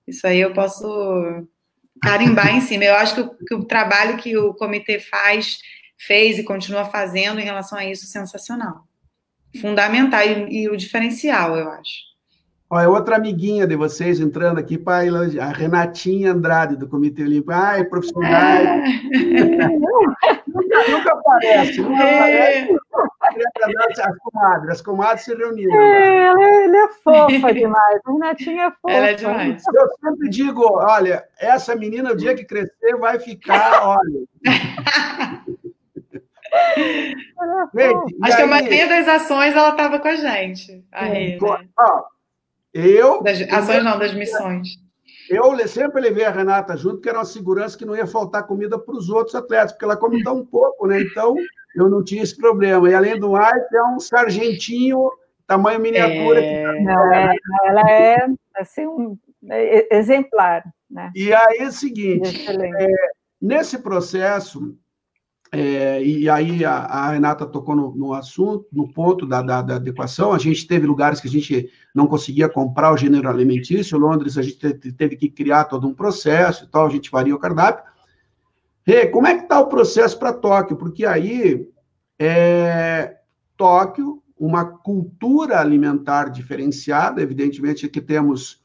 Isso 0.05 0.27
aí 0.27 0.41
eu 0.41 0.51
posso 0.51 0.83
carimbar 2.01 2.55
em 2.55 2.61
cima. 2.61 2.83
Eu 2.83 2.95
acho 2.95 3.15
que 3.15 3.21
o, 3.21 3.45
que 3.45 3.55
o 3.55 3.65
trabalho 3.65 4.17
que 4.17 4.37
o 4.37 4.53
comitê 4.53 4.99
faz, 4.99 5.59
fez 5.97 6.37
e 6.37 6.43
continua 6.43 6.85
fazendo 6.85 7.39
em 7.39 7.43
relação 7.43 7.77
a 7.77 7.85
isso, 7.85 8.05
é 8.05 8.07
sensacional. 8.07 8.83
fundamental 9.61 10.21
e, 10.21 10.63
e 10.63 10.69
o 10.69 10.77
diferencial, 10.77 11.55
eu 11.57 11.69
acho. 11.69 12.15
Olha, 12.67 12.89
outra 12.89 13.17
amiguinha 13.17 13.67
de 13.67 13.75
vocês 13.75 14.19
entrando 14.19 14.57
aqui 14.57 14.75
para 14.77 15.05
elogiar, 15.05 15.45
a 15.45 15.51
Renatinha 15.51 16.31
Andrade, 16.31 16.75
do 16.75 16.87
Comitê 16.87 17.21
Olímpico. 17.21 17.51
Ai, 17.51 17.83
profissionais. 17.85 18.67
É. 18.67 19.67
nunca, 20.47 20.91
nunca 20.91 21.13
aparece, 21.13 21.81
nunca 21.81 22.03
é. 22.03 22.63
aparece. 22.63 22.79
As 23.43 24.17
comadres, 24.17 24.69
as 24.69 24.81
comadres 24.81 25.25
se 25.25 25.35
reuniram. 25.35 25.75
É, 25.75 26.25
ela, 26.27 26.43
é, 26.43 26.63
ela 26.65 26.77
é 26.77 26.87
fofa 27.03 27.53
demais. 27.53 28.01
A 28.05 28.11
Renatinha 28.11 28.63
é 28.63 28.71
fofa. 28.71 28.93
Ela 28.93 29.07
é 29.07 29.13
demais. 29.13 29.63
Eu 29.73 29.89
sempre 30.01 30.29
digo, 30.29 30.63
olha, 30.63 31.25
essa 31.39 31.75
menina, 31.75 32.11
o 32.11 32.15
dia 32.15 32.35
que 32.35 32.45
crescer, 32.45 32.95
vai 32.97 33.19
ficar, 33.19 33.81
olha. 33.87 34.25
Gente, 37.75 38.15
Acho 38.23 38.37
que 38.37 38.43
a 38.43 38.47
maioria 38.47 38.87
das 38.87 39.07
ações 39.07 39.55
ela 39.55 39.69
estava 39.69 39.99
com 39.99 40.07
a 40.07 40.15
gente. 40.15 40.85
A 40.91 41.05
Rê, 41.05 41.37
né? 41.37 41.63
Eu. 42.73 43.23
Das 43.23 43.41
ações 43.41 43.83
não, 43.83 43.97
das 43.97 44.13
missões. 44.13 44.85
Eu 45.29 45.67
sempre 45.67 46.01
levei 46.01 46.23
a 46.23 46.29
Renata 46.29 46.77
junto, 46.77 47.01
que 47.01 47.09
era 47.09 47.17
uma 47.17 47.25
segurança 47.25 47.77
que 47.77 47.85
não 47.85 47.95
ia 47.95 48.05
faltar 48.05 48.45
comida 48.45 48.77
para 48.77 48.95
os 48.95 49.09
outros 49.09 49.35
atletas, 49.35 49.71
porque 49.71 49.85
ela 49.85 49.97
come 49.97 50.23
tão 50.23 50.45
pouco, 50.45 50.85
né? 50.87 51.01
Então, 51.01 51.35
eu 51.75 51.89
não 51.89 52.03
tinha 52.03 52.23
esse 52.23 52.35
problema. 52.35 52.89
E 52.89 52.93
além 52.93 53.19
do 53.19 53.31
mais, 53.31 53.61
é 53.73 53.83
um 53.83 53.99
sargentinho, 53.99 55.11
tamanho 55.45 55.79
miniatura. 55.79 56.41
É... 56.41 56.81
Não, 56.81 57.13
é, 57.13 57.35
ela 57.65 57.91
é 57.91 58.27
assim, 58.55 58.87
um 58.87 59.17
é, 59.49 59.97
exemplar. 59.97 60.63
Né? 60.89 61.11
E 61.15 61.33
aí 61.33 61.57
é 61.59 61.67
o 61.67 61.71
seguinte: 61.71 62.47
é, 62.49 62.87
nesse 63.41 63.77
processo, 63.79 64.75
é, 65.51 66.03
e 66.03 66.29
aí 66.29 66.65
a, 66.65 66.73
a, 66.77 67.11
Renata 67.11 67.45
tocou 67.45 67.75
no, 67.75 67.95
no 67.95 68.13
assunto, 68.13 68.67
no 68.71 68.91
ponto 68.91 69.25
da, 69.25 69.41
da, 69.41 69.61
da, 69.61 69.75
adequação. 69.75 70.33
A 70.33 70.37
gente 70.37 70.67
teve 70.67 70.85
lugares 70.85 71.21
que 71.21 71.27
a 71.27 71.31
gente 71.31 71.69
não 71.93 72.07
conseguia 72.07 72.49
comprar 72.49 72.91
o 72.91 72.97
gênero 72.97 73.29
alimentício. 73.29 73.97
Londres 73.97 74.37
a 74.37 74.41
gente 74.41 74.57
teve 74.93 75.15
que 75.15 75.29
criar 75.29 75.65
todo 75.65 75.87
um 75.87 75.93
processo 75.93 76.65
e 76.65 76.67
tal. 76.67 76.85
A 76.85 76.89
gente 76.89 77.11
varia 77.11 77.35
o 77.35 77.39
cardápio. 77.39 77.83
E 78.85 79.07
como 79.07 79.27
é 79.27 79.35
que 79.35 79.43
está 79.43 79.59
o 79.59 79.67
processo 79.67 80.17
para 80.17 80.33
Tóquio? 80.33 80.77
Porque 80.77 81.05
aí 81.05 81.67
é, 82.19 83.17
Tóquio, 83.57 84.21
uma 84.37 84.65
cultura 84.65 85.59
alimentar 85.59 86.29
diferenciada. 86.29 87.21
Evidentemente 87.21 87.89
que 87.89 88.01
temos 88.01 88.63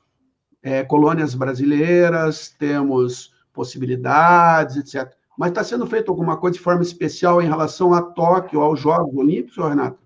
é, 0.63 0.83
colônias 0.83 1.35
brasileiras, 1.35 2.55
temos 2.59 3.33
possibilidades, 3.53 4.77
etc 4.77 5.21
mas 5.41 5.53
está 5.53 5.65
sendo 5.65 5.87
feito 5.87 6.11
alguma 6.11 6.37
coisa 6.37 6.59
de 6.59 6.63
forma 6.63 6.83
especial 6.83 7.41
em 7.41 7.49
relação 7.49 7.95
a 7.95 8.03
Tóquio, 8.03 8.61
aos 8.61 8.79
Jogos 8.79 9.17
Olímpicos, 9.17 9.57
Renato? 9.57 9.99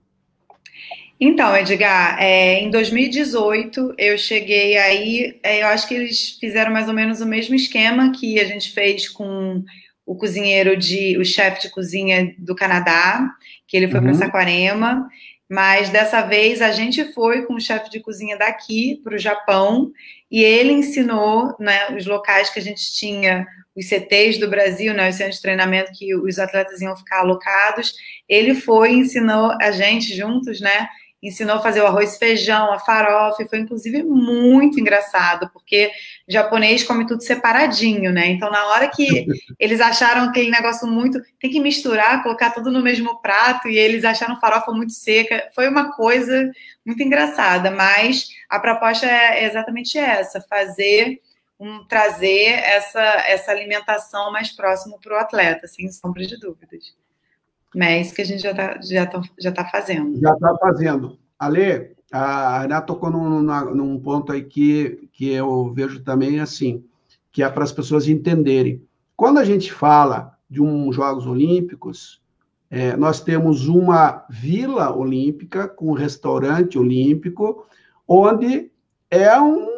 Então, 1.19 1.57
Edgar, 1.57 2.23
é, 2.23 2.61
em 2.61 2.71
2018 2.71 3.95
eu 3.99 4.17
cheguei 4.17 4.79
aí, 4.79 5.41
é, 5.43 5.65
eu 5.65 5.67
acho 5.67 5.89
que 5.89 5.95
eles 5.95 6.39
fizeram 6.39 6.73
mais 6.73 6.87
ou 6.87 6.95
menos 6.95 7.21
o 7.21 7.27
mesmo 7.27 7.57
esquema 7.57 8.13
que 8.13 8.39
a 8.39 8.45
gente 8.45 8.71
fez 8.71 9.09
com 9.09 9.65
o 10.07 10.15
cozinheiro 10.15 10.77
de, 10.77 11.17
o 11.19 11.25
chefe 11.25 11.63
de 11.63 11.71
cozinha 11.71 12.35
do 12.39 12.55
Canadá, 12.55 13.29
que 13.67 13.77
ele 13.77 13.89
foi 13.89 14.01
uhum. 14.01 14.07
para 14.07 14.15
Saquarema, 14.15 15.09
mas 15.49 15.91
dessa 15.91 16.23
vez 16.23 16.61
a 16.63 16.73
gente 16.73 17.13
foi 17.13 17.43
com 17.43 17.55
o 17.55 17.61
chefe 17.61 17.91
de 17.91 18.01
cozinha 18.01 18.37
daqui 18.37 19.01
para 19.03 19.15
o 19.15 19.19
Japão 19.19 19.93
e 20.31 20.43
ele 20.43 20.73
ensinou 20.73 21.55
né, 21.59 21.95
os 21.97 22.07
locais 22.07 22.51
que 22.51 22.59
a 22.59 22.63
gente 22.63 22.93
tinha 22.95 23.47
os 23.77 23.87
CTs 23.87 24.39
do 24.39 24.49
Brasil, 24.49 24.95
né, 24.95 25.09
os 25.09 25.17
centros 25.17 25.37
de 25.37 25.43
treinamento 25.43 25.93
que 25.93 26.15
os 26.15 26.39
atletas 26.39 26.81
iam 26.81 26.97
ficar 26.97 27.21
alocados, 27.21 27.93
ele 28.29 28.55
foi 28.55 28.93
e 28.93 28.99
ensinou 28.99 29.53
a 29.61 29.71
gente 29.71 30.15
juntos, 30.17 30.61
né, 30.61 30.89
ensinou 31.25 31.57
a 31.57 31.61
fazer 31.61 31.81
o 31.81 31.87
arroz 31.87 32.15
e 32.15 32.19
feijão, 32.19 32.73
a 32.73 32.79
farofa, 32.79 33.43
e 33.43 33.49
foi 33.49 33.59
inclusive 33.59 34.03
muito 34.03 34.79
engraçado, 34.79 35.51
porque 35.53 35.91
japonês 36.29 36.85
come 36.85 37.07
tudo 37.07 37.23
separadinho, 37.23 38.13
né? 38.13 38.29
Então, 38.29 38.51
na 38.51 38.67
hora 38.67 38.89
que 38.89 39.27
eles 39.59 39.81
acharam 39.81 40.29
aquele 40.29 40.51
negócio 40.51 40.87
muito. 40.87 41.21
tem 41.41 41.51
que 41.51 41.61
misturar, 41.61 42.23
colocar 42.23 42.51
tudo 42.51 42.71
no 42.71 42.83
mesmo 42.83 43.21
prato, 43.23 43.69
e 43.69 43.79
eles 43.79 44.05
acharam 44.05 44.39
farofa 44.39 44.71
muito 44.73 44.93
seca, 44.93 45.49
foi 45.55 45.69
uma 45.69 45.93
coisa 45.93 46.51
muito 46.85 47.03
engraçada, 47.03 47.71
mas 47.71 48.29
a 48.49 48.61
proposta 48.61 49.07
é 49.07 49.45
exatamente 49.47 49.97
essa: 49.97 50.41
fazer 50.43 51.21
um, 51.59 51.85
trazer 51.87 52.51
essa, 52.51 53.01
essa 53.27 53.51
alimentação 53.51 54.31
mais 54.31 54.51
próximo 54.51 54.99
para 55.01 55.15
o 55.15 55.19
atleta, 55.19 55.67
sem 55.67 55.91
sombra 55.91 56.27
de 56.27 56.39
dúvidas. 56.39 57.04
Mas 57.75 57.89
é 57.89 58.01
isso 58.01 58.15
que 58.15 58.23
a 58.23 58.25
gente 58.25 58.43
já 58.43 58.51
está 58.51 58.81
já 58.81 59.07
tá, 59.07 59.23
já 59.39 59.53
tá 59.53 59.65
fazendo. 59.65 60.21
Já 60.21 60.33
está 60.33 60.57
fazendo. 60.57 61.19
Ale, 61.39 61.95
a 62.13 62.61
Renata 62.61 62.87
tocou 62.87 63.11
num, 63.11 63.43
num 63.75 63.99
ponto 64.01 64.33
aí 64.33 64.43
que, 64.43 65.09
que 65.13 65.33
eu 65.33 65.73
vejo 65.73 66.03
também 66.03 66.41
assim, 66.41 66.85
que 67.33 67.43
é 67.43 67.49
para 67.49 67.65
as 67.65 67.73
pessoas 67.73 68.09
entenderem. 68.09 68.83
Quando 69.17 69.39
a 69.39 69.45
gente 69.45 69.73
fala 69.73 70.37
de 70.49 70.63
um 70.63 70.93
Jogos 70.93 71.27
Olímpicos, 71.27 72.23
é, 72.71 72.97
nós 72.97 73.21
temos 73.21 73.69
uma 73.69 74.25
vila 74.29 74.95
olímpica 74.97 75.69
com 75.69 75.91
um 75.91 75.95
restaurante 75.95 76.79
olímpico, 76.79 77.67
onde 78.07 78.71
é 79.11 79.41
um 79.41 79.75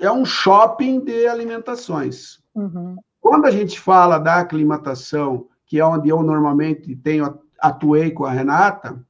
é 0.00 0.10
um 0.10 0.24
shopping 0.24 1.00
de 1.00 1.26
alimentações. 1.26 2.38
Uhum. 2.54 2.96
Quando 3.20 3.46
a 3.46 3.50
gente 3.50 3.80
fala 3.80 4.18
da 4.18 4.36
aclimatação, 4.36 5.48
que 5.66 5.78
é 5.80 5.84
onde 5.84 6.08
eu 6.08 6.22
normalmente 6.22 6.94
tenho 6.96 7.38
atuei 7.60 8.10
com 8.10 8.24
a 8.24 8.30
Renata, 8.30 9.04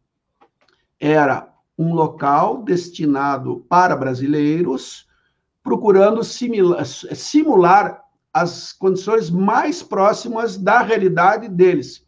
era 0.99 1.49
um 1.79 1.95
local 1.95 2.63
destinado 2.63 3.65
para 3.69 3.95
brasileiros, 3.95 5.07
procurando 5.63 6.25
simular, 6.25 6.85
simular 6.85 8.03
as 8.33 8.73
condições 8.73 9.31
mais 9.31 9.83
próximas 9.83 10.57
da 10.57 10.81
realidade 10.81 11.49
deles. 11.49 12.07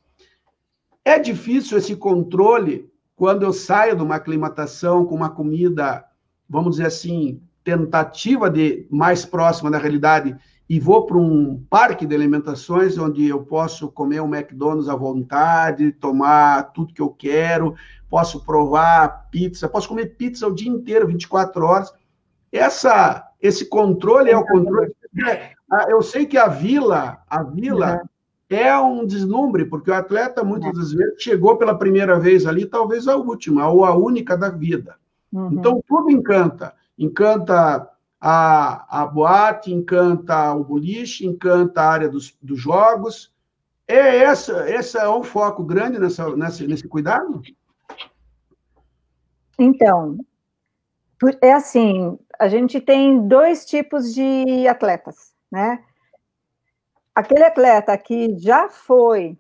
É 1.05 1.19
difícil 1.19 1.77
esse 1.77 1.97
controle 1.97 2.91
quando 3.17 3.43
eu 3.43 3.53
saio 3.53 3.97
de 3.97 4.03
uma 4.03 4.15
aclimatação 4.15 5.05
com 5.05 5.15
uma 5.15 5.31
comida, 5.31 6.05
vamos 6.49 6.77
dizer 6.77 6.87
assim, 6.87 7.43
tentativa 7.65 8.49
de 8.49 8.87
mais 8.91 9.25
próxima 9.25 9.71
da 9.71 9.79
realidade 9.79 10.37
e 10.69 10.79
vou 10.79 11.07
para 11.07 11.17
um 11.17 11.65
parque 11.71 12.05
de 12.05 12.15
alimentações 12.15 12.99
onde 12.99 13.27
eu 13.27 13.43
posso 13.43 13.91
comer 13.91 14.21
um 14.21 14.35
McDonald's 14.35 14.89
à 14.89 14.95
vontade, 14.95 15.93
tomar 15.93 16.73
tudo 16.73 16.93
que 16.93 17.01
eu 17.01 17.09
quero, 17.09 17.75
posso 18.11 18.45
provar 18.45 19.29
pizza, 19.31 19.69
posso 19.69 19.89
comer 19.89 20.17
pizza 20.17 20.47
o 20.47 20.55
dia 20.55 20.71
inteiro, 20.71 21.07
24 21.07 21.65
horas. 21.65 21.95
Essa, 22.53 23.27
esse 23.41 23.67
controle 23.67 24.31
é 24.31 24.37
o 24.37 24.45
controle. 24.45 24.93
Eu 25.89 26.03
sei 26.03 26.27
que 26.27 26.37
a 26.37 26.49
vila, 26.49 27.19
a 27.29 27.43
vila 27.43 28.03
uhum. 28.03 28.09
é 28.51 28.79
um 28.79 29.07
deslumbre, 29.07 29.65
porque 29.65 29.91
o 29.91 29.95
atleta 29.95 30.45
muitas 30.45 30.75
das 30.75 30.93
vezes 30.93 31.23
chegou 31.23 31.57
pela 31.57 31.79
primeira 31.79 32.19
vez 32.19 32.47
ali, 32.47 32.67
talvez 32.67 33.09
a 33.09 33.17
última 33.17 33.69
ou 33.69 33.87
a 33.87 33.97
única 33.97 34.37
da 34.37 34.51
vida. 34.51 34.97
Uhum. 35.33 35.53
Então 35.53 35.83
tudo 35.89 36.11
encanta 36.11 36.75
encanta 36.99 37.89
a, 38.21 39.03
a 39.03 39.07
boate, 39.07 39.73
encanta 39.73 40.53
o 40.53 40.65
boliche, 40.65 41.27
encanta 41.27 41.83
a 41.83 41.91
área 41.91 42.09
dos, 42.09 42.37
dos 42.43 42.61
jogos. 42.61 43.33
É 43.87 44.19
essa, 44.19 44.69
esse 44.69 44.99
é 44.99 45.09
um 45.09 45.23
foco 45.23 45.63
grande 45.65 45.99
nessa, 45.99 46.37
nessa, 46.37 46.67
nesse 46.67 46.87
cuidado? 46.87 47.41
Então, 49.59 50.19
é 51.41 51.53
assim, 51.53 52.19
a 52.39 52.49
gente 52.49 52.81
tem 52.81 53.27
dois 53.27 53.65
tipos 53.65 54.15
de 54.15 54.69
atletas, 54.69 55.33
né? 55.51 55.83
Aquele 57.15 57.43
atleta 57.43 57.97
que 57.99 58.39
já 58.39 58.69
foi 58.69 59.37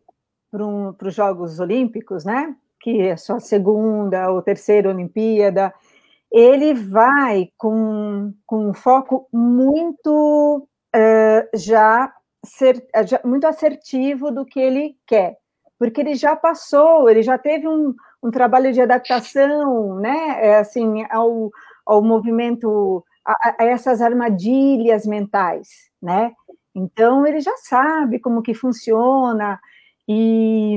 para 0.50 0.66
um, 0.66 0.94
os 1.00 1.14
Jogos 1.14 1.60
Olímpicos, 1.60 2.24
né? 2.24 2.56
Que 2.80 3.02
é 3.02 3.16
sua 3.16 3.38
segunda 3.38 4.30
ou 4.30 4.42
terceira 4.42 4.88
Olimpíada, 4.88 5.72
ele 6.32 6.74
vai 6.74 7.48
com, 7.56 8.32
com 8.46 8.70
um 8.70 8.74
foco 8.74 9.26
muito 9.32 10.68
uh, 10.94 11.58
já, 11.58 12.12
ser, 12.44 12.86
muito 13.24 13.46
assertivo 13.46 14.30
do 14.30 14.44
que 14.44 14.60
ele 14.60 14.96
quer, 15.06 15.36
porque 15.78 16.00
ele 16.00 16.14
já 16.14 16.36
passou, 16.36 17.08
ele 17.08 17.22
já 17.22 17.38
teve 17.38 17.66
um, 17.66 17.94
um 18.22 18.30
trabalho 18.30 18.72
de 18.72 18.80
adaptação, 18.80 19.96
né, 19.96 20.46
é, 20.46 20.58
assim, 20.58 21.04
ao, 21.10 21.50
ao 21.86 22.02
movimento, 22.02 23.04
a, 23.24 23.56
a 23.58 23.64
essas 23.64 24.02
armadilhas 24.02 25.06
mentais, 25.06 25.68
né, 26.02 26.32
então 26.74 27.26
ele 27.26 27.40
já 27.40 27.56
sabe 27.58 28.20
como 28.20 28.42
que 28.42 28.54
funciona, 28.54 29.58
e 30.06 30.76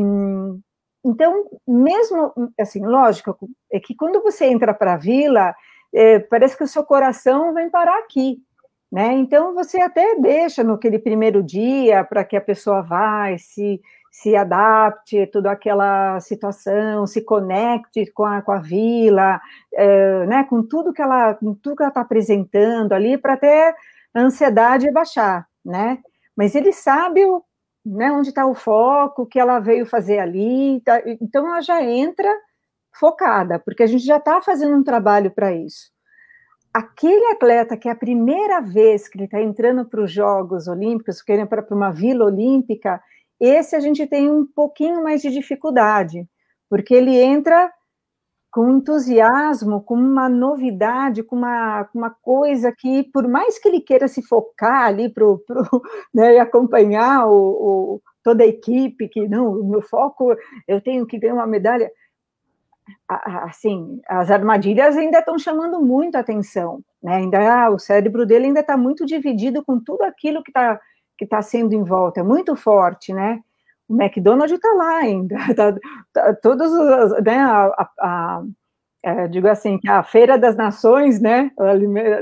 então, 1.04 1.46
mesmo, 1.68 2.32
assim, 2.60 2.86
lógico, 2.86 3.38
é 3.72 3.80
que 3.80 3.96
quando 3.96 4.22
você 4.22 4.46
entra 4.46 4.74
para 4.74 4.94
a 4.94 4.98
vila, 4.98 5.54
é, 5.94 6.20
parece 6.20 6.56
que 6.56 6.64
o 6.64 6.68
seu 6.68 6.84
coração 6.84 7.54
vem 7.54 7.70
parar 7.70 7.98
aqui, 8.00 8.38
né? 8.92 9.14
Então, 9.14 9.54
você 9.54 9.82
até 9.82 10.16
deixa 10.20 10.64
no 10.64 10.74
aquele 10.74 11.00
primeiro 11.00 11.42
dia 11.42 12.04
para 12.04 12.24
que 12.24 12.38
a 12.38 12.42
pessoa 12.42 12.82
vá 12.84 13.36
se, 13.38 13.82
se 14.12 14.36
adapte 14.36 15.22
a 15.22 15.28
toda 15.28 15.52
aquela 15.52 16.20
situação, 16.20 17.08
se 17.08 17.22
conecte 17.24 18.12
com 18.12 18.26
a, 18.26 18.42
com 18.42 18.52
a 18.52 18.60
vila, 18.60 19.42
é, 19.74 20.26
né, 20.28 20.44
com 20.44 20.62
tudo 20.62 20.94
que 20.94 21.02
ela, 21.02 21.34
com 21.34 21.56
tudo 21.56 21.78
que 21.78 21.84
ela 21.84 21.90
está 21.90 22.02
apresentando 22.02 22.94
ali, 22.94 23.18
para 23.18 23.34
até 23.34 23.74
a 24.14 24.22
ansiedade 24.22 24.92
baixar, 24.92 25.48
né? 25.66 26.00
Mas 26.36 26.54
ele 26.56 26.72
sabe 26.72 27.26
o, 27.26 27.44
né, 27.86 28.12
onde 28.12 28.30
está 28.30 28.46
o 28.46 28.54
foco, 28.54 29.24
o 29.24 29.26
que 29.26 29.40
ela 29.40 29.60
veio 29.60 29.86
fazer 29.86 30.20
ali, 30.20 30.82
tá, 30.82 31.02
então 31.20 31.48
ela 31.48 31.62
já 31.62 31.84
entra 31.84 32.30
focada, 32.94 33.60
porque 33.60 33.84
a 33.84 33.88
gente 33.88 34.06
já 34.06 34.18
está 34.18 34.42
fazendo 34.42 34.76
um 34.76 34.84
trabalho 34.84 35.32
para 35.32 35.52
isso. 35.52 35.92
Aquele 36.74 37.26
atleta 37.28 37.76
que 37.76 37.90
é 37.90 37.92
a 37.92 37.96
primeira 37.96 38.62
vez 38.62 39.08
que 39.08 39.18
ele 39.18 39.26
está 39.26 39.42
entrando 39.42 39.86
para 39.86 40.02
os 40.02 40.12
Jogos 40.12 40.68
Olímpicos, 40.68 41.22
querendo 41.22 41.48
para 41.48 41.66
uma 41.72 41.92
Vila 41.92 42.26
Olímpica, 42.26 43.02
esse 43.40 43.76
a 43.76 43.80
gente 43.80 44.06
tem 44.08 44.30
um 44.30 44.46
pouquinho 44.46 45.04
mais 45.04 45.22
de 45.22 45.32
dificuldade, 45.32 46.26
porque 46.70 46.94
ele 46.94 47.18
entra 47.18 47.72
com 48.52 48.70
entusiasmo, 48.70 49.82
com 49.82 49.96
uma 49.96 50.28
novidade, 50.28 51.24
com 51.24 51.38
uma, 51.38 51.90
uma 51.96 52.10
coisa 52.10 52.72
que, 52.78 53.04
por 53.04 53.28
mais 53.28 53.58
que 53.58 53.70
ele 53.70 53.80
queira 53.80 54.10
se 54.10 54.22
focar 54.22 54.84
ali 54.84 55.10
pro, 55.10 55.40
pro, 55.48 55.64
né, 56.14 56.36
e 56.36 56.40
acompanhar 56.40 57.28
o, 57.28 57.34
o, 57.34 58.02
toda 58.22 58.44
a 58.44 58.48
equipe, 58.48 59.08
que 59.08 59.28
não, 59.28 59.54
o 59.54 59.64
meu 59.64 59.82
foco, 59.82 60.36
eu 60.68 60.82
tenho 60.82 61.06
que 61.06 61.18
ganhar 61.18 61.36
uma 61.36 61.48
medalha, 61.48 61.90
assim, 63.08 64.02
as 64.08 64.30
armadilhas 64.30 64.98
ainda 64.98 65.20
estão 65.20 65.40
chamando 65.40 65.82
muito 65.82 66.16
atenção, 66.18 66.84
né? 67.02 67.16
Ainda 67.16 67.66
ah, 67.66 67.70
o 67.70 67.80
cérebro 67.80 68.26
dele 68.26 68.48
ainda 68.48 68.60
está 68.60 68.76
muito 68.76 69.06
dividido 69.06 69.64
com 69.64 69.80
tudo 69.80 70.04
aquilo 70.04 70.44
que 70.44 70.50
está 70.52 70.80
que 71.18 71.26
está 71.26 71.40
sendo 71.44 71.74
em 71.74 71.84
volta, 71.84 72.22
é 72.22 72.24
muito 72.24 72.56
forte, 72.56 73.14
né? 73.14 73.42
O 73.92 74.02
McDonald's 74.02 74.54
está 74.54 74.74
lá 74.74 74.98
ainda, 75.00 75.36
tá, 75.54 75.76
tá, 76.14 76.34
todos 76.36 76.72
os, 76.72 77.24
né, 77.24 77.40
a, 77.40 77.66
a, 77.66 77.90
a 78.00 78.44
é, 79.04 79.28
digo 79.28 79.48
assim, 79.48 79.80
a 79.86 80.02
Feira 80.02 80.38
das 80.38 80.56
Nações, 80.56 81.20
né, 81.20 81.52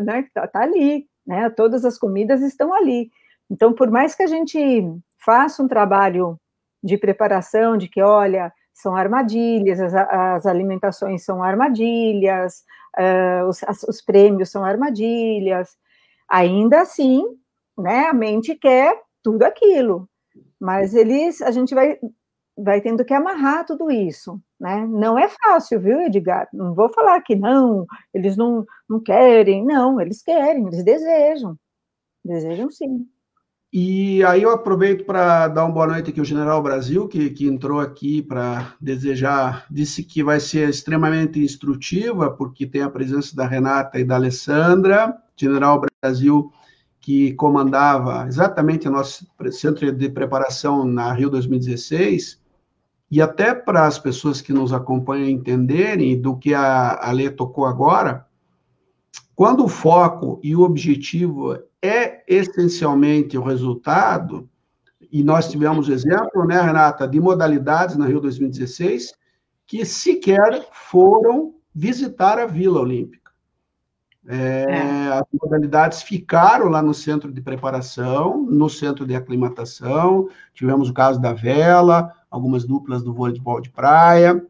né 0.02 0.26
tá, 0.34 0.48
tá, 0.48 0.62
ali, 0.62 1.06
né, 1.28 1.48
todas 1.52 1.86
as 1.86 1.98
comidas 1.98 2.42
estão 2.42 2.74
ali. 2.74 3.12
Então, 3.52 3.72
por 3.74 3.92
mais 3.92 4.16
que 4.16 4.24
a 4.24 4.28
gente 4.28 4.84
faça 5.24 5.62
um 5.62 5.68
trabalho 5.68 6.40
de 6.84 6.98
preparação, 6.98 7.78
de 7.78 7.88
que, 7.88 8.02
olha, 8.02 8.52
são 8.74 8.96
armadilhas, 8.96 9.80
as, 9.80 9.94
as 9.94 10.46
alimentações 10.48 11.24
são 11.24 11.44
armadilhas, 11.44 12.64
uh, 12.98 13.48
os, 13.48 13.64
as, 13.64 13.84
os 13.84 14.02
prêmios 14.02 14.50
são 14.50 14.64
armadilhas, 14.64 15.78
ainda 16.28 16.82
assim, 16.82 17.24
né? 17.78 18.08
A 18.08 18.14
mente 18.14 18.56
quer 18.56 19.00
tudo 19.22 19.44
aquilo, 19.44 20.08
mas 20.60 20.94
eles, 20.94 21.42
a 21.42 21.52
gente 21.52 21.74
vai, 21.74 21.98
vai 22.58 22.82
tendo 22.82 23.06
que 23.06 23.14
amarrar 23.14 23.66
tudo 23.66 23.90
isso, 23.92 24.42
né? 24.60 24.86
Não 24.88 25.18
é 25.18 25.30
fácil, 25.30 25.80
viu, 25.80 26.02
Edgar? 26.02 26.48
Não 26.54 26.74
vou 26.74 26.90
falar 26.90 27.22
que 27.22 27.36
não, 27.36 27.86
eles 28.14 28.36
não, 28.36 28.66
não 28.90 29.00
querem, 29.00 29.66
não, 29.66 30.00
eles 30.00 30.22
querem, 30.22 30.68
eles 30.68 30.84
desejam, 30.84 31.58
desejam 32.24 32.70
sim. 32.72 33.08
E 33.72 34.24
aí 34.24 34.42
eu 34.42 34.50
aproveito 34.50 35.06
para 35.06 35.48
dar 35.48 35.64
uma 35.64 35.72
boa 35.72 35.86
noite 35.86 36.10
aqui 36.10 36.20
ao 36.20 36.26
General 36.26 36.62
Brasil, 36.62 37.08
que, 37.08 37.30
que 37.30 37.46
entrou 37.46 37.80
aqui 37.80 38.20
para 38.20 38.74
desejar, 38.82 39.68
disse 39.70 40.04
que 40.04 40.24
vai 40.24 40.40
ser 40.40 40.68
extremamente 40.68 41.40
instrutiva, 41.40 42.32
porque 42.32 42.66
tem 42.66 42.82
a 42.82 42.90
presença 42.90 43.36
da 43.36 43.46
Renata 43.46 44.00
e 44.00 44.04
da 44.04 44.16
Alessandra. 44.16 45.16
General 45.38 45.80
Brasil 46.02 46.52
que 47.00 47.34
comandava 47.34 48.28
exatamente 48.28 48.88
o 48.88 48.92
nosso 48.92 49.26
centro 49.52 49.92
de 49.92 50.10
preparação 50.10 50.86
na 50.86 51.14
Rio 51.14 51.30
2016, 51.30 52.40
e 53.12 53.22
até 53.22 53.56
para 53.56 53.88
as 53.88 53.98
pessoas 53.98 54.42
que 54.42 54.54
nos 54.54 54.72
acompanham 54.72 55.30
entenderem 55.30 56.20
do 56.20 56.38
que 56.38 56.54
a, 56.54 57.00
a 57.02 57.12
Lê 57.12 57.30
tocou 57.30 57.66
agora, 57.66 58.28
quando 59.36 59.64
o 59.64 59.70
foco 59.70 60.40
e 60.44 60.56
o 60.56 60.62
objetivo 60.62 61.58
é 61.82 62.24
essencialmente 62.28 63.38
o 63.38 63.44
resultado, 63.44 64.50
e 65.12 65.24
nós 65.24 65.50
tivemos 65.50 65.90
exemplo, 65.90 66.46
né, 66.46 66.62
Renata, 66.62 67.08
de 67.08 67.20
modalidades 67.20 67.96
na 67.96 68.06
Rio 68.06 68.20
2016 68.20 69.14
que 69.66 69.86
sequer 69.86 70.68
foram 70.72 71.56
visitar 71.74 72.38
a 72.40 72.46
Vila 72.46 72.82
Olímpica. 72.82 73.19
É, 74.28 74.66
é. 74.68 75.08
As 75.14 75.26
modalidades 75.42 76.02
ficaram 76.02 76.68
lá 76.68 76.82
no 76.82 76.94
centro 76.94 77.32
de 77.32 77.42
preparação, 77.42 78.46
no 78.46 78.70
centro 78.70 79.06
de 79.06 79.16
aclimatação. 79.16 80.30
Tivemos 80.54 80.90
o 80.90 80.94
caso 80.94 81.20
da 81.20 81.34
vela, 81.34 82.14
algumas 82.30 82.66
duplas 82.66 83.02
do 83.04 83.14
voleibol 83.14 83.62
de 83.62 83.70
praia, 83.70 84.46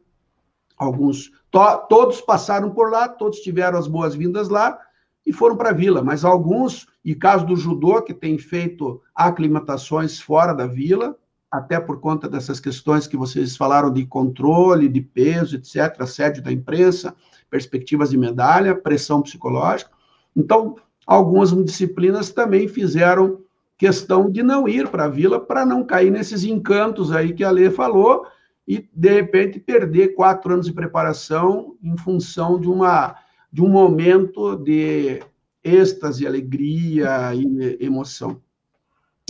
alguns. 0.78 1.32
To, 1.52 1.78
todos 1.90 2.22
passaram 2.22 2.72
por 2.72 2.92
lá, 2.92 3.08
todos 3.08 3.40
tiveram 3.40 3.78
as 3.78 3.88
boas-vindas 3.88 4.50
lá 4.50 4.78
e 5.26 5.34
foram 5.34 5.56
para 5.56 5.70
a 5.70 5.74
vila, 5.74 6.02
mas 6.02 6.26
alguns, 6.26 6.88
e 7.04 7.14
caso 7.14 7.46
do 7.46 7.56
judô, 7.56 8.02
que 8.02 8.14
tem 8.14 8.38
feito 8.38 9.02
aclimatações 9.14 10.20
fora 10.20 10.54
da 10.54 10.66
vila, 10.66 11.16
até 11.52 11.80
por 11.80 12.00
conta 12.00 12.30
dessas 12.30 12.60
questões 12.60 13.08
que 13.08 13.18
vocês 13.18 13.58
falaram 13.58 13.92
de 13.92 14.06
controle, 14.06 14.88
de 14.88 15.02
peso, 15.02 15.56
etc., 15.56 16.02
assédio 16.02 16.44
da 16.44 16.52
imprensa 16.52 17.16
perspectivas 17.50 18.12
de 18.12 18.18
medalha, 18.18 18.76
pressão 18.76 19.22
psicológica. 19.22 19.92
Então, 20.36 20.76
algumas 21.06 21.52
disciplinas 21.66 22.30
também 22.30 22.68
fizeram 22.68 23.40
questão 23.78 24.30
de 24.30 24.44
não 24.44 24.68
ir 24.68 24.88
para 24.90 25.06
a 25.06 25.10
vila 25.10 25.40
para 25.40 25.66
não 25.66 25.84
cair 25.84 26.12
nesses 26.12 26.44
encantos 26.44 27.12
aí 27.12 27.34
que 27.34 27.44
a 27.44 27.50
Lê 27.50 27.72
falou 27.72 28.26
e, 28.68 28.88
de 28.94 29.10
repente, 29.10 29.60
perder 29.60 30.10
quatro 30.10 30.54
anos 30.54 30.68
de 30.68 30.74
preparação 30.74 31.76
em 31.82 31.98
função 31.98 32.60
de, 32.60 32.68
uma, 32.68 33.16
de 33.52 33.62
um 33.62 33.70
momento 33.70 34.56
de 34.58 35.24
êxtase, 35.64 36.28
alegria 36.28 37.34
e 37.34 37.78
emoção. 37.84 38.42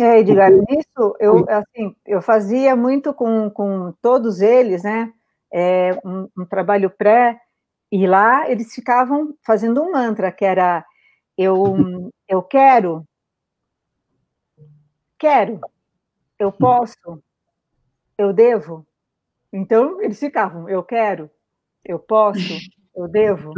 É, 0.02 0.20
Edgar, 0.20 0.52
nisso 0.52 1.16
eu, 1.20 1.46
assim, 1.50 1.96
eu 2.06 2.22
fazia 2.22 2.76
muito 2.76 3.14
com, 3.14 3.50
com 3.50 3.92
todos 4.02 4.40
eles, 4.40 4.84
né, 4.84 5.12
é, 5.52 6.00
um, 6.06 6.30
um 6.38 6.46
trabalho 6.46 6.90
pré, 6.90 7.40
e 7.92 8.06
lá 8.08 8.50
eles 8.50 8.74
ficavam 8.74 9.36
fazendo 9.46 9.82
um 9.82 9.92
mantra 9.92 10.32
que 10.32 10.46
era 10.46 10.86
eu 11.38 12.12
eu 12.28 12.44
quero, 12.44 13.04
quero, 15.18 15.60
eu 16.38 16.52
posso, 16.52 17.24
eu 18.18 18.32
devo. 18.32 18.86
Então 19.52 20.02
eles 20.02 20.20
ficavam 20.20 20.70
eu 20.70 20.84
quero, 20.84 21.32
eu 21.84 21.98
posso, 21.98 22.60
eu 22.96 23.08
devo, 23.08 23.54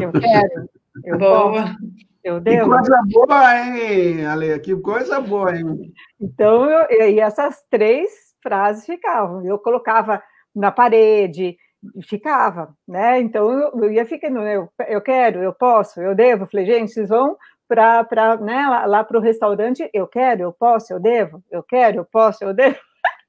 eu 0.00 0.12
quero, 0.12 0.70
eu 1.04 1.18
Boa. 1.18 1.62
posso, 1.62 1.76
eu 2.22 2.40
devo. 2.40 2.70
Que 2.70 2.76
coisa 2.76 3.02
boa, 3.10 3.58
hein, 3.58 4.26
Ale? 4.26 4.58
Que 4.60 4.76
coisa 4.76 5.20
boa, 5.20 5.56
hein? 5.56 5.92
Então, 6.20 6.68
eu, 6.68 7.10
e 7.10 7.20
essas 7.20 7.62
três 7.70 8.10
frases 8.42 8.84
ficavam. 8.86 9.44
Eu 9.46 9.58
colocava 9.58 10.22
na 10.54 10.70
parede, 10.70 11.56
ficava, 12.02 12.74
né? 12.86 13.20
Então 13.20 13.50
eu, 13.50 13.82
eu 13.82 13.92
ia 13.92 14.04
ficando, 14.06 14.40
eu, 14.40 14.68
eu 14.88 15.00
quero, 15.00 15.42
eu 15.42 15.52
posso, 15.52 16.00
eu 16.00 16.14
devo. 16.14 16.46
Falei, 16.46 16.66
gente, 16.66 16.92
vocês 16.92 17.08
vão 17.08 17.36
para 17.68 18.36
né, 18.36 18.66
lá, 18.68 18.86
lá 18.86 19.04
para 19.04 19.18
o 19.18 19.20
restaurante, 19.20 19.88
eu 19.92 20.06
quero, 20.06 20.42
eu 20.42 20.52
posso, 20.52 20.92
eu 20.92 21.00
devo, 21.00 21.42
eu 21.50 21.62
quero, 21.62 21.98
eu 21.98 22.04
posso, 22.04 22.44
eu 22.44 22.52
devo. 22.52 22.76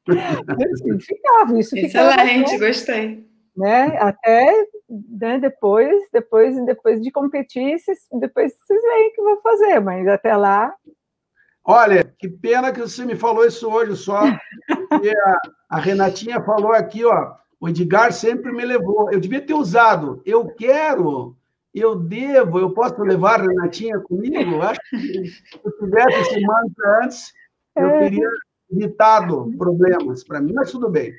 ficava, 1.00 1.58
isso 1.58 1.78
Excelente, 1.78 2.52
ficava, 2.52 2.68
gostei. 2.68 3.33
Né? 3.56 3.98
Até 4.00 4.52
né, 4.90 5.40
depois, 5.40 5.94
depois, 6.12 6.66
depois 6.66 7.02
de 7.02 7.12
competir, 7.12 7.80
vocês, 7.80 8.00
depois 8.20 8.54
vocês 8.58 8.82
veem 8.82 9.10
o 9.10 9.14
que 9.14 9.22
vão 9.22 9.42
fazer, 9.42 9.80
mas 9.80 10.08
até 10.08 10.36
lá. 10.36 10.74
Olha, 11.66 12.04
que 12.18 12.28
pena 12.28 12.74
que 12.74 12.82
você 12.82 13.06
me 13.06 13.16
falou 13.16 13.46
isso 13.46 13.70
hoje 13.70 13.96
só, 13.96 14.22
porque 14.90 15.10
a, 15.10 15.38
a 15.70 15.80
Renatinha 15.80 16.42
falou 16.42 16.74
aqui, 16.74 17.06
ó, 17.06 17.36
o 17.64 17.70
Edgar 17.70 18.12
sempre 18.12 18.52
me 18.52 18.66
levou. 18.66 19.10
Eu 19.10 19.22
devia 19.22 19.40
ter 19.40 19.54
usado. 19.54 20.22
Eu 20.26 20.54
quero, 20.54 21.34
eu 21.74 21.96
devo, 21.96 22.60
eu 22.60 22.74
posso 22.74 23.02
levar 23.02 23.40
a 23.40 23.44
Renatinha 23.44 23.98
comigo? 24.02 24.62
Acho 24.62 24.82
que 24.90 25.26
se 25.28 25.44
eu 25.64 25.72
tivesse 25.78 26.20
esse 26.20 26.42
mantra 26.42 27.06
antes, 27.06 27.34
eu 27.78 27.88
é. 27.88 28.00
teria 28.00 28.30
evitado 28.70 29.50
problemas 29.58 30.26
para 30.26 30.42
mim, 30.42 30.52
mas 30.54 30.72
tudo 30.72 30.90
bem. 30.90 31.14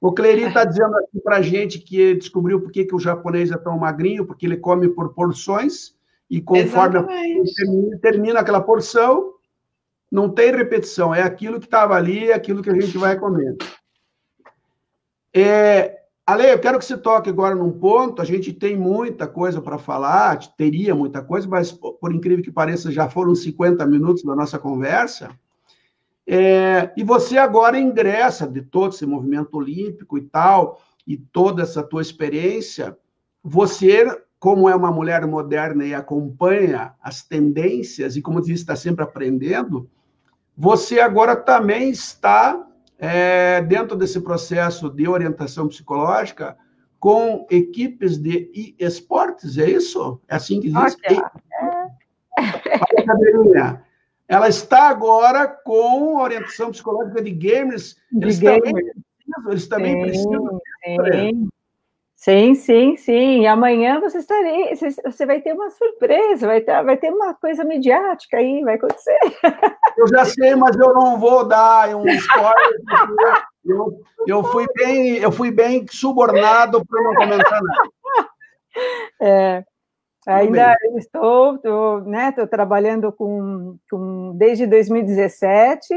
O 0.00 0.12
Cleri 0.12 0.44
está 0.44 0.64
dizendo 0.64 0.96
aqui 0.96 1.20
para 1.20 1.36
a 1.36 1.42
gente 1.42 1.78
que 1.78 2.14
descobriu 2.14 2.60
por 2.60 2.72
que, 2.72 2.84
que 2.84 2.94
o 2.94 2.98
japonês 2.98 3.50
é 3.50 3.58
tão 3.58 3.78
magrinho, 3.78 4.24
porque 4.24 4.46
ele 4.46 4.56
come 4.56 4.88
por 4.88 5.12
porções, 5.12 5.94
e 6.28 6.40
conforme 6.40 7.06
termina, 7.54 7.98
termina 7.98 8.40
aquela 8.40 8.60
porção, 8.60 9.34
não 10.10 10.28
tem 10.28 10.54
repetição, 10.54 11.14
é 11.14 11.22
aquilo 11.22 11.60
que 11.60 11.66
estava 11.66 11.94
ali, 11.94 12.30
é 12.30 12.34
aquilo 12.34 12.62
que 12.62 12.70
a 12.70 12.80
gente 12.80 12.96
vai 12.96 13.18
comer. 13.18 13.56
É, 15.34 16.00
Ale, 16.26 16.48
eu 16.48 16.60
quero 16.60 16.78
que 16.78 16.84
você 16.84 16.96
toque 16.96 17.28
agora 17.28 17.54
num 17.54 17.72
ponto. 17.72 18.22
A 18.22 18.24
gente 18.24 18.52
tem 18.52 18.76
muita 18.76 19.26
coisa 19.26 19.60
para 19.60 19.78
falar, 19.78 20.38
teria 20.56 20.94
muita 20.94 21.22
coisa, 21.22 21.48
mas 21.48 21.72
por 21.72 22.14
incrível 22.14 22.44
que 22.44 22.52
pareça, 22.52 22.90
já 22.90 23.08
foram 23.08 23.34
50 23.34 23.84
minutos 23.86 24.22
da 24.22 24.36
nossa 24.36 24.58
conversa. 24.58 25.30
É, 26.32 26.92
e 26.96 27.02
você 27.02 27.36
agora 27.38 27.76
ingressa 27.76 28.46
de 28.46 28.62
todo 28.62 28.94
esse 28.94 29.04
movimento 29.04 29.56
olímpico 29.56 30.16
e 30.16 30.20
tal, 30.20 30.80
e 31.04 31.16
toda 31.16 31.64
essa 31.64 31.82
tua 31.82 32.00
experiência, 32.00 32.96
você, 33.42 34.06
como 34.38 34.68
é 34.68 34.76
uma 34.76 34.92
mulher 34.92 35.26
moderna 35.26 35.84
e 35.84 35.92
acompanha 35.92 36.94
as 37.02 37.24
tendências, 37.24 38.14
e 38.14 38.22
como 38.22 38.40
disse, 38.40 38.62
está 38.62 38.76
sempre 38.76 39.02
aprendendo, 39.02 39.90
você 40.56 41.00
agora 41.00 41.34
também 41.34 41.90
está 41.90 42.64
é, 42.96 43.60
dentro 43.62 43.96
desse 43.96 44.20
processo 44.20 44.88
de 44.88 45.08
orientação 45.08 45.66
psicológica 45.66 46.56
com 47.00 47.44
equipes 47.50 48.16
de 48.16 48.76
esportes, 48.78 49.58
é 49.58 49.68
isso? 49.68 50.20
É 50.28 50.36
assim 50.36 50.60
que 50.60 50.68
diz? 50.70 50.94
Okay. 50.94 51.18
É. 53.56 53.89
Ela 54.30 54.48
está 54.48 54.88
agora 54.88 55.48
com 55.48 56.16
orientação 56.16 56.70
psicológica 56.70 57.20
de 57.20 57.32
gamers. 57.32 57.96
De 58.12 58.26
eles, 58.26 58.38
gamers. 58.38 58.62
Também, 58.62 58.92
eles 59.48 59.68
também 59.68 59.94
sim, 59.94 60.00
precisam. 60.02 60.60
Sim. 60.84 61.48
Sim, 62.14 62.54
sim, 62.54 62.96
sim. 62.96 63.40
E 63.40 63.46
amanhã 63.48 63.98
você 63.98 64.18
estarei, 64.18 64.76
você 64.76 65.26
vai 65.26 65.40
ter 65.40 65.52
uma 65.52 65.70
surpresa, 65.70 66.46
vai 66.46 66.60
ter, 66.60 66.84
vai 66.84 66.96
ter 66.96 67.10
uma 67.10 67.34
coisa 67.34 67.64
midiática 67.64 68.36
aí, 68.36 68.62
vai 68.62 68.76
acontecer. 68.76 69.18
Eu 69.98 70.06
já 70.06 70.24
sei, 70.24 70.54
mas 70.54 70.76
eu 70.76 70.94
não 70.94 71.18
vou 71.18 71.48
dar 71.48 71.92
um 71.96 72.06
spoiler. 72.06 72.80
Eu, 73.64 74.00
eu 74.28 74.44
fui 74.44 74.66
bem, 74.76 75.16
eu 75.16 75.32
fui 75.32 75.50
bem 75.50 75.84
subornado 75.90 76.84
para 76.86 77.02
não 77.02 77.14
comentar 77.14 77.60
nada. 77.62 78.28
É, 79.20 79.64
ainda 80.26 80.76
estou, 80.96 81.56
estou, 81.56 82.00
né, 82.02 82.28
estou 82.28 82.46
trabalhando 82.46 83.12
com, 83.12 83.76
com 83.90 84.36
desde 84.36 84.66
2017 84.66 85.94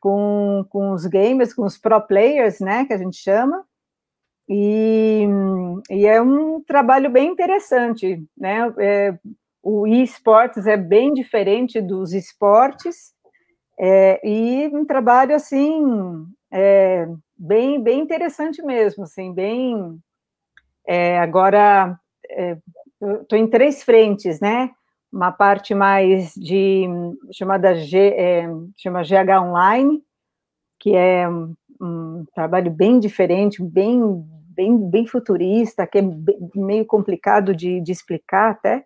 com, 0.00 0.64
com 0.70 0.92
os 0.92 1.06
gamers, 1.06 1.52
com 1.52 1.64
os 1.64 1.78
pro 1.78 2.00
players, 2.00 2.58
né, 2.58 2.84
que 2.86 2.92
a 2.92 2.98
gente 2.98 3.16
chama. 3.16 3.64
E, 4.48 5.24
e 5.90 6.06
é 6.06 6.20
um 6.20 6.60
trabalho 6.62 7.08
bem 7.08 7.28
interessante, 7.28 8.24
né? 8.36 8.74
É, 8.78 9.18
o 9.62 9.86
esportes 9.86 10.66
é 10.66 10.76
bem 10.76 11.12
diferente 11.12 11.80
dos 11.80 12.12
esportes, 12.12 13.12
é, 13.78 14.20
e 14.26 14.68
um 14.74 14.84
trabalho 14.84 15.36
assim 15.36 15.84
é, 16.52 17.06
bem 17.38 17.80
bem 17.80 18.00
interessante 18.00 18.60
mesmo, 18.62 19.04
assim, 19.04 19.32
bem 19.32 19.98
é, 20.84 21.18
agora 21.20 21.96
é, 22.28 22.58
estou 23.00 23.38
em 23.38 23.46
três 23.46 23.82
frentes, 23.82 24.40
né? 24.40 24.70
Uma 25.12 25.32
parte 25.32 25.74
mais 25.74 26.34
de 26.34 26.86
chamada 27.32 27.74
G, 27.74 27.98
é, 27.98 28.46
chama 28.76 29.02
GH 29.02 29.42
Online, 29.42 30.02
que 30.78 30.94
é 30.94 31.28
um, 31.28 31.54
um 31.80 32.24
trabalho 32.34 32.70
bem 32.70 33.00
diferente, 33.00 33.62
bem 33.62 34.00
bem, 34.60 34.90
bem 34.90 35.06
futurista, 35.06 35.86
que 35.86 35.98
é 35.98 36.02
meio 36.54 36.84
complicado 36.84 37.54
de, 37.54 37.80
de 37.80 37.92
explicar 37.92 38.50
até, 38.50 38.84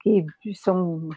que 0.00 0.24
são 0.54 1.08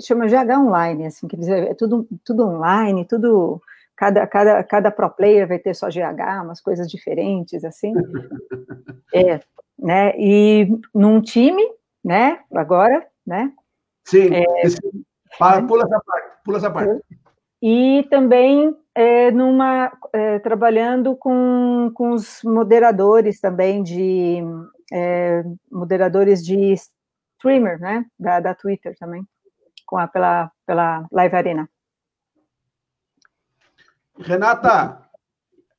chama 0.00 0.26
GH 0.26 0.58
online, 0.58 1.06
assim, 1.06 1.26
quer 1.26 1.36
dizer, 1.36 1.70
é 1.70 1.74
tudo, 1.74 2.06
tudo 2.24 2.46
online, 2.46 3.06
tudo, 3.06 3.60
cada, 3.96 4.26
cada, 4.26 4.62
cada 4.62 4.90
pro 4.90 5.10
player 5.10 5.48
vai 5.48 5.58
ter 5.58 5.74
só 5.74 5.88
GH, 5.88 6.44
umas 6.44 6.60
coisas 6.60 6.88
diferentes, 6.88 7.64
assim, 7.64 7.94
é, 9.14 9.40
né, 9.78 10.12
e 10.18 10.68
num 10.94 11.20
time, 11.20 11.62
né, 12.04 12.40
agora, 12.54 13.06
né. 13.26 13.52
Sim, 14.04 14.30
é, 14.32 14.42
pula 15.66 15.84
essa 15.84 16.00
parte, 16.00 16.42
pula 16.44 16.58
essa 16.58 16.70
parte. 16.70 17.04
E 17.60 18.06
também 18.10 18.76
é, 18.94 19.30
numa, 19.30 19.92
é, 20.12 20.38
trabalhando 20.38 21.16
com, 21.16 21.90
com 21.94 22.12
os 22.12 22.40
moderadores 22.44 23.40
também 23.40 23.82
de 23.82 24.42
é, 24.92 25.42
moderadores 25.70 26.44
de 26.44 26.74
streamer, 27.36 27.78
né, 27.80 28.04
da, 28.18 28.40
da 28.40 28.54
Twitter 28.54 28.94
também, 28.98 29.26
com 29.84 29.98
a, 29.98 30.06
pela, 30.06 30.50
pela 30.66 31.06
Live 31.10 31.36
Arena. 31.36 31.68
Renata, 34.18 35.05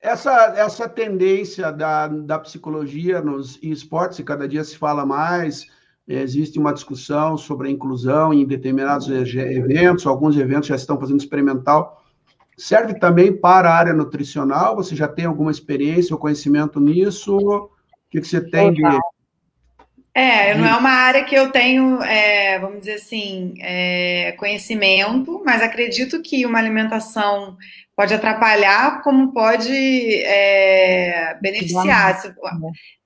essa, 0.08 0.54
essa 0.56 0.90
tendência 0.90 1.72
da, 1.72 2.08
da 2.08 2.40
psicologia 2.40 3.22
nos 3.22 3.60
esportes, 3.62 4.20
e 4.20 4.24
cada 4.24 4.48
dia 4.48 4.64
se 4.64 4.78
fala 4.78 5.06
mais, 5.06 5.68
existe 6.08 6.58
uma 6.58 6.74
discussão 6.74 7.38
sobre 7.38 7.68
a 7.68 7.72
inclusão 7.72 8.34
em 8.34 8.46
determinados 8.46 9.10
eventos, 9.10 10.08
alguns 10.08 10.38
eventos 10.38 10.68
já 10.68 10.76
estão 10.76 11.00
fazendo 11.00 11.20
experimental, 11.20 11.98
Serve 12.58 12.96
também 12.96 13.32
para 13.32 13.70
a 13.70 13.76
área 13.76 13.94
nutricional? 13.94 14.76
Você 14.76 14.96
já 14.96 15.08
tem 15.08 15.26
alguma 15.26 15.52
experiência 15.52 16.16
ou 16.16 16.20
conhecimento 16.20 16.80
nisso? 16.80 17.38
O 17.38 17.70
que, 18.10 18.20
que 18.20 18.28
você 18.28 18.42
tem 18.42 18.74
de. 18.74 18.82
É, 20.18 20.56
não 20.56 20.66
é 20.66 20.76
uma 20.76 20.90
área 20.90 21.24
que 21.24 21.36
eu 21.36 21.52
tenho, 21.52 22.02
é, 22.02 22.58
vamos 22.58 22.80
dizer 22.80 22.96
assim, 22.96 23.54
é, 23.62 24.32
conhecimento, 24.32 25.44
mas 25.46 25.62
acredito 25.62 26.24
que 26.24 26.44
uma 26.44 26.58
alimentação 26.58 27.56
pode 27.96 28.16
atrapalhar, 28.16 29.04
como 29.04 29.32
pode 29.32 29.72
é, 30.24 31.38
beneficiar. 31.40 32.20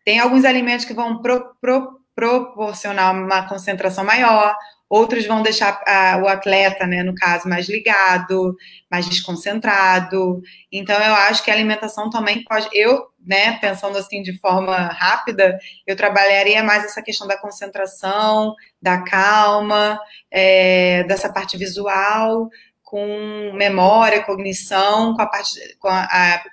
Tem 0.06 0.20
alguns 0.20 0.46
alimentos 0.46 0.86
que 0.86 0.94
vão 0.94 1.22
pro, 1.22 1.54
pro, 1.60 2.00
proporcionar 2.16 3.14
uma 3.14 3.46
concentração 3.46 4.06
maior, 4.06 4.56
outros 4.92 5.26
vão 5.26 5.42
deixar 5.42 5.82
a, 5.88 6.18
o 6.22 6.28
atleta, 6.28 6.86
né, 6.86 7.02
no 7.02 7.16
caso, 7.16 7.48
mais 7.48 7.70
ligado, 7.70 8.58
mais 8.90 9.08
desconcentrado. 9.08 10.42
Então, 10.70 11.02
eu 11.02 11.14
acho 11.14 11.42
que 11.42 11.50
a 11.50 11.54
alimentação 11.54 12.10
também 12.10 12.44
pode. 12.44 12.68
Eu, 12.74 13.08
né, 13.26 13.58
pensando 13.60 13.98
assim 13.98 14.22
de 14.22 14.38
forma 14.38 14.76
rápida, 14.76 15.58
eu 15.88 15.96
trabalharia 15.96 16.62
mais 16.62 16.84
essa 16.84 17.02
questão 17.02 17.26
da 17.26 17.38
concentração, 17.38 18.54
da 18.82 19.02
calma, 19.02 19.98
é, 20.30 21.06
dessa 21.06 21.32
parte 21.32 21.58
visual, 21.58 22.50
com 22.84 23.54
memória, 23.54 24.24
cognição, 24.24 25.16
com 25.16 25.22
a 25.22 25.26
parte. 25.26 25.58
Com 25.80 25.88
a, 25.88 26.04
a, 26.04 26.44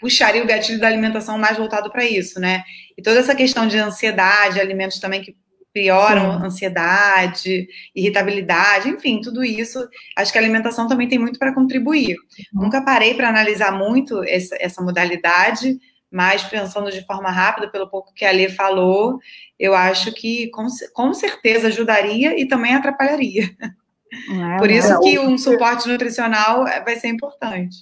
puxaria 0.00 0.42
o 0.42 0.46
gatilho 0.46 0.80
da 0.80 0.88
alimentação 0.88 1.38
mais 1.38 1.56
voltado 1.56 1.90
para 1.92 2.04
isso, 2.04 2.40
né? 2.40 2.64
E 2.98 3.02
toda 3.02 3.20
essa 3.20 3.36
questão 3.36 3.66
de 3.68 3.78
ansiedade, 3.78 4.60
alimentos 4.60 4.98
também 4.98 5.22
que 5.22 5.34
pioram 5.76 6.38
Sim. 6.38 6.46
ansiedade, 6.46 7.68
irritabilidade, 7.94 8.88
enfim, 8.88 9.20
tudo 9.20 9.44
isso. 9.44 9.86
Acho 10.16 10.32
que 10.32 10.38
a 10.38 10.40
alimentação 10.40 10.88
também 10.88 11.06
tem 11.06 11.18
muito 11.18 11.38
para 11.38 11.54
contribuir. 11.54 12.16
Uhum. 12.54 12.62
Nunca 12.62 12.82
parei 12.82 13.12
para 13.12 13.28
analisar 13.28 13.72
muito 13.72 14.24
essa, 14.24 14.56
essa, 14.58 14.80
modalidade, 14.80 15.78
mas 16.10 16.42
pensando 16.42 16.90
de 16.90 17.04
forma 17.04 17.30
rápida, 17.30 17.68
pelo 17.68 17.90
pouco 17.90 18.14
que 18.14 18.24
a 18.24 18.30
Lê 18.30 18.48
falou, 18.48 19.18
eu 19.58 19.74
acho 19.74 20.14
que 20.14 20.48
com, 20.48 20.66
com 20.94 21.12
certeza 21.12 21.68
ajudaria 21.68 22.40
e 22.40 22.48
também 22.48 22.74
atrapalharia. 22.74 23.50
É, 24.54 24.56
Por 24.56 24.70
isso 24.70 24.94
é, 24.94 25.00
que 25.00 25.18
um 25.18 25.36
suporte 25.36 25.86
nutricional 25.88 26.64
vai 26.64 26.96
ser 26.96 27.08
importante. 27.08 27.76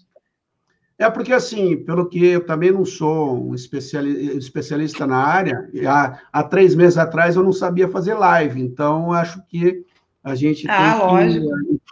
É 0.96 1.10
porque, 1.10 1.32
assim, 1.32 1.76
pelo 1.76 2.08
que 2.08 2.24
eu 2.24 2.46
também 2.46 2.70
não 2.70 2.84
sou 2.84 3.50
um 3.50 3.54
especialista 3.54 5.06
na 5.06 5.16
área, 5.16 5.68
há, 5.88 6.20
há 6.32 6.42
três 6.44 6.74
meses 6.74 6.96
atrás 6.96 7.34
eu 7.34 7.42
não 7.42 7.52
sabia 7.52 7.88
fazer 7.88 8.14
live, 8.14 8.62
então 8.62 9.12
acho 9.12 9.44
que 9.48 9.84
a 10.22 10.34
gente 10.34 10.66
ah, 10.70 11.18
tem 11.20 11.42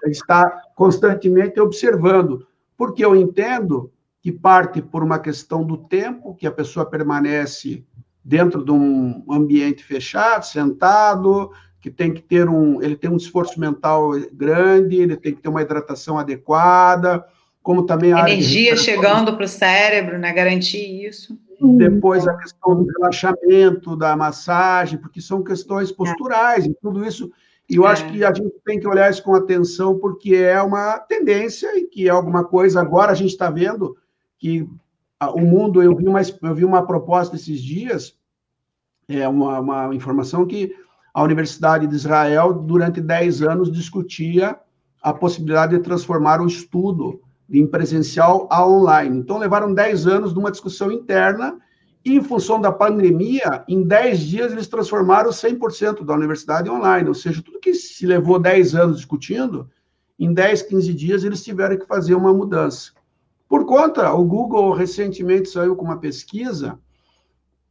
que 0.04 0.08
estar 0.10 0.50
constantemente 0.74 1.60
observando, 1.60 2.46
porque 2.76 3.04
eu 3.04 3.16
entendo 3.16 3.92
que 4.22 4.30
parte 4.30 4.80
por 4.80 5.02
uma 5.02 5.18
questão 5.18 5.64
do 5.64 5.76
tempo, 5.76 6.34
que 6.36 6.46
a 6.46 6.52
pessoa 6.52 6.86
permanece 6.86 7.84
dentro 8.24 8.64
de 8.64 8.70
um 8.70 9.24
ambiente 9.28 9.82
fechado, 9.82 10.46
sentado, 10.46 11.50
que 11.80 11.90
tem 11.90 12.14
que 12.14 12.22
ter 12.22 12.48
um, 12.48 12.80
ele 12.80 12.96
tem 12.96 13.10
um 13.10 13.16
esforço 13.16 13.58
mental 13.58 14.12
grande, 14.32 14.96
ele 14.96 15.16
tem 15.16 15.34
que 15.34 15.42
ter 15.42 15.48
uma 15.48 15.60
hidratação 15.60 16.16
adequada, 16.16 17.24
como 17.62 17.84
também 17.84 18.12
a 18.12 18.20
energia 18.28 18.76
chegando 18.76 19.34
para 19.34 19.44
o 19.44 19.48
cérebro, 19.48 20.18
né? 20.18 20.32
Garantir 20.32 21.06
isso. 21.06 21.38
Depois 21.60 22.26
a 22.26 22.36
questão 22.38 22.82
do 22.82 22.92
relaxamento, 22.92 23.96
da 23.96 24.16
massagem, 24.16 24.98
porque 24.98 25.20
são 25.20 25.44
questões 25.44 25.92
posturais 25.92 26.66
e 26.66 26.74
tudo 26.82 27.04
isso. 27.04 27.30
E 27.70 27.76
eu 27.76 27.86
é. 27.86 27.92
acho 27.92 28.10
que 28.10 28.24
a 28.24 28.34
gente 28.34 28.52
tem 28.64 28.80
que 28.80 28.88
olhar 28.88 29.08
isso 29.08 29.22
com 29.22 29.34
atenção, 29.34 29.96
porque 29.96 30.34
é 30.34 30.60
uma 30.60 30.98
tendência 30.98 31.78
e 31.78 31.84
que 31.84 32.08
é 32.08 32.10
alguma 32.10 32.42
coisa. 32.42 32.80
Agora 32.80 33.12
a 33.12 33.14
gente 33.14 33.30
está 33.30 33.48
vendo 33.48 33.96
que 34.38 34.68
o 35.34 35.40
mundo, 35.40 35.80
eu 35.80 35.94
vi 35.94 36.08
uma, 36.08 36.20
eu 36.20 36.54
vi 36.54 36.64
uma 36.64 36.84
proposta 36.84 37.36
esses 37.36 37.62
dias, 37.62 38.16
é 39.08 39.28
uma, 39.28 39.60
uma 39.60 39.94
informação 39.94 40.44
que 40.44 40.74
a 41.14 41.22
Universidade 41.22 41.86
de 41.86 41.94
Israel, 41.94 42.52
durante 42.52 43.00
10 43.00 43.42
anos, 43.42 43.70
discutia 43.70 44.58
a 45.00 45.12
possibilidade 45.12 45.76
de 45.76 45.82
transformar 45.82 46.40
o 46.40 46.46
estudo 46.46 47.20
em 47.60 47.66
presencial 47.66 48.48
a 48.50 48.66
online. 48.66 49.18
Então, 49.18 49.38
levaram 49.38 49.74
10 49.74 50.06
anos 50.06 50.32
de 50.32 50.38
uma 50.38 50.50
discussão 50.50 50.90
interna 50.90 51.58
e, 52.04 52.16
em 52.16 52.22
função 52.22 52.60
da 52.60 52.72
pandemia, 52.72 53.64
em 53.68 53.82
10 53.82 54.20
dias 54.20 54.52
eles 54.52 54.66
transformaram 54.66 55.30
100% 55.30 56.04
da 56.04 56.14
universidade 56.14 56.70
online. 56.70 57.08
Ou 57.08 57.14
seja, 57.14 57.42
tudo 57.42 57.60
que 57.60 57.74
se 57.74 58.06
levou 58.06 58.38
10 58.38 58.74
anos 58.74 58.96
discutindo, 58.96 59.70
em 60.18 60.32
10, 60.32 60.62
15 60.62 60.94
dias 60.94 61.24
eles 61.24 61.42
tiveram 61.42 61.76
que 61.76 61.86
fazer 61.86 62.14
uma 62.14 62.32
mudança. 62.32 62.92
Por 63.48 63.66
conta, 63.66 64.12
o 64.12 64.24
Google 64.24 64.72
recentemente 64.72 65.48
saiu 65.48 65.76
com 65.76 65.84
uma 65.84 65.98
pesquisa 65.98 66.78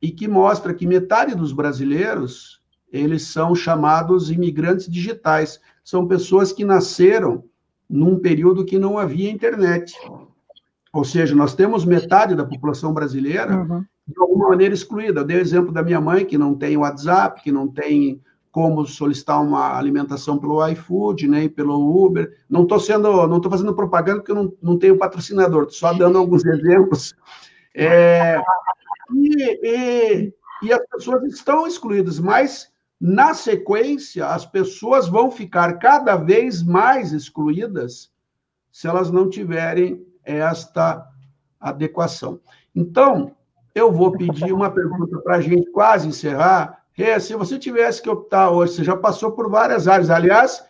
e 0.02 0.12
que 0.12 0.28
mostra 0.28 0.74
que 0.74 0.86
metade 0.86 1.36
dos 1.36 1.52
brasileiros, 1.52 2.62
eles 2.92 3.24
são 3.28 3.56
chamados 3.56 4.30
imigrantes 4.30 4.88
digitais. 4.88 5.60
São 5.84 6.08
pessoas 6.08 6.52
que 6.52 6.64
nasceram 6.64 7.44
num 7.92 8.18
período 8.18 8.64
que 8.64 8.80
não 8.80 8.98
havia 8.98 9.30
internet. 9.30 9.94
Ou 10.94 11.04
seja, 11.04 11.36
nós 11.36 11.54
temos 11.54 11.86
metade 11.86 12.36
da 12.36 12.46
população 12.46 12.94
brasileira 12.94 13.58
uhum. 13.58 13.86
de 14.08 14.20
alguma 14.20 14.50
maneira 14.50 14.74
excluída. 14.74 15.22
Eu 15.22 15.26
dei 15.26 15.38
o 15.38 15.42
exemplo 15.42 15.72
da 15.72 15.84
minha 15.84 16.00
mãe, 16.00 16.26
que 16.26 16.38
não 16.38 16.56
tem 16.56 16.78
WhatsApp, 16.78 17.42
que 17.44 17.52
não 17.52 17.68
tem 17.68 18.22
como 18.52 18.86
solicitar 18.86 19.42
uma 19.42 19.78
alimentação 19.78 20.38
pelo 20.38 20.66
iFood, 20.68 21.28
nem 21.28 21.44
né, 21.44 21.50
pelo 21.50 22.06
Uber. 22.06 22.38
Não 22.50 22.64
estou 22.64 22.80
sendo, 22.80 23.28
não 23.28 23.38
estou 23.38 23.52
fazendo 23.52 23.74
propaganda 23.74 24.20
porque 24.20 24.32
eu 24.32 24.36
não, 24.36 24.54
não 24.62 24.78
tenho 24.78 24.98
patrocinador, 24.98 25.70
só 25.70 25.94
dando 25.94 26.18
alguns 26.18 26.46
exemplos. 26.46 27.14
É, 27.74 28.42
e, 29.14 29.60
e, 29.64 30.34
e 30.64 30.74
as 30.74 30.86
pessoas 30.88 31.24
estão 31.24 31.66
excluídas, 31.66 32.20
mas 32.20 32.70
na 33.02 33.34
sequência 33.34 34.28
as 34.28 34.46
pessoas 34.46 35.08
vão 35.08 35.32
ficar 35.32 35.80
cada 35.80 36.16
vez 36.16 36.62
mais 36.62 37.12
excluídas 37.12 38.12
se 38.72 38.88
elas 38.88 39.10
não 39.10 39.28
tiverem 39.28 40.06
esta 40.24 41.10
adequação. 41.60 42.40
Então, 42.76 43.36
eu 43.74 43.92
vou 43.92 44.12
pedir 44.12 44.54
uma 44.54 44.70
pergunta 44.70 45.18
para 45.20 45.38
a 45.38 45.42
gente 45.42 45.70
quase 45.72 46.08
encerrar, 46.08 46.82
é, 46.98 47.18
se 47.20 47.34
você 47.36 47.58
tivesse 47.58 48.02
que 48.02 48.10
optar 48.10 48.52
hoje, 48.52 48.74
você 48.74 48.84
já 48.84 48.96
passou 48.96 49.32
por 49.32 49.50
várias 49.50 49.88
áreas. 49.88 50.12
Aliás, 50.12 50.64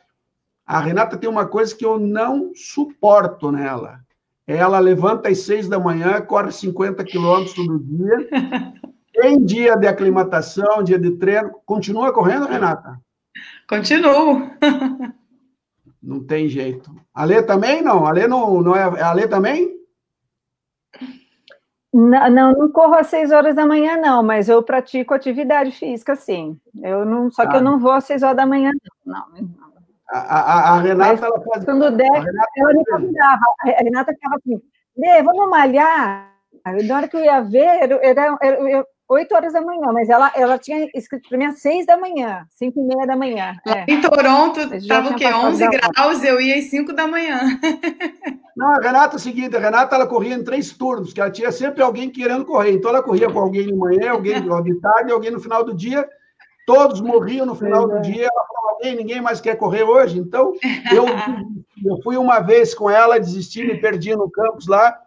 a 0.66 0.80
Renata 0.80 1.18
tem 1.18 1.30
uma 1.30 1.46
coisa 1.46 1.76
que 1.76 1.86
eu 1.86 2.00
não 2.00 2.54
suporto 2.56 3.52
nela. 3.52 4.00
Ela 4.48 4.80
levanta 4.80 5.28
às 5.28 5.40
seis 5.40 5.68
da 5.68 5.78
manhã, 5.78 6.22
corre 6.22 6.52
50 6.52 7.04
quilômetros 7.04 7.54
todo 7.54 7.80
dia. 7.80 8.30
Tem 9.22 9.46
dia 9.46 9.76
de 9.76 9.86
aclimatação, 9.86 10.84
dia 10.84 10.98
de 10.98 11.12
treino. 11.12 11.52
Continua 11.64 12.12
correndo, 12.12 12.48
Renata? 12.48 13.00
Continuo. 13.70 14.50
Não 16.02 16.26
tem 16.26 16.48
jeito. 16.50 16.92
A 17.14 17.24
Lê 17.24 17.44
também 17.44 17.84
não? 17.84 18.08
A 18.08 18.12
Lê 18.12 18.28
não, 18.28 18.62
não 18.62 18.76
é. 18.76 18.82
A 19.02 19.14
Lê 19.14 19.28
também? 19.28 19.70
Não, 21.94 22.30
não, 22.30 22.54
não, 22.54 22.72
corro 22.72 22.96
às 22.96 23.08
seis 23.08 23.32
horas 23.32 23.56
da 23.56 23.66
manhã, 23.66 23.98
não, 23.98 24.24
mas 24.24 24.50
eu 24.50 24.64
pratico 24.64 25.14
atividade 25.14 25.72
física, 25.72 26.16
sim. 26.16 26.58
Eu 26.82 27.06
não, 27.06 27.30
só 27.30 27.46
que 27.46 27.54
eu 27.54 27.60
ah. 27.60 27.64
não 27.64 27.78
vou 27.78 27.92
às 27.92 28.06
seis 28.06 28.24
horas 28.24 28.38
da 28.38 28.46
manhã, 28.46 28.72
não. 29.06 29.26
não. 29.30 29.72
A, 30.10 30.20
a, 30.20 30.74
a, 30.74 30.82
Renata, 30.82 31.12
mas, 31.12 31.22
ela 31.22 31.42
faz. 31.42 31.66
Quando 31.66 31.92
der, 31.92 32.08
ela 32.08 32.74
me 32.74 32.86
convidava. 32.86 33.42
A 33.64 33.84
Renata 33.84 34.14
ficava 34.14 34.38
assim, 34.38 34.60
Lê, 34.98 35.22
vamos 35.22 35.50
malhar. 35.50 36.32
Na 36.66 36.96
hora 36.96 37.08
que 37.08 37.18
eu 37.18 37.24
ia 37.24 37.42
ver, 37.42 37.84
era, 37.84 37.96
era, 38.06 38.38
eu, 38.70 38.86
8 39.12 39.36
horas 39.36 39.52
da 39.52 39.62
manhã, 39.62 39.92
mas 39.92 40.08
ela, 40.08 40.32
ela 40.34 40.58
tinha 40.58 40.90
escrito 40.96 41.28
para 41.28 41.38
mim 41.38 41.46
às 41.46 41.60
6 41.60 41.86
da 41.86 41.98
manhã, 41.98 42.46
5 42.52 42.80
e 42.80 42.84
meia 42.84 43.06
da 43.06 43.18
manhã. 43.18 43.58
É. 43.68 43.92
Em 43.92 44.00
Toronto, 44.00 44.74
estava 44.74 45.10
o 45.10 45.16
quê? 45.16 45.26
11 45.26 45.68
graus, 45.68 46.24
eu 46.24 46.40
ia 46.40 46.58
às 46.58 46.66
5 46.70 46.94
da 46.94 47.06
manhã. 47.08 47.40
Não, 48.56 48.70
a 48.70 48.80
Renata 48.82 49.16
é 49.16 49.18
o 49.18 49.20
seguinte, 49.20 49.56
a 49.56 49.60
Renata 49.60 49.96
ela 49.96 50.08
corria 50.08 50.36
em 50.36 50.44
três 50.44 50.72
turnos, 50.72 51.12
que 51.12 51.20
ela 51.20 51.30
tinha 51.30 51.52
sempre 51.52 51.84
alguém 51.84 52.10
querendo 52.10 52.46
correr. 52.46 52.72
Então 52.72 52.90
ela 52.90 53.04
corria 53.04 53.30
com 53.30 53.40
alguém 53.40 53.68
de 53.68 53.76
manhã, 53.76 54.12
alguém 54.12 54.36
de 54.42 54.76
tarde, 54.80 55.12
alguém 55.12 55.32
no 55.32 55.42
final 55.42 55.66
do 55.66 55.76
dia. 55.76 56.08
Todos 56.66 57.02
morriam 57.02 57.46
no 57.46 57.56
final 57.56 57.88
do 57.88 57.98
é. 57.98 58.02
dia. 58.02 58.24
Ela 58.24 58.46
falava, 58.48 58.76
alguém, 58.76 58.96
ninguém 58.96 59.22
mais 59.22 59.42
quer 59.42 59.56
correr 59.58 59.84
hoje. 59.84 60.20
Então 60.20 60.54
eu, 60.94 61.06
eu 61.86 62.02
fui 62.02 62.16
uma 62.16 62.40
vez 62.40 62.74
com 62.74 62.90
ela, 62.90 63.20
desisti, 63.20 63.66
me 63.66 63.78
perdi 63.82 64.16
no 64.16 64.30
campus 64.32 64.68
lá 64.68 64.98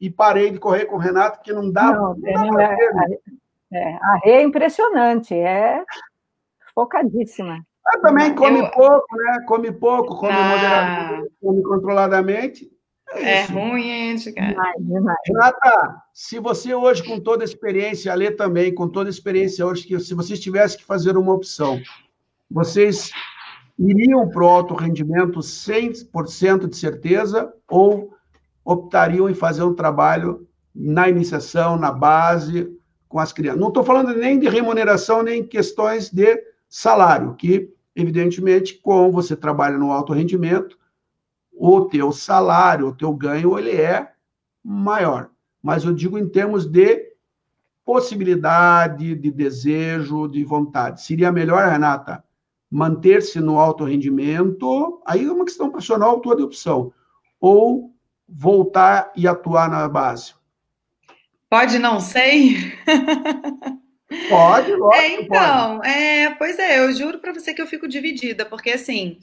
e 0.00 0.08
parei 0.08 0.50
de 0.50 0.58
correr 0.58 0.86
com 0.86 0.96
o 0.96 0.98
Renato, 0.98 1.38
porque 1.38 1.52
não 1.52 1.70
dava. 1.70 1.98
Não, 1.98 2.14
não 2.14 2.50
dava 2.52 2.74
é, 3.72 3.78
é, 3.78 3.94
a 3.94 4.20
Rê 4.24 4.30
é 4.32 4.42
impressionante, 4.42 5.34
é 5.34 5.82
focadíssima. 6.74 7.64
Ela 7.86 8.02
também 8.02 8.34
come 8.34 8.60
eu... 8.60 8.70
pouco, 8.70 9.16
né? 9.16 9.44
Come 9.46 9.72
pouco, 9.72 10.16
come 10.16 10.32
ah. 10.32 10.48
moderadamente, 10.48 11.32
come 11.40 11.62
controladamente. 11.62 12.70
É, 13.12 13.38
é 13.38 13.44
ruim, 13.46 14.16
gente, 14.16 14.32
cara. 14.32 14.72
Renata, 15.26 16.02
se 16.14 16.38
você 16.38 16.74
hoje, 16.74 17.02
com 17.02 17.18
toda 17.18 17.42
a 17.42 17.44
experiência, 17.44 18.12
a 18.12 18.14
Lê 18.14 18.30
também, 18.30 18.72
com 18.72 18.88
toda 18.88 19.08
a 19.08 19.10
experiência 19.10 19.66
hoje, 19.66 19.86
que 19.86 19.98
se 19.98 20.14
vocês 20.14 20.38
tivessem 20.38 20.78
que 20.78 20.84
fazer 20.84 21.16
uma 21.16 21.32
opção, 21.32 21.80
vocês 22.48 23.10
iriam 23.78 24.28
para 24.28 24.44
o 24.44 24.48
alto 24.48 24.74
rendimento 24.74 25.40
100% 25.40 26.68
de 26.68 26.76
certeza 26.76 27.52
ou 27.68 28.14
optariam 28.64 29.28
em 29.28 29.34
fazer 29.34 29.64
um 29.64 29.74
trabalho 29.74 30.46
na 30.74 31.08
iniciação, 31.08 31.76
na 31.76 31.90
base, 31.90 32.70
com 33.10 33.18
as 33.18 33.32
crianças. 33.32 33.60
Não 33.60 33.68
estou 33.68 33.82
falando 33.82 34.14
nem 34.14 34.38
de 34.38 34.48
remuneração, 34.48 35.22
nem 35.22 35.44
questões 35.44 36.08
de 36.08 36.42
salário, 36.68 37.34
que, 37.34 37.68
evidentemente, 37.94 38.78
como 38.80 39.10
você 39.10 39.36
trabalha 39.36 39.76
no 39.76 39.90
alto 39.90 40.12
rendimento, 40.12 40.78
o 41.52 41.82
teu 41.86 42.12
salário, 42.12 42.86
o 42.86 42.94
teu 42.94 43.12
ganho, 43.12 43.58
ele 43.58 43.72
é 43.72 44.12
maior. 44.64 45.28
Mas 45.60 45.84
eu 45.84 45.92
digo 45.92 46.16
em 46.16 46.28
termos 46.28 46.64
de 46.64 47.10
possibilidade, 47.84 49.16
de 49.16 49.30
desejo, 49.30 50.28
de 50.28 50.44
vontade. 50.44 51.02
Seria 51.02 51.32
melhor, 51.32 51.68
Renata, 51.68 52.22
manter-se 52.70 53.40
no 53.40 53.58
alto 53.58 53.82
rendimento, 53.82 55.02
aí 55.04 55.26
é 55.26 55.32
uma 55.32 55.44
questão 55.44 55.68
profissional, 55.68 56.20
tua 56.20 56.36
de 56.36 56.44
opção, 56.44 56.92
ou 57.40 57.92
voltar 58.28 59.10
e 59.16 59.26
atuar 59.26 59.68
na 59.68 59.88
base. 59.88 60.34
Pode 61.50 61.80
não 61.80 61.98
sei? 61.98 62.72
Pode, 64.28 64.70
lógico. 64.78 64.94
É, 64.94 65.20
então, 65.20 65.78
pode. 65.78 65.88
É, 65.88 66.30
pois 66.36 66.58
é, 66.60 66.78
eu 66.78 66.92
juro 66.92 67.18
para 67.18 67.32
você 67.34 67.52
que 67.52 67.60
eu 67.60 67.66
fico 67.66 67.88
dividida, 67.88 68.46
porque 68.46 68.70
assim, 68.70 69.18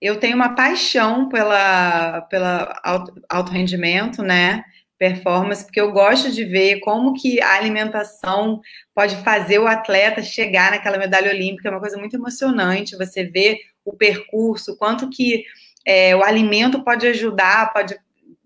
eu 0.00 0.20
tenho 0.20 0.36
uma 0.36 0.54
paixão 0.54 1.28
pela, 1.28 2.20
pela 2.22 2.80
alto, 2.84 3.12
alto 3.28 3.50
rendimento, 3.50 4.22
né? 4.22 4.62
Performance, 4.96 5.64
porque 5.64 5.80
eu 5.80 5.90
gosto 5.90 6.30
de 6.30 6.44
ver 6.44 6.78
como 6.78 7.14
que 7.14 7.40
a 7.40 7.54
alimentação 7.54 8.60
pode 8.94 9.16
fazer 9.16 9.58
o 9.58 9.66
atleta 9.66 10.22
chegar 10.22 10.70
naquela 10.70 10.96
medalha 10.96 11.32
olímpica, 11.32 11.68
é 11.68 11.72
uma 11.72 11.80
coisa 11.80 11.98
muito 11.98 12.14
emocionante, 12.14 12.96
você 12.96 13.24
vê 13.24 13.58
o 13.84 13.96
percurso, 13.96 14.76
quanto 14.78 15.10
que 15.10 15.42
é, 15.84 16.14
o 16.14 16.22
alimento 16.22 16.84
pode 16.84 17.08
ajudar, 17.08 17.72
pode 17.72 17.96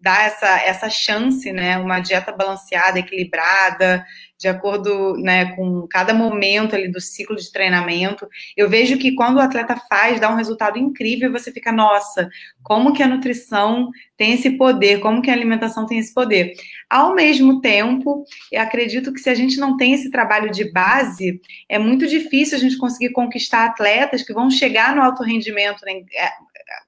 dar 0.07 0.25
essa, 0.25 0.61
essa 0.61 0.89
chance, 0.89 1.53
né? 1.53 1.77
Uma 1.79 1.99
dieta 1.99 2.31
balanceada, 2.31 3.01
equilibrada, 3.01 4.07
de 4.39 4.47
acordo 4.47 5.17
né, 5.17 5.57
com 5.57 5.85
cada 5.91 6.15
momento 6.15 6.77
ali 6.77 6.89
do 6.89 7.01
ciclo 7.01 7.35
de 7.35 7.51
treinamento. 7.51 8.29
Eu 8.57 8.71
vejo 8.71 8.99
que 8.99 9.17
quando 9.17 9.39
o 9.39 9.41
atleta 9.41 9.75
faz, 9.89 10.21
dá 10.21 10.31
um 10.31 10.37
resultado 10.37 10.79
incrível, 10.79 11.33
você 11.33 11.51
fica, 11.51 11.73
nossa, 11.73 12.29
como 12.63 12.93
que 12.93 13.03
a 13.03 13.09
nutrição 13.09 13.91
tem 14.17 14.33
esse 14.33 14.51
poder, 14.53 15.01
como 15.01 15.21
que 15.21 15.31
a 15.31 15.33
alimentação 15.33 15.87
tem 15.87 15.99
esse 15.99 16.13
poder. 16.15 16.55
Ao 16.89 17.15
mesmo 17.15 17.61
tempo, 17.61 18.25
eu 18.51 18.63
acredito 18.63 19.13
que 19.13 19.21
se 19.21 19.29
a 19.29 19.35
gente 19.35 19.59
não 19.59 19.77
tem 19.77 19.93
esse 19.93 20.11
trabalho 20.11 20.51
de 20.51 20.73
base, 20.73 21.41
é 21.69 21.79
muito 21.79 22.07
difícil 22.07 22.57
a 22.57 22.61
gente 22.61 22.79
conseguir 22.79 23.13
conquistar 23.13 23.67
atletas 23.67 24.23
que 24.23 24.33
vão 24.33 24.51
chegar 24.51 24.95
no 24.95 25.03
alto 25.03 25.23
rendimento, 25.23 25.85
né? 25.85 26.03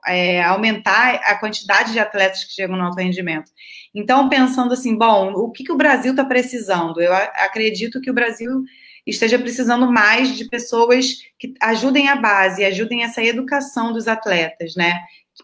é, 0.06 0.42
aumentar 0.42 1.16
a 1.16 1.36
quantidade 1.36 1.92
de 1.92 1.98
atletas 1.98 2.44
que 2.44 2.52
chegam 2.52 2.76
no 2.76 2.84
alto 2.84 2.98
rendimento. 2.98 3.50
Então, 3.94 4.28
pensando 4.28 4.72
assim, 4.72 4.96
bom, 4.96 5.32
o 5.32 5.50
que, 5.50 5.64
que 5.64 5.72
o 5.72 5.76
Brasil 5.76 6.12
está 6.12 6.24
precisando? 6.24 7.00
Eu 7.00 7.12
acredito 7.12 8.00
que 8.00 8.10
o 8.10 8.14
Brasil 8.14 8.62
esteja 9.06 9.38
precisando 9.38 9.90
mais 9.90 10.36
de 10.36 10.46
pessoas 10.46 11.14
que 11.38 11.54
ajudem 11.62 12.08
a 12.08 12.16
base, 12.16 12.64
ajudem 12.64 13.02
essa 13.02 13.22
educação 13.22 13.92
dos 13.92 14.06
atletas, 14.06 14.74
né? 14.76 14.92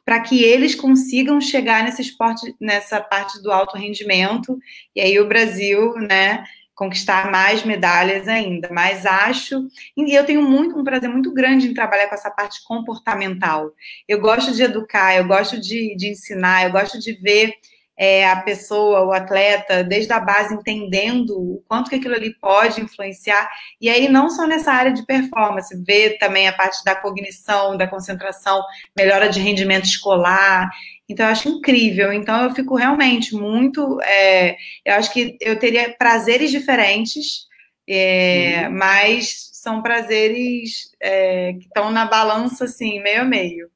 Para 0.04 0.20
que 0.20 0.42
eles 0.42 0.74
consigam 0.74 1.40
chegar 1.40 1.84
nesse 1.84 2.02
esporte, 2.02 2.54
nessa 2.60 3.00
parte 3.00 3.42
do 3.42 3.52
alto 3.52 3.76
rendimento, 3.76 4.58
e 4.94 5.00
aí 5.00 5.18
o 5.18 5.28
Brasil, 5.28 5.94
né? 5.94 6.44
conquistar 6.74 7.30
mais 7.30 7.64
medalhas 7.64 8.26
ainda, 8.26 8.68
mas 8.72 9.06
acho, 9.06 9.68
e 9.96 10.12
eu 10.12 10.26
tenho 10.26 10.42
muito 10.42 10.76
um 10.78 10.82
prazer 10.82 11.08
muito 11.08 11.32
grande 11.32 11.68
em 11.68 11.74
trabalhar 11.74 12.08
com 12.08 12.14
essa 12.14 12.30
parte 12.30 12.64
comportamental. 12.64 13.70
Eu 14.08 14.20
gosto 14.20 14.52
de 14.52 14.62
educar, 14.62 15.16
eu 15.16 15.24
gosto 15.24 15.60
de, 15.60 15.94
de 15.96 16.08
ensinar, 16.08 16.64
eu 16.64 16.72
gosto 16.72 16.98
de 16.98 17.12
ver 17.12 17.54
é, 17.96 18.28
a 18.28 18.36
pessoa, 18.42 19.04
o 19.04 19.12
atleta, 19.12 19.84
desde 19.84 20.12
a 20.12 20.18
base, 20.18 20.54
entendendo 20.54 21.38
o 21.38 21.62
quanto 21.68 21.88
que 21.88 21.96
aquilo 21.96 22.14
ali 22.14 22.34
pode 22.34 22.80
influenciar. 22.80 23.48
E 23.80 23.88
aí, 23.88 24.08
não 24.08 24.28
só 24.28 24.46
nessa 24.46 24.72
área 24.72 24.92
de 24.92 25.04
performance, 25.06 25.74
ver 25.84 26.18
também 26.18 26.48
a 26.48 26.52
parte 26.52 26.82
da 26.84 26.96
cognição, 26.96 27.76
da 27.76 27.86
concentração, 27.86 28.62
melhora 28.96 29.28
de 29.28 29.40
rendimento 29.40 29.84
escolar. 29.84 30.68
Então, 31.08 31.26
eu 31.26 31.32
acho 31.32 31.48
incrível. 31.48 32.12
Então, 32.12 32.44
eu 32.44 32.54
fico 32.54 32.74
realmente 32.74 33.34
muito. 33.34 34.00
É, 34.02 34.56
eu 34.84 34.94
acho 34.94 35.12
que 35.12 35.36
eu 35.40 35.58
teria 35.58 35.94
prazeres 35.96 36.50
diferentes, 36.50 37.46
é, 37.88 38.64
uhum. 38.66 38.76
mas 38.76 39.50
são 39.52 39.82
prazeres 39.82 40.90
é, 41.00 41.52
que 41.52 41.66
estão 41.66 41.90
na 41.90 42.06
balança, 42.06 42.64
assim, 42.64 43.00
meio 43.00 43.22
a 43.22 43.24
meio. 43.24 43.70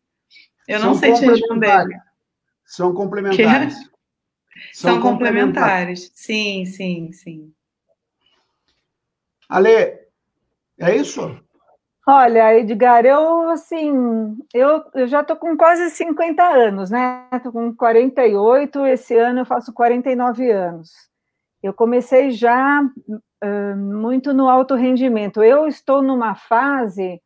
Eu 0.66 0.80
não 0.80 0.94
sei 0.94 1.14
te 1.14 1.24
responder. 1.24 1.88
São 2.66 2.92
complementares. 2.92 3.74
São, 4.72 4.92
São 4.92 5.00
complementares. 5.00 6.08
complementares. 6.08 6.12
Sim, 6.14 6.64
sim, 6.64 7.12
sim. 7.12 7.52
Ale, 9.48 9.98
é 10.78 10.96
isso? 10.96 11.40
Olha, 12.06 12.58
Edgar, 12.58 13.04
eu 13.04 13.50
assim, 13.50 13.92
eu, 14.54 14.82
eu 14.94 15.06
já 15.06 15.20
estou 15.20 15.36
com 15.36 15.56
quase 15.56 15.90
50 15.90 16.42
anos, 16.42 16.90
né? 16.90 17.26
Estou 17.32 17.52
com 17.52 17.74
48, 17.74 18.86
esse 18.86 19.14
ano 19.14 19.40
eu 19.40 19.44
faço 19.44 19.72
49 19.74 20.50
anos. 20.50 20.90
Eu 21.62 21.74
comecei 21.74 22.30
já 22.30 22.82
uh, 22.82 23.76
muito 23.76 24.32
no 24.32 24.48
alto 24.48 24.74
rendimento. 24.74 25.42
Eu 25.42 25.66
estou 25.66 26.00
numa 26.00 26.34
fase 26.34 27.20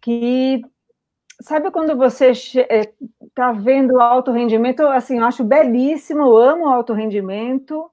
que 0.00 0.62
sabe 1.40 1.70
quando 1.70 1.96
você 1.96 2.32
está 3.30 3.52
vendo 3.52 3.94
o 3.94 4.00
alto 4.00 4.30
rendimento? 4.30 4.82
Assim, 4.82 5.18
eu 5.18 5.24
acho 5.24 5.42
belíssimo, 5.42 6.20
eu 6.20 6.36
amo 6.36 6.66
o 6.66 6.68
alto 6.68 6.92
rendimento, 6.92 7.90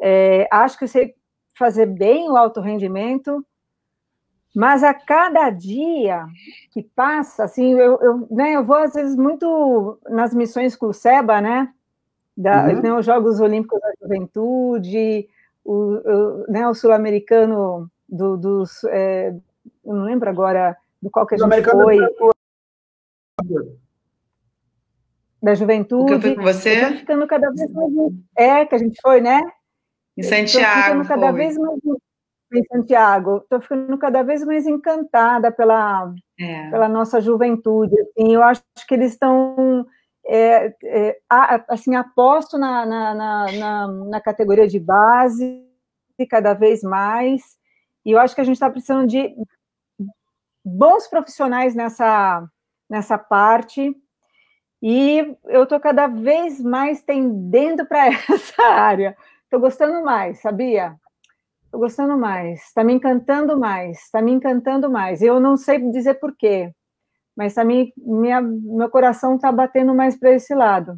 é, 0.00 0.48
acho 0.50 0.78
que 0.78 0.86
sei 0.86 1.14
fazer 1.56 1.86
bem 1.86 2.28
o 2.28 2.36
alto 2.36 2.60
rendimento, 2.60 3.44
mas 4.54 4.82
a 4.82 4.92
cada 4.92 5.50
dia 5.50 6.26
que 6.70 6.82
passa, 6.82 7.44
assim, 7.44 7.72
eu, 7.72 7.98
eu, 8.00 8.26
né, 8.30 8.52
eu 8.52 8.64
vou 8.64 8.76
às 8.76 8.94
vezes 8.94 9.16
muito 9.16 9.98
nas 10.08 10.34
missões 10.34 10.74
com 10.74 10.86
o 10.86 10.94
SEBA, 10.94 11.40
né? 11.40 11.72
Da, 12.36 12.66
uhum. 12.66 12.82
né, 12.82 12.92
os 12.92 13.06
Jogos 13.06 13.40
Olímpicos 13.40 13.80
da 13.80 13.92
Juventude, 14.00 15.28
o, 15.64 15.74
o, 15.74 16.46
né, 16.48 16.68
o 16.68 16.74
sul-americano 16.74 17.90
do, 18.08 18.36
dos. 18.36 18.84
É, 18.84 19.34
eu 19.84 19.94
não 19.94 20.04
lembro 20.04 20.28
agora 20.28 20.76
do 21.02 21.10
qual 21.10 21.26
que 21.26 21.34
a 21.34 21.38
gente 21.38 21.62
foi. 21.70 21.98
Da 25.42 25.54
juventude. 25.54 26.02
O 26.02 26.06
que 26.06 26.14
eu 26.14 26.20
fui 26.20 26.34
com 26.34 26.42
você? 26.42 26.96
ficando 26.96 27.26
cada 27.26 27.50
vez 27.50 27.72
mais. 27.72 27.92
É, 28.36 28.64
que 28.64 28.74
a 28.74 28.78
gente 28.78 28.98
foi, 29.00 29.20
né? 29.20 29.40
Em 30.16 30.22
Santiago. 30.22 31.02
Estou 31.02 31.04
ficando 31.04 31.08
cada 31.08 31.30
foi. 31.30 31.38
vez 31.38 31.58
mais 31.58 31.78
em 32.54 32.64
Santiago. 32.64 33.36
Estou 33.38 33.60
ficando 33.60 33.98
cada 33.98 34.22
vez 34.22 34.44
mais 34.44 34.66
encantada 34.66 35.52
pela, 35.52 36.12
é. 36.38 36.70
pela 36.70 36.88
nossa 36.88 37.20
juventude. 37.20 37.94
Assim, 38.00 38.34
eu 38.34 38.42
acho 38.42 38.62
que 38.88 38.94
eles 38.94 39.12
estão. 39.12 39.86
É, 40.28 40.74
é, 40.82 41.20
assim, 41.68 41.94
aposto 41.94 42.58
na, 42.58 42.84
na, 42.84 43.14
na, 43.14 43.86
na, 43.86 44.20
categoria 44.20 44.66
de 44.66 44.80
base 44.80 45.64
cada 46.28 46.52
vez 46.52 46.82
mais, 46.82 47.42
e 48.04 48.10
eu 48.10 48.18
acho 48.18 48.34
que 48.34 48.40
a 48.40 48.44
gente 48.44 48.56
está 48.56 48.68
precisando 48.68 49.06
de 49.06 49.36
bons 50.64 51.06
profissionais 51.06 51.76
nessa, 51.76 52.44
nessa 52.90 53.16
parte, 53.16 53.94
e 54.88 55.36
eu 55.46 55.64
estou 55.64 55.80
cada 55.80 56.06
vez 56.06 56.60
mais 56.60 57.02
tendendo 57.02 57.84
para 57.84 58.06
essa 58.32 58.62
área. 58.62 59.16
Estou 59.42 59.58
gostando 59.58 60.04
mais, 60.04 60.40
sabia? 60.40 60.94
Estou 61.64 61.80
gostando 61.80 62.16
mais, 62.16 62.62
está 62.62 62.84
me 62.84 62.92
encantando 62.92 63.58
mais, 63.58 63.98
está 64.04 64.22
me 64.22 64.30
encantando 64.30 64.88
mais. 64.88 65.22
Eu 65.22 65.40
não 65.40 65.56
sei 65.56 65.80
dizer 65.90 66.14
porquê, 66.20 66.72
mas 67.36 67.54
tá 67.54 67.64
me, 67.64 67.92
minha, 67.96 68.40
meu 68.40 68.88
coração 68.88 69.34
está 69.34 69.50
batendo 69.50 69.92
mais 69.92 70.16
para 70.16 70.30
esse 70.30 70.54
lado. 70.54 70.96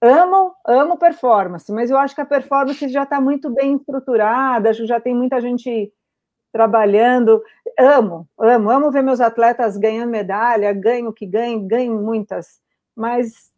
Amo, 0.00 0.54
amo 0.64 0.96
performance, 0.96 1.72
mas 1.72 1.90
eu 1.90 1.98
acho 1.98 2.14
que 2.14 2.20
a 2.20 2.26
performance 2.26 2.88
já 2.88 3.02
está 3.02 3.20
muito 3.20 3.50
bem 3.52 3.74
estruturada, 3.74 4.72
já 4.72 5.00
tem 5.00 5.12
muita 5.12 5.40
gente 5.40 5.92
trabalhando. 6.52 7.42
Amo, 7.76 8.28
amo, 8.38 8.70
amo 8.70 8.92
ver 8.92 9.02
meus 9.02 9.20
atletas 9.20 9.76
ganhando 9.76 10.10
medalha, 10.10 10.72
ganho 10.72 11.08
o 11.08 11.12
que 11.12 11.26
ganho, 11.26 11.66
ganho 11.66 12.00
muitas, 12.00 12.62
mas 12.94 13.52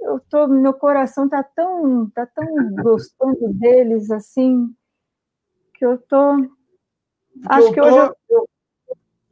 eu 0.00 0.20
tô, 0.20 0.46
meu 0.46 0.72
coração 0.72 1.28
tá 1.28 1.42
tão, 1.42 2.08
tá 2.10 2.26
tão 2.26 2.46
gostando 2.76 3.52
deles 3.52 4.10
assim 4.10 4.74
que 5.74 5.84
eu 5.84 5.98
tô. 5.98 6.32
Acho 7.46 7.68
eu 7.68 7.72
que 7.72 7.80
tô... 7.80 7.86
hoje 7.86 8.12
eu... 8.30 8.48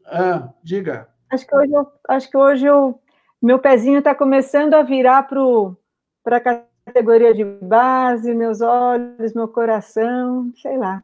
ah, 0.06 0.48
diga. 0.62 1.08
Acho 1.30 1.46
que 1.46 1.56
hoje 1.56 1.72
eu, 1.72 1.92
acho 2.08 2.30
que 2.30 2.36
hoje 2.36 2.66
eu, 2.66 3.00
meu 3.42 3.58
pezinho 3.58 3.98
está 3.98 4.14
começando 4.14 4.74
a 4.74 4.82
virar 4.82 5.24
para 5.24 6.36
a 6.36 6.40
categoria 6.86 7.34
de 7.34 7.44
base, 7.44 8.32
meus 8.34 8.60
olhos, 8.60 9.34
meu 9.34 9.48
coração, 9.48 10.52
sei 10.56 10.78
lá. 10.78 11.02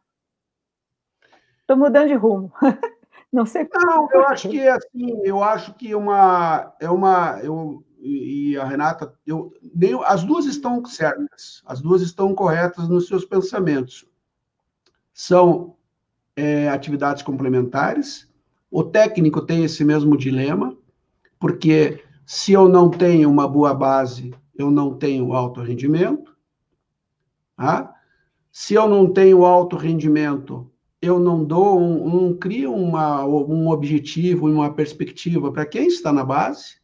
Estou 1.61 1.77
mudando 1.77 2.09
de 2.09 2.15
rumo. 2.15 2.53
Não 3.33 3.47
sei. 3.47 3.67
Não, 3.73 4.09
eu 4.13 4.29
acho 4.29 4.49
que 4.51 4.69
assim, 4.69 5.21
eu 5.25 5.43
acho 5.43 5.73
que 5.75 5.95
uma 5.95 6.75
é 6.79 6.91
uma 6.91 7.41
eu 7.43 7.83
e 8.03 8.57
a 8.59 8.65
Renata, 8.65 9.15
eu, 9.25 9.55
nem, 9.75 9.95
as 10.05 10.25
duas 10.25 10.45
estão 10.47 10.85
certas, 10.85 11.63
as 11.65 11.81
duas 11.81 12.03
estão 12.03 12.35
corretas 12.35 12.89
nos 12.89 13.07
seus 13.07 13.25
pensamentos. 13.25 14.05
São 15.15 15.77
é, 16.35 16.69
atividades 16.69 17.23
complementares. 17.23 18.29
O 18.69 18.83
técnico 18.83 19.41
tem 19.41 19.65
esse 19.65 19.85
mesmo 19.85 20.17
dilema, 20.17 20.77
porque 21.39 22.03
se 22.27 22.53
eu 22.53 22.69
não 22.69 22.91
tenho 22.91 23.31
uma 23.31 23.47
boa 23.47 23.73
base, 23.73 24.35
eu 24.57 24.71
não 24.71 24.95
tenho 24.99 25.33
alto 25.33 25.61
rendimento. 25.61 26.37
Tá? 27.57 27.95
Se 28.51 28.75
eu 28.75 28.89
não 28.89 29.13
tenho 29.13 29.45
alto 29.45 29.77
rendimento, 29.77 30.69
eu 31.01 31.21
não 31.21 31.45
dou, 31.45 31.81
um, 31.81 32.09
não 32.09 32.37
crio 32.37 32.75
uma, 32.75 33.25
um 33.25 33.69
objetivo, 33.69 34.51
uma 34.51 34.75
perspectiva 34.75 35.53
para 35.53 35.67
quem 35.67 35.87
está 35.87 36.13
na 36.13 36.25
base 36.25 36.82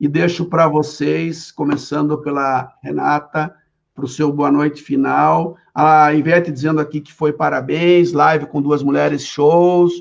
e 0.00 0.08
deixo 0.08 0.46
para 0.46 0.66
vocês, 0.66 1.52
começando 1.52 2.20
pela 2.22 2.72
Renata, 2.82 3.54
para 3.98 4.04
o 4.04 4.08
seu 4.08 4.32
boa 4.32 4.52
noite 4.52 4.80
final. 4.80 5.56
A 5.74 6.14
Ivete 6.14 6.52
dizendo 6.52 6.80
aqui 6.80 7.00
que 7.00 7.12
foi 7.12 7.32
parabéns, 7.32 8.12
live 8.12 8.46
com 8.46 8.62
duas 8.62 8.80
mulheres, 8.80 9.26
shows. 9.26 9.92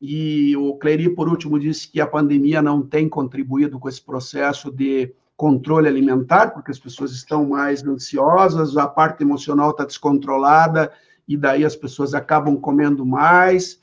E 0.00 0.56
o 0.56 0.76
Clery, 0.76 1.08
por 1.16 1.28
último, 1.28 1.58
disse 1.58 1.90
que 1.90 2.00
a 2.00 2.06
pandemia 2.06 2.62
não 2.62 2.80
tem 2.80 3.08
contribuído 3.08 3.80
com 3.80 3.88
esse 3.88 4.00
processo 4.00 4.70
de 4.70 5.12
controle 5.36 5.88
alimentar, 5.88 6.52
porque 6.52 6.70
as 6.70 6.78
pessoas 6.78 7.10
estão 7.10 7.44
mais 7.48 7.84
ansiosas, 7.84 8.76
a 8.76 8.86
parte 8.86 9.24
emocional 9.24 9.70
está 9.70 9.84
descontrolada, 9.84 10.92
e 11.26 11.36
daí 11.36 11.64
as 11.64 11.74
pessoas 11.74 12.14
acabam 12.14 12.56
comendo 12.56 13.04
mais. 13.04 13.80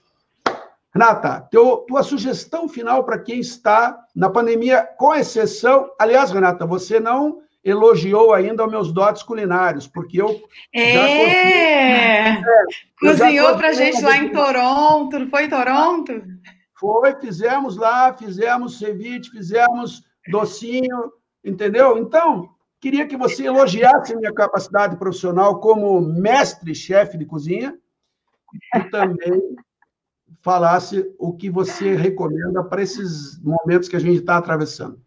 Renata, 0.93 1.41
teu, 1.51 1.83
tua 1.85 2.03
sugestão 2.03 2.69
final 2.69 3.03
para 3.03 3.19
quem 3.19 3.41
está 3.41 3.99
na 4.15 4.29
pandemia, 4.29 4.87
com 4.97 5.13
exceção. 5.13 5.89
Aliás, 5.99 6.31
Renata, 6.31 6.65
você 6.65 7.01
não 7.01 7.41
elogiou 7.67 8.33
ainda 8.33 8.65
os 8.65 8.71
meus 8.71 8.91
dotes 8.93 9.21
culinários, 9.21 9.87
porque 9.87 10.21
eu. 10.21 10.41
É! 10.73 12.29
é 12.29 12.41
Cozinhou 12.99 13.57
para 13.57 13.73
gente 13.73 14.01
lá 14.01 14.17
em 14.17 14.31
Toronto, 14.31 15.19
não 15.19 15.27
foi 15.27 15.45
em 15.45 15.49
Toronto? 15.49 16.23
Foi, 16.79 17.15
fizemos 17.19 17.75
lá, 17.75 18.13
fizemos 18.13 18.79
ceviche, 18.79 19.31
fizemos 19.31 20.03
docinho, 20.29 21.11
entendeu? 21.43 21.97
Então, 21.97 22.49
queria 22.79 23.05
que 23.05 23.17
você 23.17 23.45
elogiasse 23.45 24.15
minha 24.15 24.33
capacidade 24.33 24.95
profissional 24.95 25.59
como 25.59 25.99
mestre-chefe 25.99 27.17
de 27.17 27.25
cozinha 27.25 27.77
e 28.75 28.79
também 28.89 29.55
falasse 30.41 31.13
o 31.19 31.35
que 31.35 31.49
você 31.49 31.95
recomenda 31.95 32.63
para 32.63 32.81
esses 32.81 33.41
momentos 33.43 33.89
que 33.89 33.95
a 33.95 33.99
gente 33.99 34.19
está 34.19 34.37
atravessando. 34.37 35.01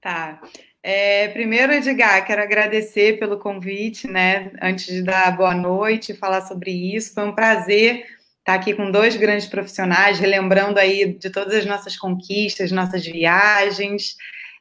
Tá. 0.00 0.40
É, 0.86 1.28
primeiro, 1.28 1.72
Edgar, 1.72 2.26
quero 2.26 2.42
agradecer 2.42 3.18
pelo 3.18 3.38
convite, 3.38 4.06
né? 4.06 4.50
Antes 4.60 4.84
de 4.84 5.02
dar 5.02 5.34
boa 5.34 5.54
noite, 5.54 6.12
falar 6.12 6.42
sobre 6.42 6.72
isso. 6.94 7.14
Foi 7.14 7.24
um 7.24 7.34
prazer 7.34 8.04
estar 8.40 8.52
aqui 8.52 8.74
com 8.74 8.90
dois 8.90 9.16
grandes 9.16 9.46
profissionais, 9.46 10.18
relembrando 10.18 10.78
aí 10.78 11.14
de 11.14 11.30
todas 11.30 11.54
as 11.54 11.64
nossas 11.64 11.96
conquistas, 11.96 12.70
nossas 12.70 13.02
viagens. 13.02 14.14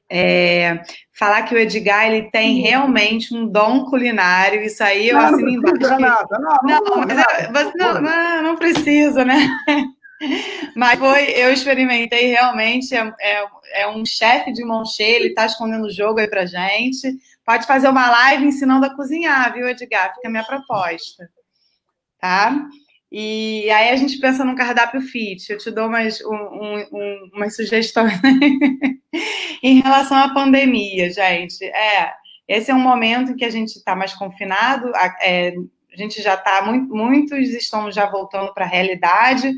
É, 0.09 0.81
falar 1.11 1.41
que 1.41 1.55
o 1.55 1.57
Edgar 1.57 2.07
ele 2.07 2.29
tem 2.31 2.61
realmente 2.61 3.35
um 3.35 3.45
dom 3.45 3.83
culinário, 3.83 4.61
isso 4.61 4.81
aí 4.81 5.09
eu 5.09 5.17
assino 5.17 5.49
embaixo. 5.49 5.99
Não, 5.99 5.99
não, 5.99 6.79
não, 6.79 7.01
você 7.01 7.71
não, 7.75 8.01
não, 8.01 8.43
não, 8.43 8.55
precisa, 8.55 9.25
né? 9.25 9.35
Mas 10.75 10.99
foi, 10.99 11.29
eu 11.31 11.51
experimentei 11.51 12.27
realmente, 12.27 12.95
é, 12.95 13.13
é, 13.19 13.45
é 13.81 13.87
um 13.87 14.05
chefe 14.05 14.51
de 14.51 14.63
cheia, 14.95 15.15
ele 15.15 15.29
está 15.29 15.45
escondendo 15.45 15.85
o 15.85 15.91
jogo 15.91 16.19
aí 16.19 16.27
pra 16.27 16.45
gente. 16.45 17.17
Pode 17.45 17.65
fazer 17.65 17.89
uma 17.89 18.09
live 18.09 18.45
ensinando 18.45 18.85
a 18.85 18.95
cozinhar, 18.95 19.53
viu, 19.53 19.67
Edgar? 19.67 20.13
Fica 20.15 20.27
a 20.27 20.31
minha 20.31 20.43
proposta. 20.43 21.29
Tá? 22.19 22.67
E 23.11 23.69
aí 23.69 23.89
a 23.89 23.95
gente 23.95 24.17
pensa 24.17 24.43
no 24.43 24.55
cardápio 24.55 25.01
fit. 25.01 25.51
Eu 25.51 25.57
te 25.59 25.69
dou 25.69 25.87
umas, 25.87 26.19
um, 26.21 26.87
um, 26.91 27.29
umas 27.33 27.55
sugestões 27.55 28.13
em 29.61 29.81
relação 29.81 30.17
à 30.17 30.33
pandemia, 30.33 31.11
gente. 31.11 31.63
É, 31.65 32.11
esse 32.47 32.71
é 32.71 32.73
um 32.73 32.79
momento 32.79 33.31
em 33.31 33.35
que 33.35 33.45
a 33.45 33.51
gente 33.51 33.77
está 33.77 33.95
mais 33.95 34.13
confinado, 34.13 34.91
é, 35.21 35.53
a 35.93 35.95
gente 35.95 36.21
já 36.23 36.33
está, 36.33 36.63
muito, 36.63 36.93
muitos 36.93 37.49
estão 37.49 37.91
já 37.91 38.09
voltando 38.09 38.51
para 38.51 38.65
a 38.65 38.67
realidade, 38.67 39.53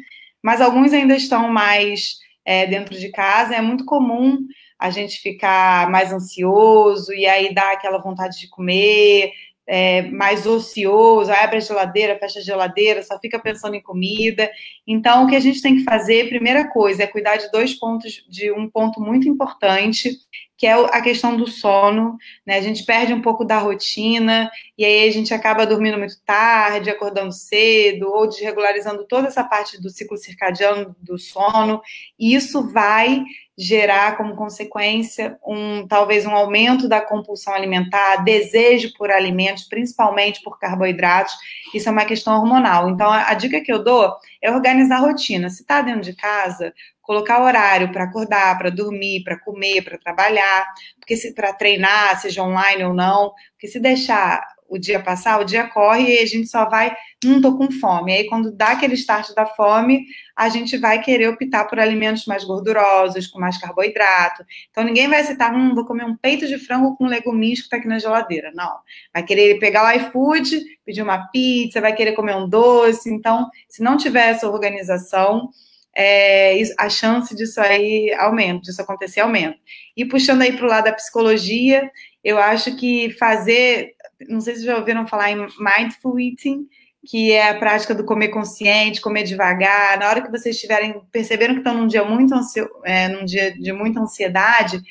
mas 0.46 0.62
alguns 0.62 0.94
ainda 0.94 1.16
estão 1.16 1.50
mais 1.50 2.20
é, 2.46 2.68
dentro 2.68 2.96
de 2.96 3.10
casa. 3.10 3.56
É 3.56 3.62
muito 3.62 3.84
comum 3.84 4.38
a 4.78 4.92
gente 4.92 5.20
ficar 5.20 5.90
mais 5.90 6.14
ansioso 6.14 7.12
e 7.14 7.26
aí 7.26 7.52
dá 7.52 7.72
aquela 7.72 7.98
vontade 7.98 8.40
de 8.40 8.48
comer, 8.48 9.32
é, 9.66 10.04
mais 10.04 10.46
ocioso, 10.46 11.32
abre 11.32 11.58
a 11.58 11.60
geladeira, 11.60 12.20
fecha 12.20 12.38
a 12.38 12.44
geladeira, 12.44 13.02
só 13.02 13.20
fica 13.20 13.40
pensando 13.40 13.74
em 13.74 13.82
comida. 13.82 14.48
Então, 14.86 15.26
o 15.26 15.28
que 15.28 15.36
a 15.36 15.40
gente 15.40 15.64
tem 15.64 15.78
que 15.78 15.84
fazer, 15.84 16.30
primeira 16.30 16.70
coisa, 16.70 17.02
é 17.02 17.08
cuidar 17.08 17.38
de 17.38 17.50
dois 17.50 17.74
pontos, 17.74 18.24
de 18.30 18.52
um 18.52 18.70
ponto 18.70 19.02
muito 19.02 19.28
importante, 19.28 20.12
que 20.58 20.66
é 20.66 20.74
a 20.74 21.02
questão 21.02 21.36
do 21.36 21.48
sono, 21.48 22.18
né? 22.46 22.58
A 22.58 22.62
gente 22.62 22.86
perde 22.86 23.14
um 23.14 23.22
pouco 23.22 23.44
da 23.44 23.58
rotina 23.58 24.50
e 24.78 24.86
aí 24.86 25.08
a 25.08 25.12
gente 25.12 25.34
acaba 25.34 25.66
dormindo 25.66 25.98
muito 25.98 26.20
tarde, 26.26 26.90
acordando 26.90 27.34
cedo 27.34 28.08
ou 28.10 28.28
desregularizando 28.28 29.06
toda 29.06 29.28
essa 29.28 29.44
parte 29.44 29.82
do 29.82 29.90
ciclo 29.90 30.18
circadiano 30.18 30.96
do 31.02 31.18
sono. 31.18 31.82
E 32.18 32.34
isso 32.34 32.72
vai 32.72 33.24
gerar 33.58 34.18
como 34.18 34.36
consequência 34.36 35.38
um 35.46 35.88
talvez 35.88 36.26
um 36.26 36.36
aumento 36.36 36.90
da 36.90 37.00
compulsão 37.00 37.54
alimentar, 37.54 38.18
desejo 38.18 38.92
por 38.98 39.10
alimentos, 39.10 39.64
principalmente 39.64 40.42
por 40.44 40.60
carboidratos. 40.60 41.34
Isso 41.74 41.88
é 41.88 41.92
uma 41.92 42.06
questão 42.06 42.36
hormonal. 42.38 42.90
Então 42.90 43.10
a, 43.10 43.30
a 43.30 43.34
dica 43.34 43.62
que 43.62 43.72
eu 43.72 43.84
dou 43.84 44.14
é 44.42 44.52
organizar 44.52 44.98
a 44.98 45.02
rotina. 45.02 45.50
Se 45.50 45.62
está 45.62 45.82
dentro 45.82 46.02
de 46.02 46.14
casa, 46.14 46.74
colocar 47.02 47.42
horário 47.42 47.92
para 47.92 48.04
acordar, 48.04 48.58
para 48.58 48.70
dormir, 48.70 49.24
para 49.24 49.40
comer, 49.40 49.84
para 49.84 49.98
trabalhar, 49.98 50.66
porque 51.00 51.16
se 51.16 51.34
para 51.34 51.54
treinar, 51.54 52.20
seja 52.20 52.44
online 52.44 52.84
ou 52.84 52.94
não, 52.94 53.32
porque 53.52 53.68
se 53.68 53.80
deixar 53.80 54.44
o 54.68 54.78
dia 54.78 55.00
passar, 55.00 55.40
o 55.40 55.46
dia 55.46 55.68
corre 55.68 56.16
e 56.16 56.20
a 56.20 56.26
gente 56.26 56.48
só 56.48 56.68
vai, 56.68 56.96
não 57.24 57.42
tô 57.42 57.58
com 57.58 57.72
fome. 57.72 58.14
Aí 58.14 58.28
quando 58.28 58.52
dá 58.52 58.70
aquele 58.70 58.96
start 58.96 59.34
da 59.34 59.46
fome, 59.46 60.06
a 60.36 60.50
gente 60.50 60.78
vai 60.78 61.02
querer 61.02 61.30
optar 61.30 61.66
por 61.66 61.80
alimentos 61.80 62.26
mais 62.26 62.44
gordurosos, 62.44 63.28
com 63.28 63.40
mais 63.40 63.58
carboidrato. 63.58 64.44
Então 64.70 64.84
ninguém 64.84 65.08
vai 65.08 65.24
citar, 65.24 65.54
hum, 65.54 65.74
vou 65.74 65.86
comer 65.86 66.06
um 66.06 66.16
peito 66.16 66.48
de 66.48 66.58
frango 66.58 66.96
com 66.98 67.06
legumes 67.06 67.62
que 67.62 67.70
tá 67.70 67.78
aqui 67.78 67.88
na 67.88 68.00
geladeira. 68.00 68.52
Não. 68.54 68.78
Vai 69.14 69.24
querer 69.24 69.60
pegar 69.60 69.86
o 69.86 69.98
iFood, 69.98 70.62
pedir 70.86 71.02
uma 71.02 71.28
pizza, 71.28 71.80
vai 71.82 71.94
querer 71.94 72.14
comer 72.14 72.36
um 72.36 72.50
doce. 72.50 73.10
Então, 73.14 73.50
se 73.70 73.84
não 73.84 73.98
tiver 73.98 74.30
essa 74.30 74.50
organização, 74.50 75.50
é, 75.96 76.62
a 76.78 76.90
chance 76.90 77.34
disso 77.34 77.62
aí 77.62 78.14
aumenta, 78.20 78.64
disso 78.64 78.82
acontecer 78.82 79.22
aumenta. 79.22 79.58
E 79.96 80.04
puxando 80.04 80.42
aí 80.42 80.52
para 80.52 80.66
o 80.66 80.70
lado 80.70 80.86
da 80.86 80.94
psicologia, 80.94 81.90
eu 82.22 82.38
acho 82.38 82.76
que 82.76 83.12
fazer, 83.12 83.95
não 84.28 84.42
sei 84.42 84.56
se 84.56 84.66
já 84.66 84.78
ouviram 84.78 85.08
falar 85.08 85.32
em 85.32 85.48
mindful 85.60 86.20
eating, 86.20 86.68
que 87.06 87.32
é 87.32 87.50
a 87.50 87.60
prática 87.60 87.94
do 87.94 88.06
comer 88.06 88.30
consciente, 88.30 89.02
comer 89.02 89.24
devagar. 89.24 90.00
Na 90.00 90.10
hora 90.10 90.22
que 90.22 90.32
vocês 90.32 90.56
estiverem 90.56 91.02
perceberam 91.12 91.54
que 91.54 91.60
estão 91.60 91.76
num 91.76 91.88
dia 91.88 92.04
muito 92.04 92.34
ansio, 92.34 92.68
é, 92.84 93.08
num 93.08 93.24
dia 93.24 93.54
de 93.58 93.72
muita 93.72 94.00
ansiedade, 94.00 94.82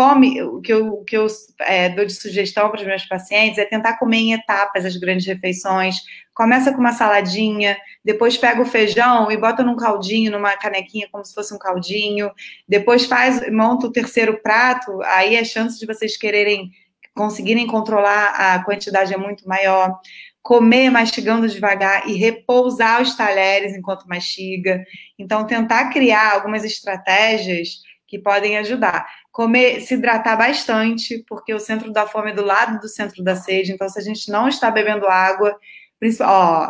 come, 0.00 0.42
o 0.42 0.62
que 0.62 0.72
eu, 0.72 0.94
o 0.94 1.04
que 1.04 1.14
eu 1.14 1.26
é, 1.60 1.90
dou 1.90 2.06
de 2.06 2.14
sugestão 2.14 2.70
para 2.70 2.80
os 2.80 2.86
meus 2.86 3.04
pacientes 3.04 3.58
é 3.58 3.66
tentar 3.66 3.98
comer 3.98 4.16
em 4.16 4.32
etapas 4.32 4.86
as 4.86 4.96
grandes 4.96 5.26
refeições. 5.26 5.96
Começa 6.32 6.72
com 6.72 6.78
uma 6.78 6.92
saladinha, 6.92 7.76
depois 8.02 8.38
pega 8.38 8.62
o 8.62 8.64
feijão 8.64 9.30
e 9.30 9.36
bota 9.36 9.62
num 9.62 9.76
caldinho, 9.76 10.32
numa 10.32 10.56
canequinha, 10.56 11.06
como 11.12 11.22
se 11.22 11.34
fosse 11.34 11.54
um 11.54 11.58
caldinho. 11.58 12.30
Depois 12.66 13.04
faz, 13.04 13.46
monta 13.52 13.88
o 13.88 13.92
terceiro 13.92 14.40
prato, 14.42 15.02
aí 15.02 15.36
a 15.36 15.44
chance 15.44 15.78
de 15.78 15.84
vocês 15.84 16.16
quererem, 16.16 16.70
conseguirem 17.14 17.66
controlar 17.66 18.54
a 18.54 18.64
quantidade 18.64 19.12
é 19.12 19.16
muito 19.16 19.46
maior. 19.46 19.98
Comer 20.42 20.88
mastigando 20.90 21.48
devagar 21.48 22.08
e 22.08 22.14
repousar 22.14 23.02
os 23.02 23.14
talheres 23.14 23.74
enquanto 23.74 24.08
mastiga. 24.08 24.82
Então, 25.18 25.46
tentar 25.46 25.90
criar 25.90 26.32
algumas 26.32 26.64
estratégias 26.64 27.82
que 28.06 28.18
podem 28.18 28.56
ajudar 28.58 29.06
comer, 29.30 29.80
se 29.82 29.94
hidratar 29.94 30.36
bastante, 30.36 31.24
porque 31.28 31.54
o 31.54 31.60
centro 31.60 31.92
da 31.92 32.06
fome 32.06 32.30
é 32.30 32.34
do 32.34 32.44
lado 32.44 32.80
do 32.80 32.88
centro 32.88 33.22
da 33.22 33.36
sede. 33.36 33.72
Então, 33.72 33.88
se 33.88 33.98
a 33.98 34.02
gente 34.02 34.30
não 34.30 34.48
está 34.48 34.70
bebendo 34.70 35.06
água, 35.06 35.56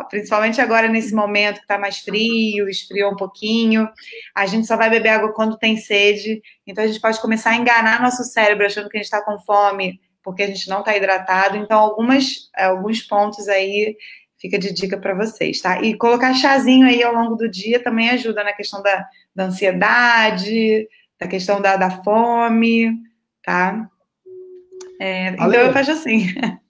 principalmente 0.09 0.59
agora 0.59 0.87
nesse 0.89 1.15
momento 1.15 1.55
que 1.55 1.61
está 1.61 1.79
mais 1.79 1.99
frio, 1.99 2.69
esfriou 2.69 3.13
um 3.13 3.15
pouquinho, 3.15 3.89
a 4.35 4.45
gente 4.45 4.67
só 4.67 4.75
vai 4.75 4.89
beber 4.89 5.09
água 5.09 5.33
quando 5.33 5.57
tem 5.57 5.77
sede. 5.77 6.41
Então, 6.67 6.83
a 6.83 6.87
gente 6.87 6.99
pode 6.99 7.19
começar 7.21 7.51
a 7.51 7.55
enganar 7.55 8.01
nosso 8.01 8.23
cérebro 8.25 8.65
achando 8.65 8.89
que 8.89 8.97
a 8.97 8.99
gente 8.99 9.05
está 9.05 9.23
com 9.23 9.39
fome 9.39 9.99
porque 10.23 10.43
a 10.43 10.47
gente 10.47 10.69
não 10.69 10.79
está 10.79 10.95
hidratado. 10.95 11.57
Então, 11.57 11.79
algumas, 11.79 12.49
alguns 12.55 13.01
pontos 13.01 13.47
aí 13.47 13.95
fica 14.41 14.57
de 14.57 14.73
dica 14.73 14.97
para 14.97 15.13
vocês, 15.13 15.61
tá? 15.61 15.81
E 15.81 15.95
colocar 15.95 16.33
chazinho 16.33 16.87
aí 16.87 17.03
ao 17.03 17.13
longo 17.13 17.35
do 17.35 17.49
dia 17.49 17.81
também 17.81 18.09
ajuda 18.09 18.43
na 18.43 18.53
questão 18.53 18.81
da, 18.81 19.07
da 19.35 19.45
ansiedade, 19.45 20.87
da 21.19 21.27
questão 21.27 21.61
da, 21.61 21.77
da 21.77 21.91
fome, 22.03 22.91
tá? 23.43 23.87
É, 24.99 25.29
então 25.29 25.45
Ale, 25.45 25.57
eu 25.57 25.73
faço 25.73 25.91
assim. 25.91 26.27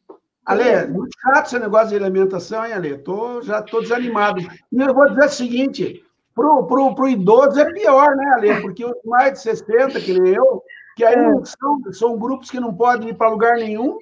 Ale, 0.45 0.87
muito 0.87 1.15
chato 1.21 1.45
esse 1.45 1.59
negócio 1.59 1.89
de 1.89 1.95
alimentação, 2.03 2.65
hein, 2.65 2.73
Ale? 2.73 2.97
Tô, 2.97 3.41
já 3.41 3.59
estou 3.59 3.81
desanimado. 3.81 4.41
E 4.41 4.81
eu 4.81 4.93
vou 4.93 5.07
dizer 5.09 5.25
o 5.25 5.29
seguinte: 5.29 6.03
pro, 6.35 6.65
pro, 6.65 6.93
pro 6.93 7.07
idoso 7.07 7.59
é 7.59 7.71
pior, 7.71 8.15
né, 8.15 8.25
Ale? 8.33 8.61
Porque 8.61 8.83
os 8.83 8.93
mais 9.05 9.33
de 9.33 9.39
60, 9.39 9.99
que 10.01 10.19
nem 10.19 10.33
eu, 10.33 10.63
que 11.01 11.05
aí 11.05 11.15
é. 11.15 11.45
são, 11.45 11.93
são 11.93 12.17
grupos 12.17 12.51
que 12.51 12.59
não 12.59 12.71
podem 12.71 13.09
ir 13.09 13.15
para 13.15 13.29
lugar 13.29 13.55
nenhum. 13.55 13.97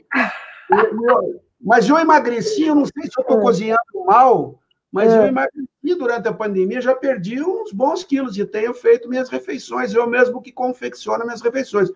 Eu, 0.70 1.42
mas 1.62 1.88
eu 1.88 1.98
emagreci, 1.98 2.66
eu 2.66 2.76
não 2.76 2.86
sei 2.86 3.04
se 3.04 3.12
eu 3.18 3.22
estou 3.22 3.40
é. 3.40 3.42
cozinhando 3.42 4.06
mal, 4.06 4.60
mas 4.92 5.14
é. 5.14 5.18
eu 5.18 5.28
emagreci 5.28 5.96
durante 5.98 6.28
a 6.28 6.34
pandemia, 6.34 6.82
já 6.82 6.94
perdi 6.94 7.42
uns 7.42 7.72
bons 7.72 8.04
quilos 8.04 8.38
e 8.38 8.46
tenho 8.46 8.74
feito 8.74 9.08
minhas 9.08 9.30
refeições, 9.30 9.94
eu 9.94 10.06
mesmo 10.08 10.42
que 10.42 10.52
confecciono 10.52 11.24
minhas 11.24 11.42
refeições. 11.42 11.90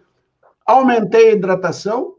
Aumentei 0.66 1.30
a 1.30 1.34
hidratação, 1.34 2.16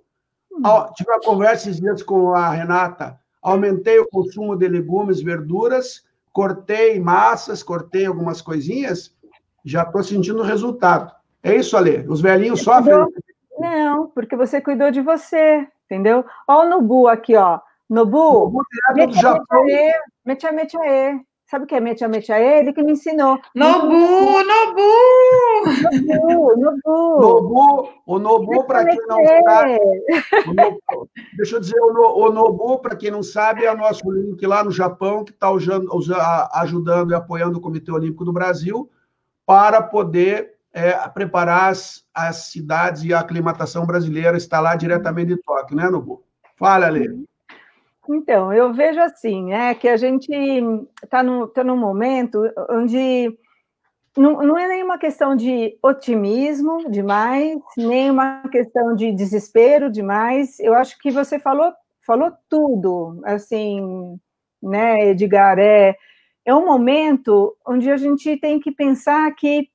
hum. 0.53 0.63
tive 0.95 1.11
uma 1.11 1.21
conversa 1.21 1.71
esses 1.71 1.81
dias 1.81 2.03
com 2.03 2.35
a 2.35 2.51
Renata, 2.51 3.19
aumentei 3.41 3.99
o 3.99 4.09
consumo 4.09 4.57
de 4.57 4.69
legumes, 4.69 5.23
verduras, 5.23 6.05
cortei 6.33 7.01
massas, 7.01 7.63
cortei 7.63 8.05
algumas 8.05 8.43
coisinhas, 8.43 9.15
já 9.65 9.85
estou 9.85 10.03
sentindo 10.03 10.41
o 10.41 10.45
resultado. 10.47 11.24
É 11.45 11.55
isso, 11.55 11.77
Ale? 11.77 12.07
Os 12.09 12.23
velhinhos 12.23 12.63
sofrem? 12.63 13.07
Não, 13.59 14.09
porque 14.09 14.35
você 14.35 14.63
cuidou 14.63 14.91
de 14.91 15.03
você, 15.03 15.69
entendeu? 15.85 16.25
Olha 16.49 16.77
o 16.77 16.81
Nubu 16.81 17.07
aqui, 17.07 17.37
ó. 17.37 17.61
Nobu, 17.89 18.51
metia, 18.95 20.51
metia, 20.53 20.81
e. 20.87 21.21
Sabe 21.45 21.67
o 21.67 21.69
que 21.69 21.75
é 21.75 21.81
metia, 21.81 22.09
metia 22.09 22.41
e? 22.41 22.61
Ele 22.61 22.73
que 22.73 22.83
me 22.83 22.93
ensinou. 22.93 23.39
Nobu, 23.55 23.91
Nobu! 23.91 24.91
Nobu, 26.03 26.57
Nobu. 26.57 27.21
Nobu, 27.21 27.89
o 28.07 28.19
Nobu, 28.19 28.65
para 28.65 28.87
quem 28.87 28.99
não 29.07 29.19
sabe... 29.45 29.79
Nobu, 30.47 31.09
deixa 31.37 31.57
eu 31.57 31.61
dizer, 31.61 31.79
o, 31.79 32.33
Nobu, 32.33 32.79
para 32.79 32.97
quem 32.97 33.11
não 33.11 33.23
sabe, 33.23 33.67
é 33.67 33.73
o 33.73 33.77
nosso 33.77 34.11
link 34.11 34.45
lá 34.47 34.65
no 34.65 34.71
Japão, 34.71 35.23
que 35.23 35.33
está 35.33 35.51
ajudando 36.55 37.11
e 37.11 37.15
apoiando 37.15 37.59
o 37.59 37.61
Comitê 37.61 37.93
Olímpico 37.93 38.25
do 38.25 38.33
Brasil 38.33 38.91
para 39.47 39.83
poder 39.83 40.54
é, 40.75 40.93
preparar 41.11 41.71
as, 41.71 42.05
as, 42.13 42.49
cidades 42.49 43.05
e 43.05 43.15
a 43.15 43.21
aclimatação 43.21 43.87
brasileira 43.87 44.37
está 44.37 44.59
lá 44.59 44.75
diretamente 44.75 45.29
de 45.35 45.41
Tóquio, 45.41 45.77
né, 45.77 45.89
Nubu? 45.89 46.25
Fala, 46.57 46.89
Lê. 46.89 47.09
Então, 48.09 48.53
eu 48.53 48.75
vejo 48.75 49.01
assim, 49.01 49.47
né, 49.47 49.75
que 49.75 49.89
a 49.89 49.97
gente 49.97 50.31
está 51.03 51.23
no, 51.23 51.47
tá 51.47 51.63
num 51.63 51.77
momento 51.77 52.43
onde 52.69 53.33
não, 54.17 54.43
não 54.43 54.59
é 54.59 54.69
nenhuma 54.69 54.99
questão 54.99 55.35
de 55.35 55.79
otimismo 55.83 56.91
demais, 56.91 57.57
nem 57.77 58.11
uma 58.11 58.43
questão 58.49 58.95
de 58.95 59.13
desespero 59.13 59.91
demais. 59.91 60.59
Eu 60.59 60.75
acho 60.75 60.99
que 60.99 61.11
você 61.11 61.39
falou, 61.39 61.73
falou 62.05 62.33
tudo, 62.49 63.21
assim, 63.25 64.19
né, 64.63 65.09
Edgar? 65.09 65.59
É, 65.59 65.97
é 66.45 66.55
um 66.55 66.67
momento 66.67 67.57
onde 67.67 67.91
a 67.91 67.97
gente 67.97 68.37
tem 68.37 68.61
que 68.61 68.71
pensar 68.71 69.35
que 69.35 69.69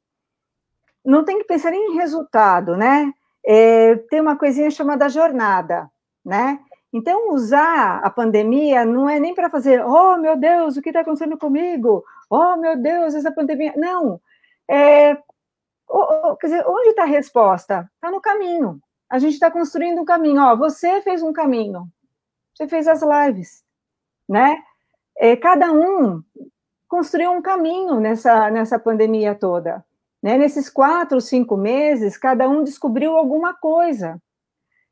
não 1.10 1.26
tem 1.26 1.40
que 1.40 1.46
pensar 1.46 1.74
em 1.74 1.96
resultado, 1.96 2.78
né? 2.78 3.12
É, 3.44 3.96
tem 4.12 4.22
uma 4.22 4.38
coisinha 4.38 4.70
chamada 4.70 5.10
jornada, 5.10 5.90
né? 6.24 6.60
Então, 6.94 7.32
usar 7.32 8.00
a 8.04 8.10
pandemia 8.12 8.86
não 8.86 9.10
é 9.10 9.20
nem 9.20 9.34
para 9.34 9.50
fazer, 9.50 9.84
oh, 9.84 10.18
meu 10.18 10.38
Deus, 10.38 10.78
o 10.78 10.82
que 10.82 10.90
está 10.90 11.02
acontecendo 11.02 11.38
comigo? 11.38 12.04
Oh, 12.30 12.56
meu 12.58 12.78
Deus, 12.78 13.16
essa 13.16 13.32
pandemia. 13.32 13.74
Não. 13.76 14.22
É, 14.70 15.16
quer 16.40 16.48
dizer, 16.48 16.64
onde 16.68 16.90
está 16.90 17.04
a 17.04 17.08
resposta? 17.08 17.90
Está 17.96 18.12
no 18.12 18.22
caminho. 18.22 18.80
A 19.10 19.18
gente 19.18 19.34
está 19.34 19.50
construindo 19.50 20.02
um 20.02 20.06
caminho. 20.06 20.42
Ó, 20.44 20.56
você 20.56 21.02
fez 21.02 21.24
um 21.24 21.34
caminho. 21.34 21.88
Você 22.54 22.68
fez 22.68 22.88
as 22.88 23.02
lives, 23.02 23.64
né? 24.28 24.62
É, 25.18 25.36
cada 25.36 25.72
um 25.72 26.24
construiu 26.88 27.32
um 27.32 27.42
caminho 27.42 28.00
nessa, 28.00 28.52
nessa 28.52 28.78
pandemia 28.78 29.34
toda. 29.34 29.84
Né? 30.22 30.38
Nesses 30.38 30.70
quatro, 30.70 31.22
cinco 31.22 31.56
meses, 31.56 32.18
cada 32.18 32.48
um 32.48 32.64
descobriu 32.64 33.16
alguma 33.16 33.54
coisa. 33.54 34.22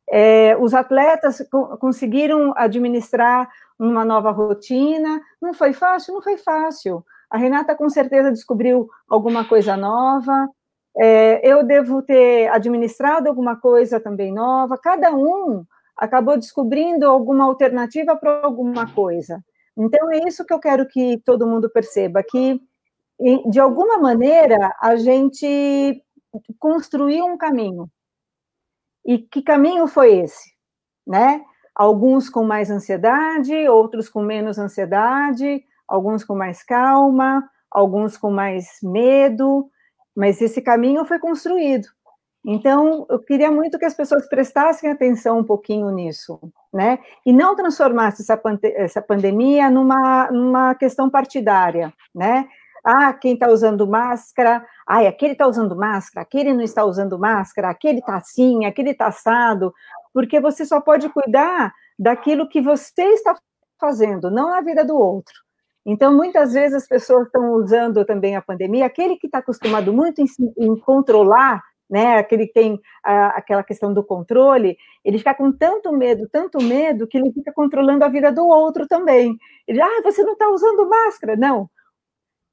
É, 0.10 0.56
os 0.58 0.74
atletas 0.74 1.46
co 1.52 1.78
conseguiram 1.78 2.54
administrar 2.56 3.50
uma 3.78 4.06
nova 4.06 4.32
rotina. 4.32 5.22
Não 5.42 5.54
foi 5.54 5.74
fácil? 5.74 6.14
Não 6.14 6.22
foi 6.22 6.38
fácil. 6.38 7.04
A 7.30 7.38
Renata 7.38 7.76
com 7.76 7.90
certeza 7.90 8.32
descobriu 8.32 8.90
alguma 9.10 9.44
coisa 9.46 9.76
nova. 9.76 10.50
É, 10.98 11.46
eu 11.48 11.64
devo 11.64 12.02
ter 12.02 12.48
administrado 12.50 13.28
alguma 13.28 13.60
coisa 13.60 14.00
também 14.00 14.34
nova. 14.34 14.78
Cada 14.78 15.12
um 15.14 15.66
acabou 15.96 16.38
descobrindo 16.38 17.06
alguma 17.06 17.46
alternativa 17.46 18.16
para 18.16 18.42
alguma 18.44 18.92
coisa. 18.94 19.44
Então 19.78 20.12
é 20.12 20.28
isso 20.28 20.46
que 20.46 20.54
eu 20.54 20.60
quero 20.60 20.88
que 20.88 21.22
todo 21.26 21.46
mundo 21.48 21.70
perceba 21.70 22.24
que 22.24 22.60
de 23.50 23.60
alguma 23.60 23.98
maneira 23.98 24.76
a 24.80 24.96
gente 24.96 26.04
construiu 26.60 27.26
um 27.26 27.38
caminho. 27.38 27.90
E 29.06 29.18
que 29.20 29.42
caminho 29.42 29.88
foi 29.88 30.18
esse, 30.20 30.52
né? 31.06 31.42
Alguns 31.74 32.30
com 32.30 32.44
mais 32.44 32.70
ansiedade, 32.70 33.68
outros 33.70 34.10
com 34.10 34.22
menos 34.22 34.58
ansiedade, 34.58 35.64
alguns 35.88 36.24
com 36.24 36.36
mais 36.36 36.64
calma, 36.64 37.50
alguns 37.72 38.18
com 38.18 38.30
mais 38.30 38.80
medo, 38.84 39.70
mas 40.16 40.42
esse 40.42 40.62
caminho 40.62 41.06
foi 41.06 41.20
construído. 41.20 41.88
Então, 42.46 43.06
eu 43.10 43.20
queria 43.20 43.52
muito 43.52 43.78
que 43.78 43.86
as 43.86 43.94
pessoas 43.94 44.28
prestassem 44.30 44.90
atenção 44.90 45.40
um 45.40 45.44
pouquinho 45.44 45.90
nisso, 45.92 46.40
né? 46.74 47.00
E 47.26 47.34
não 47.34 47.56
transformasse 47.56 48.22
essa, 48.22 48.42
essa 48.76 49.02
pandemia 49.02 49.70
numa, 49.70 50.32
numa 50.32 50.76
questão 50.76 51.10
partidária, 51.10 51.94
né? 52.16 52.48
Ah, 52.90 53.12
quem 53.12 53.34
está 53.34 53.50
usando 53.50 53.86
máscara, 53.86 54.66
ah, 54.88 55.02
aquele 55.02 55.34
está 55.34 55.46
usando 55.46 55.76
máscara, 55.76 56.22
aquele 56.22 56.54
não 56.54 56.62
está 56.62 56.86
usando 56.86 57.20
máscara, 57.20 57.70
aquele 57.70 58.00
está 58.00 58.16
assim, 58.16 58.64
aquele 58.64 58.92
está 58.92 59.08
assado, 59.08 59.74
porque 60.14 60.40
você 60.40 60.66
só 60.66 60.80
pode 60.80 61.10
cuidar 61.10 61.74
daquilo 62.00 62.48
que 62.48 62.62
você 62.62 63.04
está 63.10 63.36
fazendo, 63.78 64.32
não 64.32 64.54
a 64.54 64.62
vida 64.62 64.86
do 64.86 64.96
outro. 64.98 65.36
Então, 65.86 66.16
muitas 66.16 66.54
vezes 66.54 66.84
as 66.84 66.88
pessoas 66.88 67.26
estão 67.26 67.52
usando 67.56 68.06
também 68.06 68.38
a 68.38 68.42
pandemia, 68.42 68.86
aquele 68.86 69.18
que 69.18 69.28
está 69.28 69.40
acostumado 69.40 69.92
muito 69.92 70.22
em, 70.22 70.26
em, 70.58 70.80
controlar, 70.80 71.62
né, 71.90 72.18
aquele 72.18 72.48
que 72.48 72.54
tem 72.54 72.80
a, 73.04 73.38
aquela 73.38 73.64
questão 73.64 73.94
do 73.94 74.02
controle, 74.02 74.78
ele 75.04 75.18
fica 75.18 75.34
com 75.34 75.52
tanto 75.52 75.92
medo, 75.92 76.26
tanto 76.32 76.64
medo, 76.64 77.06
que 77.06 77.18
ele 77.18 77.34
fica 77.34 77.52
controlando 77.52 78.06
a 78.06 78.10
vida 78.10 78.32
do 78.32 78.48
outro 78.48 78.88
também. 78.88 79.38
Ele, 79.68 79.82
ah, 79.82 80.02
você 80.06 80.24
não 80.24 80.34
está 80.34 80.50
usando 80.50 80.88
máscara. 80.90 81.36
Não, 81.36 81.70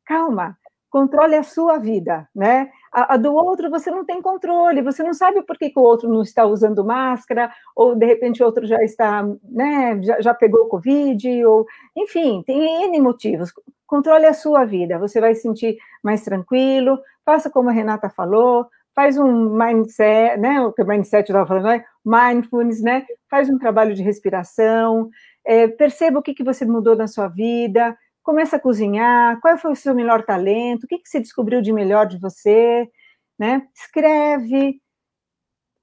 calma, 0.05 0.57
controle 0.91 1.35
a 1.35 1.43
sua 1.43 1.77
vida, 1.79 2.29
né? 2.33 2.71
A, 2.93 3.15
a, 3.15 3.17
do 3.17 3.35
outro 3.35 3.69
você 3.69 3.91
não 3.91 4.05
tem 4.05 4.23
controle, 4.23 4.81
você 4.81 5.03
não 5.03 5.13
sabe 5.13 5.43
por 5.43 5.59
que, 5.59 5.71
que, 5.71 5.79
o 5.79 5.83
outro 5.83 6.09
não 6.09 6.23
está 6.23 6.45
usando 6.47 6.85
máscara, 6.85 7.53
ou 7.75 7.97
de 7.97 8.07
repente 8.07 8.43
o 8.43 8.47
outro 8.47 8.65
já 8.65 8.81
está, 8.85 9.25
né, 9.43 10.01
já, 10.03 10.21
já 10.21 10.35
pegou 10.35 10.69
Covid, 10.69 11.45
ou 11.47 11.67
enfim, 11.97 12.45
tem 12.47 12.85
N 12.85 13.01
motivos. 13.01 13.53
Controle 13.87 14.27
a 14.27 14.33
sua 14.35 14.65
vida, 14.65 14.99
você 14.99 15.21
vai 15.21 15.35
se 15.35 15.43
sentir 15.43 15.77
mais 16.03 16.23
tranquilo, 16.23 17.01
faça 17.25 17.51
como 17.51 17.71
a 17.71 17.73
Renata 17.73 18.09
falou, 18.09 18.67
faz 18.95 19.19
um 19.19 19.51
mindset, 19.51 20.39
né? 20.39 20.61
O 20.61 20.73
que 20.73 20.83
o 20.83 20.87
mindset 20.87 21.29
estava 21.29 21.47
falando, 21.47 21.65
né? 21.65 21.85
mindfulness, 22.05 22.81
né? 22.81 23.05
Faz 23.29 23.51
um 23.51 23.59
trabalho 23.59 23.95
de 23.95 24.03
respiração, 24.03 25.11
é, 25.45 25.67
perceba 25.67 26.19
o 26.21 26.23
que, 26.23 26.35
que 26.35 26.45
você 26.45 26.65
mudou 26.65 26.95
na 26.95 27.09
sua 27.09 27.29
vida, 27.29 27.97
começa 28.25 28.57
a 28.57 28.61
cozinhar, 28.61 29.39
qual 29.41 29.57
foi 29.59 29.71
o 29.71 29.77
seu 29.77 29.95
melhor 29.95 30.25
talento, 30.25 30.85
o 30.85 30.87
que, 30.89 30.99
que 30.99 31.09
você 31.09 31.21
descobriu 31.21 31.61
de 31.61 31.73
melhor 31.73 32.07
de 32.07 32.19
você, 32.19 32.91
né? 33.39 33.69
Escreve, 33.77 34.81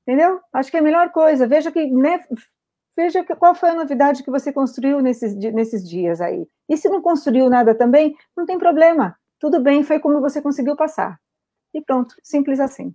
entendeu? 0.06 0.42
Acho 0.52 0.72
que 0.72 0.78
é 0.78 0.80
a 0.80 0.84
melhor 0.84 1.12
coisa. 1.12 1.48
Veja 1.48 1.72
que, 1.72 1.86
né? 1.86 2.20
Veja 2.98 3.24
qual 3.24 3.56
foi 3.56 3.70
a 3.70 3.76
novidade 3.76 4.24
que 4.24 4.32
você 4.32 4.52
construiu 4.52 5.00
nesses, 5.00 5.36
nesses 5.36 5.88
dias 5.88 6.20
aí. 6.20 6.46
E 6.68 6.76
se 6.76 6.90
não 6.90 7.02
construiu 7.02 7.50
nada 7.50 7.76
também, 7.76 8.18
não 8.36 8.46
tem 8.46 8.58
problema. 8.58 9.16
Tudo 9.40 9.62
bem, 9.62 9.84
foi 9.84 10.00
como 10.00 10.20
você 10.20 10.42
conseguiu 10.42 10.76
passar. 10.76 11.20
E 11.74 11.82
pronto, 11.82 12.16
simples 12.24 12.60
assim. 12.60 12.94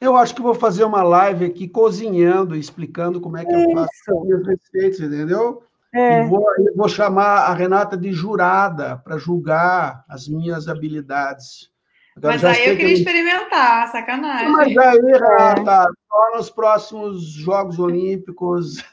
Eu 0.00 0.16
acho 0.16 0.34
que 0.34 0.42
vou 0.42 0.54
fazer 0.54 0.82
uma 0.82 1.02
live 1.02 1.44
aqui 1.44 1.68
cozinhando, 1.68 2.56
explicando 2.56 3.20
como 3.20 3.36
é 3.36 3.44
que 3.44 3.52
Isso. 3.52 3.70
eu 3.70 3.74
faço 3.74 4.34
as 4.34 4.46
receitas, 4.46 5.00
entendeu? 5.00 5.62
É. 5.92 6.22
E 6.22 6.26
vou, 6.26 6.44
vou 6.76 6.88
chamar 6.88 7.46
a 7.46 7.54
Renata 7.54 7.96
de 7.96 8.12
jurada 8.12 8.96
para 8.98 9.18
julgar 9.18 10.04
as 10.08 10.28
minhas 10.28 10.68
habilidades. 10.68 11.70
Agora, 12.16 12.34
mas 12.34 12.44
aí 12.44 12.68
eu 12.68 12.76
queria 12.76 12.94
que... 12.94 13.00
experimentar, 13.00 13.88
sacanagem. 13.88 14.48
Mas 14.50 14.76
aí, 14.76 14.98
Renata, 15.00 15.92
só 16.08 16.36
nos 16.36 16.50
próximos 16.50 17.22
Jogos 17.32 17.78
Olímpicos. 17.78 18.84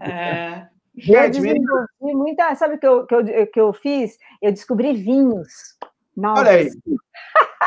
É. 0.00 0.66
Gente, 0.96 1.38
eu 1.38 1.42
desenvolvi 1.42 2.14
muita. 2.14 2.54
Sabe 2.56 2.74
o 2.74 2.78
que 2.78 2.86
eu, 2.86 3.06
que, 3.06 3.14
eu, 3.14 3.46
que 3.46 3.60
eu 3.60 3.72
fiz? 3.72 4.18
Eu 4.42 4.50
descobri 4.50 4.92
vinhos. 4.92 5.78
Nossa. 6.16 6.42
Olha 6.42 6.50
aí. 6.50 6.70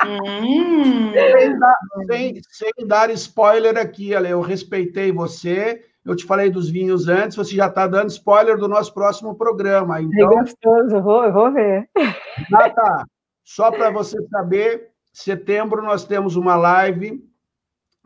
hum. 0.05 1.11
sem, 1.13 1.59
dar, 1.59 1.77
sem, 2.05 2.41
sem, 2.49 2.87
dar 2.87 3.09
spoiler 3.11 3.77
aqui, 3.77 4.13
Ale, 4.13 4.29
eu 4.29 4.41
respeitei 4.41 5.11
você 5.11 5.83
eu 6.05 6.15
te 6.15 6.25
falei 6.25 6.49
dos 6.49 6.69
vinhos 6.69 7.07
antes, 7.07 7.37
você 7.37 7.55
já 7.55 7.67
está 7.67 7.87
dando 7.87 8.09
spoiler 8.09 8.57
do 8.57 8.67
nosso 8.67 8.93
próximo 8.93 9.35
programa. 9.35 10.01
Então, 10.01 10.31
é 10.31 10.35
gostoso, 10.41 10.95
eu 10.95 11.01
vou, 11.01 11.31
vou 11.31 11.51
ver. 11.51 11.89
Nata, 12.49 13.05
só 13.43 13.71
para 13.71 13.89
você 13.89 14.21
saber, 14.27 14.89
setembro 15.13 15.81
nós 15.81 16.05
temos 16.05 16.35
uma 16.35 16.55
live 16.55 17.23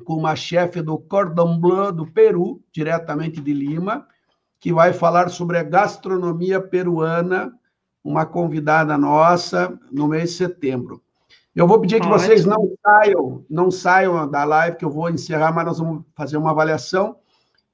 com 0.05 0.13
uma 0.13 0.35
chefe 0.35 0.81
do 0.81 0.97
Cordon 0.99 1.59
Bleu 1.59 1.91
do 1.91 2.05
Peru, 2.05 2.61
diretamente 2.71 3.41
de 3.41 3.51
Lima, 3.51 4.07
que 4.59 4.71
vai 4.71 4.93
falar 4.93 5.29
sobre 5.29 5.57
a 5.57 5.63
gastronomia 5.63 6.61
peruana, 6.61 7.51
uma 8.03 8.25
convidada 8.25 8.95
nossa 8.95 9.77
no 9.91 10.07
mês 10.07 10.31
de 10.31 10.37
setembro. 10.37 11.01
Eu 11.55 11.67
vou 11.67 11.81
pedir 11.81 11.99
que 11.99 12.07
vocês 12.07 12.45
não 12.45 12.71
saiam, 12.85 13.43
não 13.49 13.71
saiam 13.71 14.29
da 14.29 14.43
live, 14.43 14.77
que 14.77 14.85
eu 14.85 14.91
vou 14.91 15.09
encerrar, 15.09 15.51
mas 15.51 15.65
nós 15.65 15.79
vamos 15.79 16.03
fazer 16.15 16.37
uma 16.37 16.51
avaliação 16.51 17.15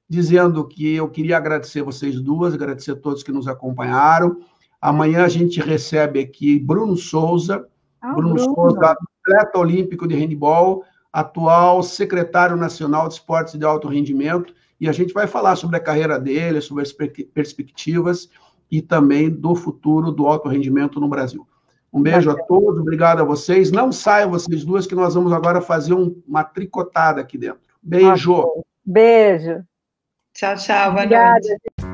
dizendo 0.08 0.66
que 0.66 0.94
eu 0.94 1.08
queria 1.08 1.36
agradecer 1.36 1.82
vocês 1.82 2.20
duas, 2.20 2.54
agradecer 2.54 2.92
a 2.92 2.96
todos 2.96 3.22
que 3.22 3.32
nos 3.32 3.48
acompanharam. 3.48 4.38
Amanhã 4.80 5.24
a 5.24 5.28
gente 5.28 5.60
recebe 5.60 6.20
aqui 6.20 6.58
Bruno 6.58 6.96
Souza, 6.96 7.66
ah, 8.00 8.12
Bruno, 8.12 8.34
Bruno 8.34 8.54
Souza, 8.54 8.96
atleta 9.26 9.58
olímpico 9.58 10.06
de 10.06 10.14
handball, 10.14 10.84
atual 11.12 11.82
secretário 11.82 12.56
nacional 12.56 13.08
de 13.08 13.14
esportes 13.14 13.58
de 13.58 13.64
alto 13.64 13.88
rendimento, 13.88 14.54
e 14.80 14.88
a 14.88 14.92
gente 14.92 15.14
vai 15.14 15.26
falar 15.26 15.56
sobre 15.56 15.76
a 15.76 15.80
carreira 15.80 16.18
dele, 16.18 16.60
sobre 16.60 16.82
as 16.82 16.92
perspectivas 16.92 18.28
e 18.70 18.82
também 18.82 19.30
do 19.30 19.54
futuro 19.54 20.10
do 20.10 20.26
alto 20.26 20.48
rendimento 20.48 21.00
no 21.00 21.08
Brasil. 21.08 21.46
Um 21.92 22.02
beijo 22.02 22.28
a 22.28 22.34
todos, 22.34 22.80
obrigado 22.80 23.20
a 23.20 23.24
vocês. 23.24 23.70
Não 23.70 23.92
saiam 23.92 24.28
vocês 24.28 24.64
duas, 24.64 24.84
que 24.84 24.96
nós 24.96 25.14
vamos 25.14 25.32
agora 25.32 25.60
fazer 25.60 25.94
um, 25.94 26.20
uma 26.26 26.42
tricotada 26.42 27.20
aqui 27.20 27.38
dentro. 27.38 27.60
Beijo. 27.80 28.64
Beijo. 28.84 29.64
Tchau, 30.34 30.56
tchau. 30.56 30.92
Boa 30.92 31.04
Obrigada. 31.04 31.40
noite. 31.48 31.93